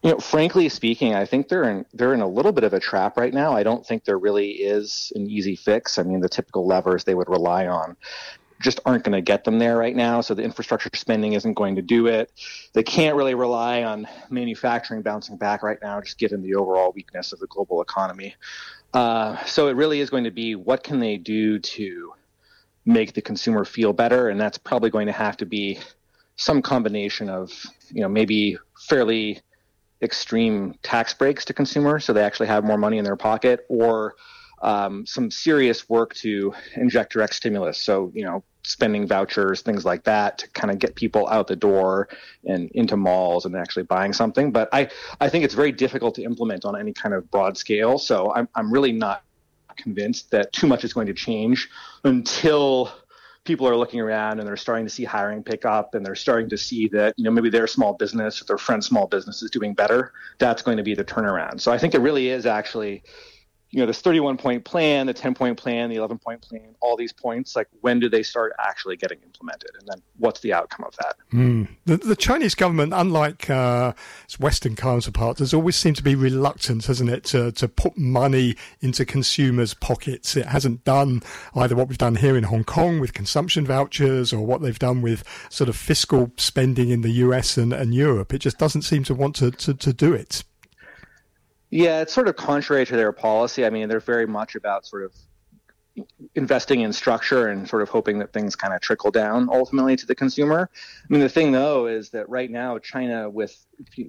You 0.03 0.11
know, 0.11 0.19
frankly 0.19 0.69
speaking, 0.69 1.15
I 1.15 1.25
think 1.25 1.49
they're 1.49 1.63
in 1.63 1.87
they're 1.95 2.13
in 2.13 2.21
a 2.21 2.27
little 2.27 2.51
bit 2.51 2.65
of 2.65 2.75
a 2.75 2.81
trap 2.81 3.17
right 3.17 3.33
now. 3.33 3.55
I 3.55 3.63
don't 3.63 3.87
think 3.87 4.05
there 4.05 4.19
really 4.19 4.51
is 4.51 5.13
an 5.15 5.31
easy 5.31 5.55
fix. 5.55 5.97
I 5.97 6.03
mean, 6.03 6.21
the 6.21 6.29
typical 6.29 6.67
levers 6.67 7.05
they 7.05 7.15
would 7.15 7.29
rely 7.29 7.69
on 7.69 7.97
just 8.63 8.81
aren't 8.85 9.05
going 9.05 9.13
to 9.13 9.21
get 9.21 9.45
them 9.45 9.59
there 9.59 9.77
right 9.77 9.95
now. 9.95 10.21
So 10.21 10.35
the 10.35 10.43
infrastructure 10.43 10.91
spending 10.95 11.35
isn't 11.35 11.55
going 11.55 11.77
to 11.77 11.83
do 11.83 12.07
it. 12.07 12.33
They 12.73 12.83
can't 12.83 13.17
really 13.17 13.35
rely 13.35 13.83
on 13.83 14.07
manufacturing 14.31 15.03
bouncing 15.03 15.37
back 15.37 15.63
right 15.63 15.79
now, 15.83 16.01
just 16.01 16.19
given 16.19 16.43
the 16.43 16.55
overall 16.55 16.93
weakness 16.95 17.33
of 17.33 17.41
the 17.41 17.47
global 17.49 17.83
economy. 17.83 18.35
Uh, 18.95 19.43
so 19.45 19.69
it 19.69 19.77
really 19.77 20.01
is 20.01 20.11
going 20.11 20.25
to 20.25 20.31
be 20.31 20.55
what 20.55 20.85
can 20.85 21.01
they 21.01 21.17
do 21.17 21.59
to 21.59 22.13
make 22.85 23.13
the 23.15 23.23
consumer 23.23 23.65
feel 23.65 23.93
better, 23.93 24.29
and 24.29 24.41
that's 24.41 24.59
probably 24.59 24.91
going 24.91 25.07
to 25.07 25.13
have 25.13 25.37
to 25.37 25.47
be 25.47 25.79
some 26.37 26.63
combination 26.63 27.29
of 27.29 27.53
you 27.91 28.01
know 28.01 28.09
maybe 28.09 28.59
fairly 28.89 29.41
extreme 30.03 30.75
tax 30.83 31.15
breaks 31.15 31.45
to 31.45 31.53
consumers 31.53 32.05
so 32.05 32.13
they 32.13 32.25
actually 32.25 32.49
have 32.49 32.65
more 32.65 32.79
money 32.79 32.99
in 32.99 33.05
their 33.05 33.17
pocket 33.17 33.65
or 33.69 34.17
um, 34.63 35.05
some 35.07 35.31
serious 35.31 35.89
work 35.89 36.15
to 36.15 36.55
inject 36.77 37.13
direct 37.13 37.35
stimulus. 37.35 37.79
So, 37.79 38.13
you 38.15 38.25
know, 38.25 38.45
spending 38.65 39.07
vouchers, 39.07 39.63
things 39.63 39.85
like 39.85 40.05
that 40.05 40.39
to 40.39 40.49
kind 40.51 40.71
of 40.71 40.79
get 40.79 40.95
people 40.95 41.29
out 41.29 41.49
the 41.49 41.57
door 41.57 42.09
and 42.47 42.71
into 42.73 42.97
malls 42.97 43.45
and 43.45 43.57
actually 43.57 43.83
buying 43.83 44.13
something. 44.13 44.53
But 44.53 44.69
I, 44.73 44.89
I 45.21 45.29
think 45.29 45.45
it's 45.45 45.55
very 45.55 45.73
difficult 45.73 46.15
to 46.17 46.23
implement 46.23 46.65
on 46.65 46.79
any 46.79 46.93
kind 46.93 47.15
of 47.15 47.31
broad 47.31 47.57
scale. 47.57 47.99
So 47.99 48.33
I'm, 48.35 48.49
I'm 48.55 48.73
really 48.73 48.93
not 48.93 49.25
convinced 49.77 50.31
that 50.31 50.53
too 50.53 50.67
much 50.67 50.85
is 50.85 50.93
going 50.93 51.07
to 51.07 51.15
change 51.15 51.69
until 52.05 52.93
people 53.45 53.67
are 53.67 53.77
looking 53.77 54.01
around 54.01 54.39
and 54.39 54.47
they're 54.47 54.57
starting 54.57 54.87
to 54.87 54.91
see 54.91 55.05
hiring 55.05 55.43
pick 55.43 55.65
up 55.65 55.95
and 55.95 56.07
they're 56.07 56.15
starting 56.15 56.49
to 56.49 56.57
see 56.57 56.89
that 56.89 57.15
you 57.17 57.25
know 57.25 57.31
maybe 57.31 57.51
their 57.51 57.67
small 57.67 57.93
business 57.95 58.41
or 58.41 58.45
their 58.45 58.59
friend's 58.59 58.87
small 58.87 59.07
business 59.07 59.43
is 59.43 59.51
doing 59.51 59.75
better 59.75 60.13
that's 60.39 60.63
going 60.63 60.77
to 60.77 60.83
be 60.83 60.95
the 60.95 61.05
turnaround 61.05 61.61
so 61.61 61.73
i 61.73 61.79
think 61.79 61.95
it 61.95 62.01
really 62.01 62.29
is 62.29 62.47
actually 62.47 63.03
you 63.73 63.81
know 63.81 63.87
this 63.87 64.03
31 64.03 64.37
point 64.37 64.65
plan 64.65 65.07
the 65.07 65.15
10 65.15 65.35
point 65.35 65.59
plan 65.59 65.89
the 65.89 65.97
11 65.97 66.19
point 66.19 66.43
plan 66.43 66.75
all 66.81 66.95
these 66.95 67.13
points 67.13 67.57
like 67.57 67.69
when 67.81 67.99
do 67.99 68.09
they 68.09 68.23
start 68.23 68.53
actually 68.61 68.97
getting 68.97 69.19
implemented? 69.25 69.71
And 69.81 69.89
then 69.89 70.03
what's 70.19 70.41
the 70.41 70.53
outcome 70.53 70.85
of 70.87 70.95
that? 70.97 71.17
Mm. 71.33 71.69
the, 71.87 71.97
the, 71.97 72.17
chinese 72.17 72.55
government 72.55 72.93
unlike 72.95 73.49
uh, 73.49 73.95
its 74.25 74.39
western 74.39 74.77
counterparts 74.77 75.41
has 75.41 75.55
always 75.55 75.75
seemed 75.75 75.97
to 75.97 76.03
be 76.03 76.15
reluctant 76.15 76.85
hasn't 76.85 77.09
it 77.09 77.25
to, 77.25 77.51
to 77.53 77.67
put 77.67 77.97
money 77.97 78.55
into 78.81 79.05
consumers 79.05 79.73
pockets. 79.75 80.37
It 80.37 80.47
hasn't 80.47 80.85
done 80.85 81.23
either 81.55 81.75
what 81.75 81.89
we've 81.89 81.99
done 81.99 82.17
here 82.17 82.37
in 82.37 82.45
hong 82.45 82.65
kong 82.65 83.01
with 83.01 83.15
consumption 83.15 83.67
vouchers 83.67 84.33
or 84.33 84.45
what 84.45 84.61
they've 84.61 84.79
done 84.79 85.01
with 85.01 85.25
sort 85.49 85.71
of 85.71 85.77
fiscal 85.77 86.31
spending 86.37 86.91
in 86.91 87.01
the 87.01 87.11
us 87.13 87.57
and, 87.57 87.73
and 87.73 87.95
europe. 87.95 88.35
It 88.35 88.39
just 88.39 88.59
doesn't 88.59 88.83
seem 88.83 89.03
to 89.05 89.15
want 89.15 89.35
to, 89.37 89.51
to, 89.51 89.73
to 89.73 89.93
do 89.95 90.13
it 90.13 90.45
yeah, 91.73 92.03
it's 92.03 92.13
sort 92.13 92.29
of 92.29 92.37
contrary 92.37 92.85
to 92.85 92.97
their 92.97 93.13
policy. 93.13 93.65
I 93.65 93.71
mean, 93.71 93.89
they're 93.89 93.99
very 93.99 94.27
much 94.27 94.57
about 94.57 94.85
sort 94.87 95.05
of 95.05 95.15
investing 96.35 96.83
in 96.83 96.93
structure 96.93 97.49
and 97.49 97.67
sort 97.67 97.81
of 97.81 97.89
hoping 97.89 98.19
that 98.19 98.31
things 98.33 98.55
kind 98.55 98.75
of 98.75 98.83
trickle 98.83 99.11
down 99.11 99.49
ultimately 99.51 99.97
to 99.97 100.05
the 100.05 100.15
consumer. 100.15 100.69
I 100.75 101.07
mean, 101.09 101.23
the 101.23 101.31
thing 101.31 101.51
though 101.51 101.87
is 101.87 102.11
that 102.11 102.29
right 102.29 102.51
now 102.51 102.79
China, 102.79 103.29
with 103.29 103.57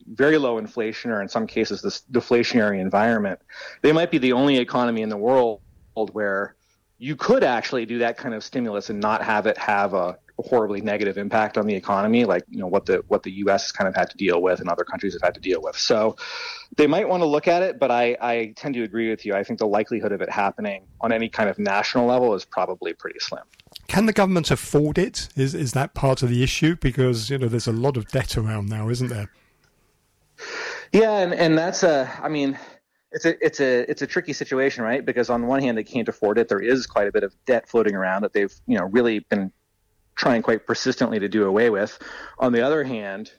very 0.08 0.38
low 0.38 0.58
inflation 0.58 1.10
or 1.10 1.22
in 1.22 1.30
some 1.30 1.48
cases 1.48 1.82
this 1.82 2.04
deflationary 2.12 2.82
environment, 2.82 3.40
they 3.82 3.94
might 3.94 4.12
be 4.12 4.18
the 4.18 4.34
only 4.34 4.58
economy 4.58 5.02
in 5.02 5.10
the 5.10 5.18
world 5.18 5.62
where 5.94 6.56
you 6.98 7.16
could 7.16 7.46
actually 7.46 7.86
do 7.86 8.00
that 8.00 8.18
kind 8.18 8.36
of 8.36 8.44
stimulus 8.44 8.90
and 8.90 9.00
not 9.00 9.24
have 9.24 9.48
it 9.48 9.58
have 9.58 9.94
a 9.94 10.18
horribly 10.40 10.82
negative 10.82 11.18
impact 11.18 11.58
on 11.58 11.68
the 11.68 11.76
economy, 11.76 12.26
like 12.26 12.44
you 12.50 12.58
know 12.58 12.68
what 12.68 12.86
the 12.86 13.04
what 13.08 13.24
the 13.24 13.32
U.S. 13.32 13.64
Has 13.64 13.72
kind 13.72 13.88
of 13.88 13.96
had 13.96 14.10
to 14.10 14.18
deal 14.18 14.42
with 14.42 14.60
and 14.60 14.70
other 14.70 14.84
countries 14.84 15.14
have 15.14 15.22
had 15.22 15.34
to 15.36 15.40
deal 15.40 15.62
with. 15.62 15.78
So 15.78 16.16
they 16.76 16.88
might 16.88 17.08
want 17.08 17.22
to 17.22 17.28
look 17.28 17.48
at 17.48 17.62
it, 17.62 17.80
but 17.80 17.92
I, 17.92 18.18
I 18.20 18.54
tend 18.56 18.74
to 18.76 18.84
agree 18.84 19.10
with 19.10 19.26
you. 19.26 19.36
I 19.36 19.44
think 19.44 19.60
the 19.60 19.68
likelihood 19.68 20.12
of 20.12 20.22
it 20.22 20.30
happening 20.30 20.86
on 21.02 21.12
any 21.12 21.30
kind 21.30 21.50
of 21.50 21.60
national 21.60 22.08
level 22.08 22.34
is 22.34 22.46
probably 22.46 22.94
pretty 22.94 23.20
slim. 23.20 23.44
Can 23.88 24.06
the 24.06 24.14
government 24.14 24.50
afford 24.50 24.98
it? 24.98 25.30
Is 25.36 25.54
is 25.54 25.74
that 25.74 25.94
part 25.94 26.24
of 26.24 26.30
the 26.30 26.44
issue? 26.44 26.76
Because 26.76 27.30
you 27.30 27.38
know 27.38 27.48
there's 27.48 27.68
a 27.68 27.74
lot 27.74 27.98
of 27.98 28.08
debt 28.08 28.38
around 28.38 28.70
now, 28.70 28.90
isn't 28.90 29.10
there? 29.10 29.30
Yeah, 30.92 31.20
and, 31.20 31.34
and 31.34 31.58
that's 31.58 31.84
a. 31.84 32.12
I 32.22 32.30
mean, 32.30 32.58
it's 33.12 33.26
a 33.26 33.46
it's 33.46 33.60
a 33.60 33.90
it's 33.90 34.02
a 34.02 34.08
tricky 34.08 34.34
situation, 34.34 34.84
right? 34.84 35.06
Because 35.06 35.30
on 35.30 35.48
one 35.48 35.62
hand, 35.62 35.78
they 35.78 35.84
can't 35.84 36.08
afford 36.10 36.38
it. 36.38 36.50
There 36.50 36.60
is 36.60 36.88
quite 36.88 37.08
a 37.08 37.12
bit 37.12 37.24
of 37.24 37.36
debt 37.46 37.70
floating 37.70 37.96
around 37.96 38.24
that 38.24 38.34
they've 38.34 38.54
you 38.68 38.78
know 38.78 38.86
really 38.86 39.20
been 39.20 39.52
trying 40.16 40.42
quite 40.42 40.66
persistently 40.66 41.20
to 41.20 41.28
do 41.28 41.46
away 41.46 41.70
with. 41.70 42.00
On 42.40 42.52
the 42.52 42.62
other 42.62 42.84
hand, 42.84 43.32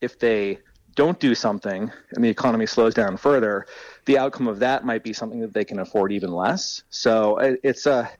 if 0.00 0.18
they 0.18 0.58
don't 0.94 1.18
do 1.18 1.34
something 1.34 1.90
and 2.12 2.24
the 2.24 2.28
economy 2.28 2.66
slows 2.66 2.94
down 2.94 3.16
further, 3.16 3.66
the 4.04 4.18
outcome 4.18 4.46
of 4.46 4.58
that 4.60 4.84
might 4.84 5.02
be 5.02 5.12
something 5.12 5.40
that 5.40 5.52
they 5.52 5.64
can 5.64 5.78
afford 5.78 6.12
even 6.12 6.30
less. 6.30 6.82
So 6.90 7.38
it's 7.38 7.86
a 7.86 8.10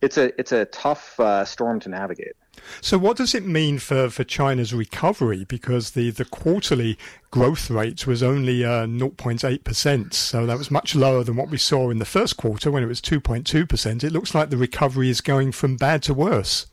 it's 0.00 0.16
a 0.16 0.38
it's 0.38 0.52
a 0.52 0.64
tough 0.66 1.18
uh, 1.20 1.44
storm 1.44 1.80
to 1.80 1.88
navigate. 1.88 2.32
So, 2.80 2.98
what 2.98 3.16
does 3.16 3.34
it 3.34 3.46
mean 3.46 3.78
for, 3.78 4.10
for 4.10 4.24
China's 4.24 4.74
recovery? 4.74 5.44
Because 5.44 5.92
the, 5.92 6.10
the 6.10 6.24
quarterly 6.24 6.98
growth 7.30 7.70
rate 7.70 8.06
was 8.06 8.22
only 8.22 8.64
uh, 8.64 8.86
0.8%, 8.86 10.12
so 10.12 10.46
that 10.46 10.58
was 10.58 10.70
much 10.70 10.94
lower 10.94 11.24
than 11.24 11.36
what 11.36 11.48
we 11.48 11.56
saw 11.56 11.90
in 11.90 11.98
the 11.98 12.04
first 12.04 12.36
quarter 12.36 12.70
when 12.70 12.82
it 12.82 12.88
was 12.88 13.00
2.2%. 13.00 14.04
It 14.04 14.12
looks 14.12 14.34
like 14.34 14.50
the 14.50 14.56
recovery 14.56 15.08
is 15.08 15.20
going 15.20 15.52
from 15.52 15.76
bad 15.76 16.02
to 16.04 16.14
worse. 16.14 16.66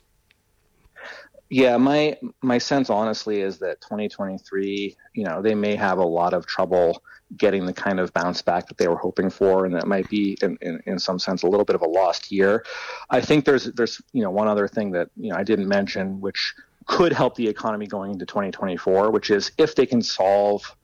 Yeah, 1.49 1.77
my 1.77 2.15
my 2.43 2.59
sense 2.59 2.91
honestly 2.91 3.41
is 3.41 3.57
that 3.59 3.81
2023, 3.81 4.95
you 5.15 5.23
know, 5.23 5.41
they 5.41 5.55
may 5.55 5.75
have 5.75 5.97
a 5.97 6.05
lot 6.05 6.33
of 6.33 6.45
trouble 6.45 7.01
getting 7.37 7.65
the 7.65 7.73
kind 7.73 7.99
of 7.99 8.13
bounce 8.13 8.41
back 8.41 8.67
that 8.67 8.77
they 8.77 8.87
were 8.87 8.97
hoping 8.97 9.31
for, 9.31 9.65
and 9.65 9.73
that 9.75 9.87
might 9.87 10.07
be 10.09 10.37
in, 10.43 10.57
in, 10.61 10.79
in 10.85 10.99
some 10.99 11.17
sense 11.17 11.41
a 11.41 11.47
little 11.47 11.65
bit 11.65 11.75
of 11.75 11.81
a 11.81 11.87
lost 11.87 12.31
year. 12.31 12.63
I 13.09 13.21
think 13.21 13.45
there's 13.45 13.65
there's 13.73 13.99
you 14.13 14.21
know 14.21 14.29
one 14.29 14.47
other 14.47 14.67
thing 14.67 14.91
that 14.91 15.09
you 15.17 15.31
know 15.31 15.37
I 15.37 15.43
didn't 15.43 15.67
mention, 15.67 16.21
which 16.21 16.53
could 16.85 17.13
help 17.13 17.35
the 17.35 17.47
economy 17.47 17.87
going 17.87 18.11
into 18.11 18.27
2024, 18.27 19.09
which 19.09 19.31
is 19.31 19.51
if 19.57 19.73
they 19.73 19.87
can 19.87 20.03
solve 20.03 20.75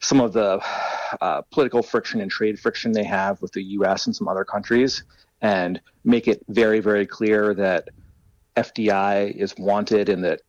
some 0.00 0.20
of 0.20 0.32
the 0.32 0.60
uh, 1.20 1.42
political 1.52 1.82
friction 1.82 2.20
and 2.20 2.30
trade 2.30 2.58
friction 2.58 2.90
they 2.90 3.04
have 3.04 3.40
with 3.40 3.52
the 3.52 3.62
U.S. 3.62 4.06
and 4.06 4.16
some 4.16 4.26
other 4.26 4.44
countries, 4.44 5.04
and 5.40 5.80
make 6.02 6.26
it 6.26 6.44
very 6.48 6.80
very 6.80 7.06
clear 7.06 7.54
that 7.54 7.90
FDI 8.60 9.34
is 9.34 9.54
wanted 9.56 10.08
and 10.08 10.24
that 10.24 10.40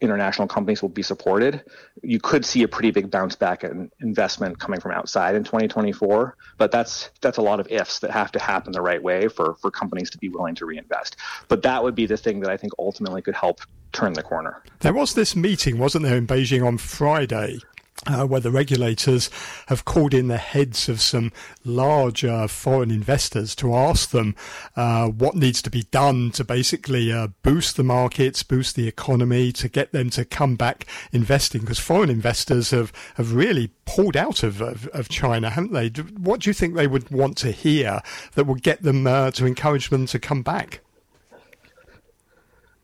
international 0.00 0.46
companies 0.46 0.82
will 0.82 0.90
be 0.90 1.02
supported, 1.02 1.64
you 2.02 2.20
could 2.20 2.44
see 2.44 2.62
a 2.62 2.68
pretty 2.68 2.90
big 2.90 3.10
bounce 3.10 3.34
back 3.34 3.64
in 3.64 3.90
investment 4.00 4.58
coming 4.58 4.80
from 4.80 4.92
outside 4.92 5.34
in 5.34 5.44
2024. 5.44 6.36
But 6.58 6.70
that's 6.70 7.10
that's 7.20 7.38
a 7.38 7.42
lot 7.42 7.60
of 7.60 7.66
ifs 7.70 8.00
that 8.00 8.10
have 8.10 8.30
to 8.32 8.38
happen 8.38 8.72
the 8.72 8.82
right 8.82 9.02
way 9.02 9.28
for 9.28 9.54
for 9.54 9.70
companies 9.70 10.10
to 10.10 10.18
be 10.18 10.28
willing 10.28 10.54
to 10.56 10.66
reinvest. 10.66 11.16
But 11.48 11.62
that 11.62 11.82
would 11.82 11.94
be 11.94 12.06
the 12.06 12.16
thing 12.16 12.40
that 12.40 12.50
I 12.50 12.56
think 12.56 12.72
ultimately 12.78 13.22
could 13.22 13.34
help 13.34 13.60
turn 13.92 14.12
the 14.12 14.22
corner. 14.22 14.62
There 14.80 14.92
was 14.92 15.14
this 15.14 15.34
meeting, 15.34 15.78
wasn't 15.78 16.04
there, 16.04 16.16
in 16.16 16.26
Beijing 16.26 16.66
on 16.66 16.76
Friday, 16.76 17.60
uh, 18.06 18.26
where 18.26 18.40
the 18.40 18.50
regulators 18.50 19.30
have 19.66 19.84
called 19.84 20.14
in 20.14 20.28
the 20.28 20.36
heads 20.36 20.88
of 20.88 21.00
some 21.00 21.32
large 21.64 22.24
uh, 22.24 22.46
foreign 22.46 22.90
investors 22.90 23.54
to 23.56 23.74
ask 23.74 24.10
them 24.10 24.34
uh, 24.76 25.08
what 25.08 25.34
needs 25.34 25.60
to 25.62 25.70
be 25.70 25.82
done 25.84 26.30
to 26.30 26.44
basically 26.44 27.12
uh, 27.12 27.28
boost 27.42 27.76
the 27.76 27.82
markets, 27.82 28.42
boost 28.42 28.76
the 28.76 28.88
economy, 28.88 29.52
to 29.52 29.68
get 29.68 29.92
them 29.92 30.10
to 30.10 30.24
come 30.24 30.56
back 30.56 30.86
investing. 31.12 31.62
Because 31.62 31.78
foreign 31.78 32.10
investors 32.10 32.70
have, 32.70 32.92
have 33.16 33.34
really 33.34 33.72
pulled 33.84 34.16
out 34.16 34.42
of, 34.42 34.60
of, 34.60 34.86
of, 34.88 35.08
China, 35.08 35.50
haven't 35.50 35.72
they? 35.72 35.88
What 36.18 36.40
do 36.40 36.50
you 36.50 36.54
think 36.54 36.74
they 36.74 36.86
would 36.86 37.10
want 37.10 37.36
to 37.38 37.50
hear 37.50 38.00
that 38.34 38.46
would 38.46 38.62
get 38.62 38.82
them 38.82 39.06
uh, 39.06 39.30
to 39.32 39.46
encourage 39.46 39.90
them 39.90 40.06
to 40.06 40.18
come 40.18 40.42
back? 40.42 40.80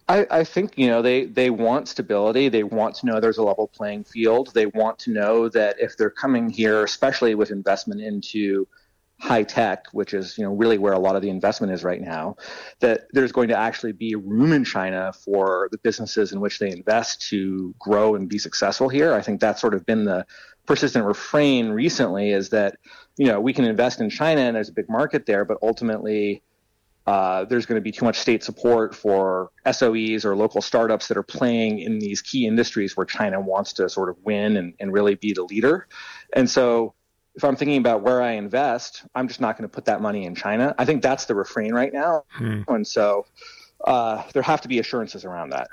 I, 0.09 0.27
I, 0.31 0.45
think 0.45 0.77
you 0.77 0.89
know 0.89 1.01
they 1.01 1.27
they 1.27 1.51
want 1.51 1.89
stability. 1.89 2.49
They 2.49 2.65
want 2.65 2.97
to 2.97 3.07
know 3.07 3.21
there's 3.21 3.39
a 3.39 3.43
level 3.43 3.69
playing 3.69 4.05
field. 4.05 4.53
They 4.55 4.67
want 4.67 4.99
to 5.01 5.13
know 5.13 5.49
that 5.51 5.77
if 5.79 5.97
they're 5.97 6.11
coming 6.11 6.51
here, 6.51 6.83
especially 6.85 7.35
with 7.35 7.51
investment 7.51 8.01
into 8.01 8.67
high 9.23 9.45
tech, 9.45 9.87
which 9.93 10.15
is 10.15 10.37
you 10.37 10.45
know 10.45 10.53
really 10.53 10.79
where 10.79 10.93
a 10.93 10.99
lot 10.99 11.15
of 11.15 11.23
the 11.23 11.31
investment 11.31 11.73
is 11.73 11.85
right 11.85 12.01
now, 12.01 12.37
that 12.81 13.07
there's 13.13 13.31
going 13.31 13.49
to 13.49 13.57
actually 13.57 13.93
be 13.93 14.17
room 14.17 14.53
in 14.53 14.65
China 14.65 15.13
for 15.13 15.69
the 15.71 15.79
businesses 15.79 16.33
in 16.33 16.41
which 16.41 16.59
they 16.59 16.71
invest 16.71 17.29
to 17.29 17.73
grow 17.79 18.17
and 18.17 18.29
be 18.29 18.39
successful 18.39 18.89
here. 18.89 19.15
I 19.15 19.23
think 19.23 19.41
that's 19.41 19.61
sort 19.61 19.75
of 19.75 19.87
been 19.87 20.05
the 20.05 20.27
persistent 20.67 21.05
refrain 21.05 21.71
recently 21.71 22.31
is 22.31 22.51
that 22.51 22.77
you 23.17 23.27
know 23.27 23.41
we 23.41 23.53
can 23.53 23.65
invest 23.65 24.01
in 24.01 24.11
China 24.11 24.41
and 24.41 24.57
there's 24.57 24.69
a 24.69 24.73
big 24.73 24.89
market 24.89 25.27
there, 25.27 25.45
but 25.45 25.59
ultimately 25.63 26.43
uh, 27.07 27.45
there's 27.45 27.67
going 27.67 27.77
to 27.77 27.83
be 27.83 27.91
too 27.91 28.05
much 28.05 28.19
state 28.19 28.45
support 28.45 28.95
for 28.95 29.51
SOEs 29.67 30.25
or 30.25 30.37
local 30.37 30.63
startups 30.63 31.09
that 31.09 31.17
are 31.17 31.23
playing 31.23 31.81
in 31.81 31.99
these 31.99 32.23
key 32.23 32.47
industries 32.47 32.97
where 32.97 33.07
China 33.07 33.41
wants 33.41 33.73
to 33.75 33.89
sort 33.89 34.09
of 34.09 34.17
win 34.25 34.57
and, 34.57 34.75
and 34.79 34.93
really 34.93 35.17
be 35.17 35.33
the 35.33 35.43
leader. 35.43 35.89
And 36.33 36.49
so, 36.49 36.95
if 37.35 37.45
I'm 37.45 37.57
thinking 37.57 37.79
about 37.79 38.03
where 38.03 38.21
I 38.21 38.33
invest, 38.33 39.05
I'm 39.15 39.27
just 39.27 39.41
not 39.41 39.57
going 39.57 39.69
to 39.69 39.75
put 39.75 39.87
that 39.87 40.03
money 40.03 40.27
in 40.27 40.35
China. 40.35 40.75
I 40.79 40.85
think 40.85 41.03
that's 41.03 41.25
the 41.25 41.35
refrain 41.35 41.73
right 41.73 41.93
now. 41.93 42.25
Hmm. 42.29 42.63
And 42.69 42.87
so, 42.87 43.27
uh, 43.85 44.23
there 44.33 44.43
have 44.43 44.61
to 44.61 44.69
be 44.69 44.79
assurances 44.79 45.25
around 45.25 45.51
that. 45.51 45.69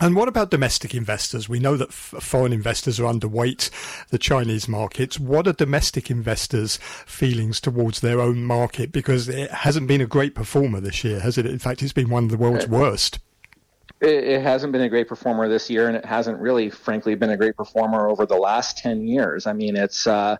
And 0.00 0.14
what 0.14 0.28
about 0.28 0.50
domestic 0.50 0.94
investors? 0.94 1.48
We 1.48 1.58
know 1.58 1.76
that 1.76 1.88
f- 1.88 2.14
foreign 2.20 2.52
investors 2.52 3.00
are 3.00 3.12
underweight 3.12 3.70
the 4.10 4.18
Chinese 4.18 4.68
markets. 4.68 5.18
What 5.18 5.46
are 5.48 5.52
domestic 5.52 6.10
investors' 6.10 6.76
feelings 7.06 7.60
towards 7.60 8.00
their 8.00 8.20
own 8.20 8.44
market? 8.44 8.92
Because 8.92 9.28
it 9.28 9.50
hasn't 9.50 9.88
been 9.88 10.00
a 10.00 10.06
great 10.06 10.34
performer 10.34 10.80
this 10.80 11.02
year, 11.02 11.20
has 11.20 11.36
it? 11.36 11.46
In 11.46 11.58
fact, 11.58 11.82
it's 11.82 11.92
been 11.92 12.10
one 12.10 12.24
of 12.24 12.30
the 12.30 12.36
world's 12.36 12.64
it, 12.64 12.70
worst. 12.70 13.18
It, 14.00 14.24
it 14.24 14.42
hasn't 14.42 14.72
been 14.72 14.82
a 14.82 14.88
great 14.88 15.08
performer 15.08 15.48
this 15.48 15.68
year, 15.68 15.88
and 15.88 15.96
it 15.96 16.04
hasn't 16.04 16.38
really, 16.38 16.70
frankly, 16.70 17.16
been 17.16 17.30
a 17.30 17.36
great 17.36 17.56
performer 17.56 18.08
over 18.08 18.24
the 18.24 18.36
last 18.36 18.78
10 18.78 19.06
years. 19.06 19.46
I 19.46 19.52
mean, 19.52 19.76
it's. 19.76 20.06
Uh, 20.06 20.36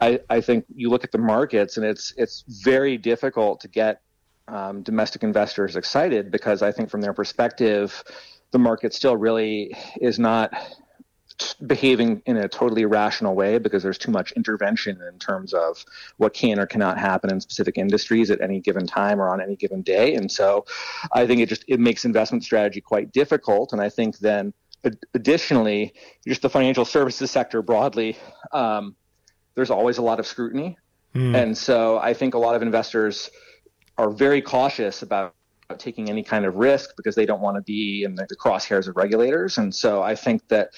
I, 0.00 0.20
I 0.30 0.40
think 0.40 0.64
you 0.74 0.90
look 0.90 1.02
at 1.02 1.10
the 1.10 1.18
markets, 1.18 1.76
and 1.76 1.84
it's 1.84 2.14
it's 2.16 2.44
very 2.46 2.96
difficult 2.96 3.60
to 3.62 3.68
get 3.68 4.00
um, 4.46 4.82
domestic 4.82 5.22
investors 5.22 5.76
excited 5.76 6.30
because 6.30 6.62
I 6.62 6.72
think 6.72 6.88
from 6.88 7.00
their 7.00 7.12
perspective, 7.12 8.04
the 8.50 8.58
market 8.58 8.94
still 8.94 9.16
really 9.16 9.76
is 10.00 10.18
not 10.18 10.52
behaving 11.66 12.20
in 12.26 12.36
a 12.36 12.48
totally 12.48 12.84
rational 12.84 13.34
way 13.34 13.58
because 13.58 13.82
there's 13.82 13.98
too 13.98 14.10
much 14.10 14.32
intervention 14.32 15.00
in 15.12 15.18
terms 15.18 15.52
of 15.52 15.84
what 16.16 16.34
can 16.34 16.58
or 16.58 16.66
cannot 16.66 16.98
happen 16.98 17.30
in 17.30 17.40
specific 17.40 17.78
industries 17.78 18.30
at 18.30 18.40
any 18.40 18.60
given 18.60 18.86
time 18.86 19.20
or 19.20 19.28
on 19.28 19.40
any 19.40 19.54
given 19.56 19.82
day. 19.82 20.14
And 20.14 20.30
so 20.30 20.64
i 21.12 21.26
think 21.26 21.40
it 21.40 21.48
just 21.48 21.64
it 21.68 21.78
makes 21.78 22.04
investment 22.04 22.44
strategy 22.44 22.80
quite 22.80 23.12
difficult. 23.12 23.72
And 23.72 23.80
i 23.80 23.88
think 23.88 24.18
then 24.18 24.52
additionally 25.14 25.92
just 26.26 26.42
the 26.42 26.50
financial 26.50 26.84
services 26.84 27.30
sector 27.30 27.62
broadly 27.62 28.16
um, 28.52 28.94
there's 29.54 29.70
always 29.70 29.98
a 29.98 30.02
lot 30.02 30.20
of 30.20 30.26
scrutiny. 30.26 30.76
Mm. 31.14 31.34
and 31.42 31.58
so 31.58 31.98
i 31.98 32.12
think 32.14 32.34
a 32.34 32.38
lot 32.38 32.54
of 32.54 32.62
investors 32.62 33.30
are 33.96 34.10
very 34.10 34.42
cautious 34.42 35.02
about 35.02 35.34
taking 35.76 36.08
any 36.08 36.22
kind 36.22 36.46
of 36.46 36.56
risk 36.56 36.96
because 36.96 37.14
they 37.14 37.26
don't 37.26 37.40
want 37.40 37.56
to 37.56 37.62
be 37.62 38.04
in 38.04 38.14
the, 38.14 38.26
crosshairs 38.36 38.88
of 38.88 38.96
regulators. 38.96 39.58
And 39.58 39.74
so 39.74 40.02
I 40.02 40.14
think 40.14 40.48
that 40.48 40.70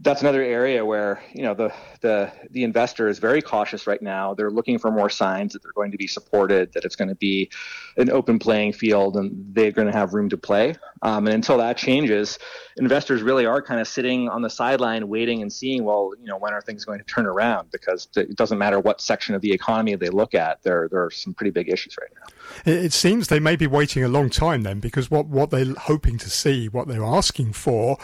that's 0.00 0.20
another 0.20 0.42
area 0.42 0.84
where 0.84 1.20
you 1.32 1.42
know 1.42 1.54
the 1.54 1.72
the 2.00 2.30
the 2.50 2.62
investor 2.62 3.08
is 3.08 3.18
very 3.18 3.42
cautious 3.42 3.86
right 3.86 4.00
now. 4.00 4.32
They're 4.34 4.50
looking 4.50 4.78
for 4.78 4.90
more 4.90 5.10
signs 5.10 5.52
that 5.52 5.62
they're 5.62 5.72
going 5.72 5.90
to 5.90 5.98
be 5.98 6.06
supported, 6.06 6.72
that 6.74 6.84
it's 6.84 6.94
going 6.94 7.08
to 7.08 7.16
be 7.16 7.50
an 7.96 8.10
open 8.10 8.38
playing 8.38 8.74
field, 8.74 9.16
and 9.16 9.32
they're 9.54 9.72
going 9.72 9.90
to 9.90 9.96
have 9.96 10.14
room 10.14 10.28
to 10.28 10.36
play. 10.36 10.76
Um, 11.02 11.26
and 11.26 11.34
until 11.34 11.58
that 11.58 11.76
changes, 11.76 12.38
investors 12.76 13.22
really 13.22 13.44
are 13.44 13.60
kind 13.60 13.80
of 13.80 13.88
sitting 13.88 14.28
on 14.28 14.42
the 14.42 14.50
sideline, 14.50 15.08
waiting 15.08 15.42
and 15.42 15.52
seeing. 15.52 15.84
Well, 15.84 16.12
you 16.20 16.26
know, 16.26 16.38
when 16.38 16.52
are 16.52 16.60
things 16.60 16.84
going 16.84 17.00
to 17.00 17.04
turn 17.04 17.26
around? 17.26 17.70
Because 17.72 18.08
it 18.16 18.36
doesn't 18.36 18.58
matter 18.58 18.78
what 18.78 19.00
section 19.00 19.34
of 19.34 19.40
the 19.40 19.52
economy 19.52 19.96
they 19.96 20.10
look 20.10 20.34
at. 20.34 20.62
There 20.62 20.88
there 20.88 21.04
are 21.04 21.10
some 21.10 21.34
pretty 21.34 21.50
big 21.50 21.68
issues 21.68 21.96
right 22.00 22.10
now. 22.14 22.72
It 22.72 22.92
seems 22.92 23.28
they 23.28 23.40
may 23.40 23.56
be 23.56 23.66
waiting 23.66 24.04
a 24.04 24.08
long 24.08 24.30
time 24.30 24.62
then, 24.62 24.78
because 24.78 25.10
what 25.10 25.26
what 25.26 25.50
they're 25.50 25.74
hoping 25.74 26.18
to 26.18 26.30
see, 26.30 26.68
what 26.68 26.86
they're 26.86 27.04
asking 27.04 27.54
for 27.54 27.98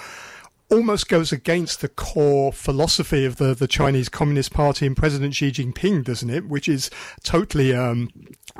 almost 0.74 1.08
goes 1.08 1.32
against 1.32 1.80
the 1.80 1.88
core 1.88 2.52
philosophy 2.52 3.24
of 3.24 3.36
the, 3.36 3.54
the 3.54 3.68
Chinese 3.68 4.08
Communist 4.08 4.52
Party 4.52 4.86
and 4.86 4.96
President 4.96 5.34
Xi 5.34 5.50
Jinping, 5.50 6.04
doesn't 6.04 6.28
it? 6.28 6.48
Which 6.48 6.68
is 6.68 6.90
totally 7.22 7.72
um, 7.72 8.10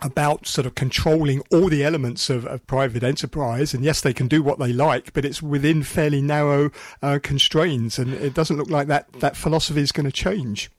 about 0.02 0.46
sort 0.46 0.66
of 0.66 0.74
controlling 0.74 1.42
all 1.50 1.68
the 1.68 1.84
elements 1.84 2.30
of, 2.30 2.46
of, 2.46 2.66
private 2.66 3.02
enterprise. 3.02 3.74
And 3.74 3.84
yes, 3.84 4.00
they 4.00 4.14
can 4.14 4.28
do 4.28 4.42
what 4.42 4.58
they 4.58 4.72
like, 4.72 5.12
but 5.12 5.24
it's 5.24 5.42
within 5.42 5.82
fairly 5.82 6.22
narrow 6.22 6.70
uh, 7.02 7.18
constraints. 7.22 7.98
And 7.98 8.14
it 8.14 8.32
doesn't 8.32 8.56
look 8.56 8.70
like 8.70 8.88
that, 8.88 9.12
that 9.14 9.36
philosophy 9.36 9.80
is 9.80 9.92
going 9.92 10.06
to 10.06 10.12
change. 10.12 10.70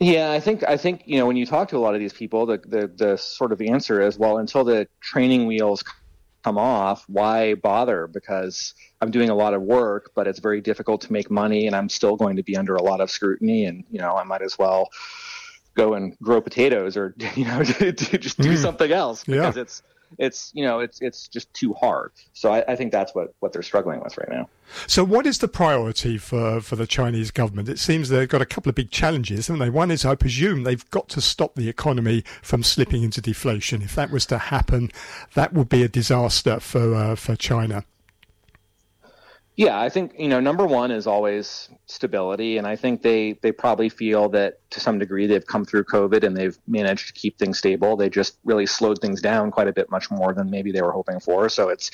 Yeah, 0.00 0.32
I 0.32 0.40
think 0.40 0.64
I 0.64 0.76
think 0.76 1.02
you 1.06 1.18
know 1.18 1.26
when 1.26 1.36
you 1.36 1.46
talk 1.46 1.68
to 1.68 1.76
a 1.76 1.78
lot 1.78 1.94
of 1.94 2.00
these 2.00 2.12
people, 2.12 2.46
the 2.46 2.58
the, 2.58 2.88
the 2.88 3.16
sort 3.16 3.52
of 3.52 3.62
answer 3.62 4.02
is 4.02 4.18
well 4.18 4.38
until 4.38 4.64
the 4.64 4.88
training 5.00 5.46
wheels 5.46 5.84
come 6.44 6.58
off, 6.58 7.04
why 7.08 7.54
bother? 7.54 8.06
Because 8.06 8.74
I'm 9.00 9.10
doing 9.10 9.30
a 9.30 9.34
lot 9.34 9.54
of 9.54 9.62
work, 9.62 10.12
but 10.14 10.28
it's 10.28 10.38
very 10.38 10.60
difficult 10.60 11.00
to 11.02 11.12
make 11.12 11.30
money, 11.30 11.66
and 11.66 11.74
I'm 11.74 11.88
still 11.88 12.16
going 12.16 12.36
to 12.36 12.42
be 12.42 12.56
under 12.56 12.74
a 12.76 12.82
lot 12.82 13.00
of 13.00 13.10
scrutiny. 13.10 13.64
And 13.64 13.84
you 13.90 13.98
know, 13.98 14.14
I 14.16 14.24
might 14.24 14.42
as 14.42 14.58
well 14.58 14.90
go 15.74 15.94
and 15.94 16.16
grow 16.18 16.40
potatoes 16.40 16.96
or 16.96 17.14
you 17.34 17.46
know 17.46 17.62
just 17.64 18.38
do 18.38 18.52
mm. 18.52 18.56
something 18.58 18.92
else 18.92 19.24
because 19.24 19.56
yeah. 19.56 19.62
it's 19.62 19.82
it's 20.18 20.50
you 20.54 20.64
know 20.64 20.80
it's 20.80 21.00
it's 21.00 21.28
just 21.28 21.52
too 21.54 21.72
hard. 21.74 22.12
So 22.32 22.52
I, 22.52 22.64
I, 22.68 22.76
think 22.76 22.92
that's 22.92 23.14
what 23.14 23.34
what 23.40 23.52
they're 23.52 23.62
struggling 23.62 24.00
with 24.00 24.16
right 24.18 24.28
now. 24.28 24.48
So 24.86 25.04
what 25.04 25.26
is 25.26 25.38
the 25.38 25.48
priority 25.48 26.18
for 26.18 26.60
for 26.60 26.76
the 26.76 26.86
Chinese 26.86 27.30
government? 27.30 27.68
It 27.68 27.78
seems 27.78 28.08
they've 28.08 28.28
got 28.28 28.42
a 28.42 28.46
couple 28.46 28.70
of 28.70 28.74
big 28.74 28.90
challenges, 28.90 29.48
haven't 29.48 29.60
they? 29.60 29.70
One 29.70 29.90
is, 29.90 30.04
I 30.04 30.14
presume, 30.14 30.62
they've 30.62 30.88
got 30.90 31.08
to 31.10 31.20
stop 31.20 31.54
the 31.54 31.68
economy 31.68 32.24
from 32.42 32.62
slipping 32.62 33.02
into 33.02 33.20
deflation. 33.20 33.82
If 33.82 33.94
that 33.94 34.10
was 34.10 34.26
to 34.26 34.38
happen, 34.38 34.90
that 35.34 35.52
would 35.52 35.68
be 35.68 35.82
a 35.82 35.88
disaster 35.88 36.60
for 36.60 36.94
uh, 36.94 37.14
for 37.16 37.36
China. 37.36 37.84
Yeah, 39.56 39.80
I 39.80 39.88
think 39.88 40.14
you 40.18 40.26
know 40.26 40.40
number 40.40 40.66
one 40.66 40.90
is 40.90 41.06
always 41.06 41.68
stability, 41.86 42.58
and 42.58 42.66
I 42.66 42.74
think 42.74 43.02
they 43.02 43.34
they 43.40 43.52
probably 43.52 43.88
feel 43.88 44.28
that 44.30 44.58
to 44.70 44.80
some 44.80 44.98
degree 44.98 45.28
they've 45.28 45.46
come 45.46 45.64
through 45.64 45.84
COVID 45.84 46.24
and 46.24 46.36
they've 46.36 46.58
managed 46.66 47.06
to 47.06 47.12
keep 47.12 47.38
things 47.38 47.58
stable. 47.58 47.96
They 47.96 48.08
just 48.08 48.38
really 48.44 48.66
slowed 48.66 49.00
things 49.00 49.20
down 49.20 49.52
quite 49.52 49.68
a 49.68 49.72
bit, 49.72 49.90
much 49.90 50.10
more 50.10 50.34
than 50.34 50.50
maybe 50.50 50.72
they 50.72 50.82
were 50.82 50.90
hoping 50.90 51.20
for. 51.20 51.48
So 51.48 51.68
it's 51.68 51.92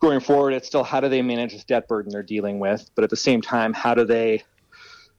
going 0.00 0.20
forward. 0.20 0.54
It's 0.54 0.66
still 0.66 0.84
how 0.84 1.00
do 1.00 1.10
they 1.10 1.20
manage 1.20 1.52
this 1.52 1.64
debt 1.64 1.86
burden 1.86 2.12
they're 2.12 2.22
dealing 2.22 2.60
with, 2.60 2.90
but 2.94 3.04
at 3.04 3.10
the 3.10 3.16
same 3.16 3.42
time, 3.42 3.74
how 3.74 3.94
do 3.94 4.06
they 4.06 4.42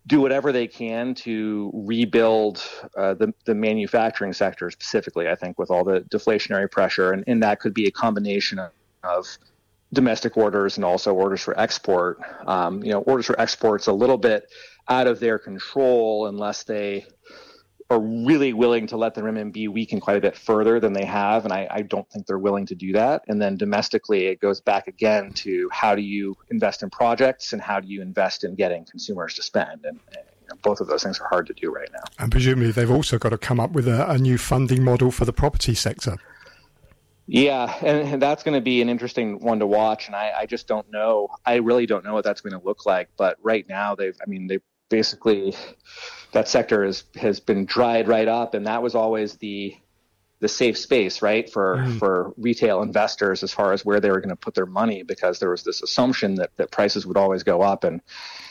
do 0.08 0.22
whatever 0.22 0.52
they 0.52 0.68
can 0.68 1.14
to 1.14 1.70
rebuild 1.74 2.64
uh, 2.98 3.14
the, 3.14 3.34
the 3.46 3.54
manufacturing 3.54 4.32
sector 4.32 4.72
specifically, 4.72 5.28
I 5.28 5.36
think, 5.36 5.60
with 5.60 5.70
all 5.70 5.84
the 5.84 6.00
deflationary 6.10 6.72
pressure. 6.72 7.12
And, 7.12 7.26
and 7.28 7.44
that 7.44 7.60
could 7.60 7.74
be 7.74 7.88
a 7.88 7.92
combination 7.92 8.58
of, 8.58 8.72
of 9.04 9.38
domestic 9.94 10.38
orders 10.38 10.78
and 10.78 10.86
also 10.86 11.14
orders 11.14 11.42
for 11.42 11.58
export. 11.60 12.20
Um, 12.46 12.84
you 12.84 12.92
know, 12.92 13.02
orders 13.02 13.26
for 13.26 13.40
export's 13.40 13.88
a 13.88 13.94
little 13.94 14.18
bit 14.18 14.52
out 14.90 15.08
of 15.08 15.20
their 15.20 15.40
control 15.40 16.28
unless 16.28 16.64
they 16.64 17.06
are 17.90 18.00
really 18.00 18.52
willing 18.52 18.88
to 18.88 18.98
let 18.98 19.16
the 19.16 19.22
renminbi 19.22 19.70
weaken 19.70 20.00
quite 20.00 20.18
a 20.18 20.22
bit 20.22 20.36
further 20.36 20.80
than 20.80 20.92
they 20.92 21.06
have, 21.06 21.46
and 21.46 21.54
I, 21.54 21.68
I, 21.70 21.82
don't 21.84 22.10
think 22.10 22.26
they're 22.26 22.38
willing 22.38 22.66
to 22.66 22.76
do 22.76 22.92
that. 22.94 23.24
And 23.30 23.42
then 23.42 23.56
domestically, 23.56 24.26
it 24.26 24.42
goes 24.42 24.60
back 24.60 24.88
again 24.88 25.32
to 25.36 25.70
how 25.72 25.96
do 25.96 26.02
you 26.02 26.36
invest 26.52 26.84
in 26.84 26.90
projects 26.90 27.54
and 27.54 27.62
how 27.62 27.80
do 27.80 27.88
you 27.88 28.02
invest 28.02 28.44
in 28.44 28.56
getting 28.56 28.84
consumers 28.84 29.36
to 29.36 29.44
spend, 29.44 29.86
and, 29.86 30.02
and 30.50 30.62
both 30.62 30.82
of 30.82 30.88
those 30.88 31.04
things 31.04 31.20
are 31.20 31.28
hard 31.30 31.48
to 31.48 31.54
do 31.54 31.72
right 31.72 31.90
now. 31.94 32.04
And 32.20 32.30
presumably, 32.30 32.72
they've 32.72 32.92
also 32.92 33.18
got 33.18 33.30
to 33.30 33.38
come 33.38 33.60
up 33.60 33.72
with 33.72 33.88
a, 33.88 34.10
a 34.12 34.18
new 34.18 34.38
funding 34.38 34.84
model 34.84 35.10
for 35.10 35.24
the 35.24 35.34
property 35.34 35.74
sector. 35.74 36.18
Yeah, 37.30 37.76
and, 37.82 38.08
and 38.08 38.22
that's 38.22 38.44
going 38.44 38.56
to 38.56 38.62
be 38.62 38.82
an 38.82 38.88
interesting 38.88 39.40
one 39.42 39.60
to 39.60 39.68
watch, 39.68 40.08
and 40.08 40.16
I, 40.16 40.32
I 40.40 40.46
just 40.46 40.66
don't 40.66 40.90
know. 40.90 41.28
I 41.46 41.56
really 41.56 41.86
don't 41.86 42.06
know 42.06 42.14
what 42.14 42.24
that's 42.24 42.40
going 42.40 42.58
to 42.58 42.66
look 42.66 42.86
like. 42.86 43.10
But 43.18 43.38
right 43.44 43.68
now, 43.68 43.96
they've, 43.96 44.16
I 44.26 44.30
mean, 44.30 44.48
they've 44.48 44.62
basically 44.90 45.54
that 46.32 46.48
sector 46.48 46.86
has 46.86 47.04
has 47.16 47.42
been 47.42 47.66
dried 47.66 48.08
right 48.08 48.30
up, 48.30 48.54
and 48.54 48.66
that 48.66 48.82
was 48.82 48.96
always 48.96 49.36
the 49.36 49.76
the 50.40 50.48
safe 50.48 50.78
space, 50.78 51.22
right, 51.22 51.52
for 51.52 51.78
mm. 51.78 52.00
for 52.00 52.34
retail 52.38 52.82
investors 52.82 53.44
as 53.44 53.52
far 53.52 53.74
as 53.74 53.84
where 53.84 54.00
they 54.00 54.10
were 54.10 54.22
going 54.22 54.30
to 54.30 54.36
put 54.38 54.54
their 54.54 54.66
money, 54.66 55.04
because 55.04 55.40
there 55.40 55.50
was 55.50 55.64
this 55.64 55.84
assumption 55.84 56.36
that 56.36 56.52
that 56.56 56.72
prices 56.72 57.06
would 57.06 57.18
always 57.18 57.44
go 57.44 57.62
up, 57.62 57.84
and 57.84 58.02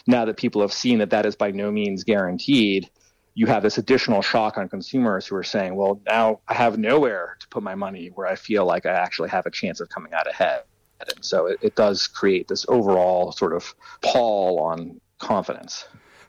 now 0.06 0.26
that 0.26 0.36
people 0.36 0.60
have 0.60 0.72
seen 0.72 0.98
that 0.98 1.10
that 1.10 1.24
is 1.24 1.34
by 1.34 1.50
no 1.50 1.70
means 1.70 2.04
guaranteed, 2.04 2.90
you 3.36 3.46
have 3.46 3.62
this 3.62 3.76
additional 3.76 4.22
shock 4.22 4.56
on 4.56 4.66
consumers 4.66 5.26
who 5.26 5.36
are 5.36 5.44
saying, 5.44 5.76
well, 5.76 6.00
now 6.06 6.40
I 6.48 6.54
have 6.54 6.78
nowhere 6.78 7.36
to 7.38 7.48
put 7.48 7.62
my 7.62 7.74
money 7.74 8.10
where 8.14 8.26
I 8.26 8.34
feel 8.34 8.64
like 8.64 8.86
I 8.86 8.90
actually 8.90 9.28
have 9.28 9.44
a 9.44 9.50
chance 9.50 9.78
of 9.78 9.90
coming 9.90 10.14
out 10.14 10.26
ahead. 10.26 10.62
And 11.00 11.22
so 11.22 11.44
it, 11.44 11.58
it 11.60 11.76
does 11.76 12.06
create 12.06 12.48
this 12.48 12.64
overall 12.68 13.32
sort 13.32 13.52
of 13.52 13.74
pall 14.00 14.58
on 14.60 14.98
confidence. 15.18 15.84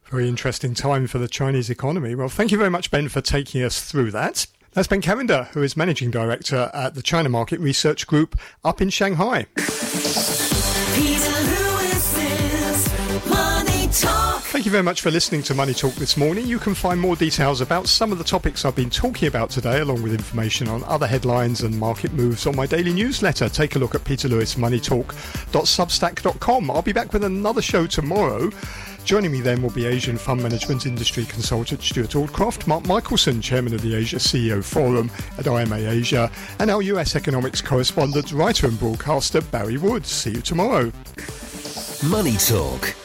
Very 0.10 0.28
interesting 0.28 0.74
time 0.74 1.08
for 1.08 1.18
the 1.18 1.30
Chinese 1.30 1.70
economy. 1.70 2.14
Well, 2.14 2.28
thank 2.28 2.52
you 2.52 2.58
very 2.58 2.70
much, 2.70 2.92
Ben, 2.92 3.08
for 3.08 3.22
taking 3.22 3.64
us 3.64 3.82
through 3.90 4.12
that. 4.12 4.46
That's 4.74 4.90
Ben 4.90 5.02
Cavender, 5.02 5.48
who 5.54 5.64
is 5.64 5.78
Managing 5.78 6.12
Director 6.12 6.70
at 6.74 6.94
the 6.94 7.02
China 7.02 7.30
Market 7.30 7.62
Research 7.62 8.06
Group 8.06 8.38
up 8.66 8.82
in 8.82 8.90
Shanghai. 8.90 9.48
Thank 14.58 14.66
you 14.66 14.72
very 14.72 14.84
much 14.84 15.02
for 15.02 15.12
listening 15.12 15.44
to 15.44 15.54
Money 15.54 15.76
Talk 15.76 15.94
this 15.94 16.18
morning. 16.18 16.48
You 16.48 16.58
can 16.58 16.74
find 16.74 17.00
more 17.00 17.16
details 17.16 17.62
about 17.62 17.88
some 17.88 18.12
of 18.12 18.18
the 18.18 18.24
topics 18.24 18.66
I've 18.66 18.76
been 18.76 18.90
talking 18.90 19.28
about 19.28 19.52
today, 19.52 19.82
along 19.82 20.02
with 20.02 20.16
information 20.16 20.68
on 20.68 20.84
other 20.86 21.06
headlines 21.06 21.62
and 21.62 21.80
market 21.80 22.12
moves 22.14 22.48
on 22.48 22.56
my 22.56 22.66
daily 22.66 22.92
newsletter. 22.92 23.50
Take 23.50 23.76
a 23.76 23.80
look 23.80 23.94
at 23.94 24.02
peterlewismoneytalk.substack.com. 24.02 26.72
I'll 26.72 26.82
be 26.82 26.92
back 26.92 27.14
with 27.14 27.24
another 27.24 27.62
show 27.62 27.86
tomorrow. 27.86 28.50
Joining 29.06 29.32
me 29.32 29.42
then 29.42 29.62
will 29.62 29.70
be 29.70 29.86
Asian 29.86 30.18
fund 30.18 30.42
management 30.42 30.88
industry 30.88 31.26
consultant 31.26 31.84
Stuart 31.84 32.16
Aldcroft, 32.16 32.66
Mark 32.66 32.88
Michelson, 32.88 33.44
chairman 33.44 33.76
of 33.76 33.84
the 33.84 33.94
Asia 33.94 34.18
CEO 34.18 34.64
Forum 34.64 35.12
at 35.38 35.46
IMA 35.46 35.88
Asia, 35.88 36.32
and 36.58 36.72
our 36.72 36.82
US 36.82 37.16
economics 37.16 37.62
correspondent, 37.62 38.32
writer 38.32 38.66
and 38.66 38.80
broadcaster 38.80 39.42
Barry 39.42 39.78
Woods. 39.78 40.10
See 40.10 40.32
you 40.32 40.42
tomorrow. 40.42 40.92
Money 42.10 42.38
Talk 42.38 42.96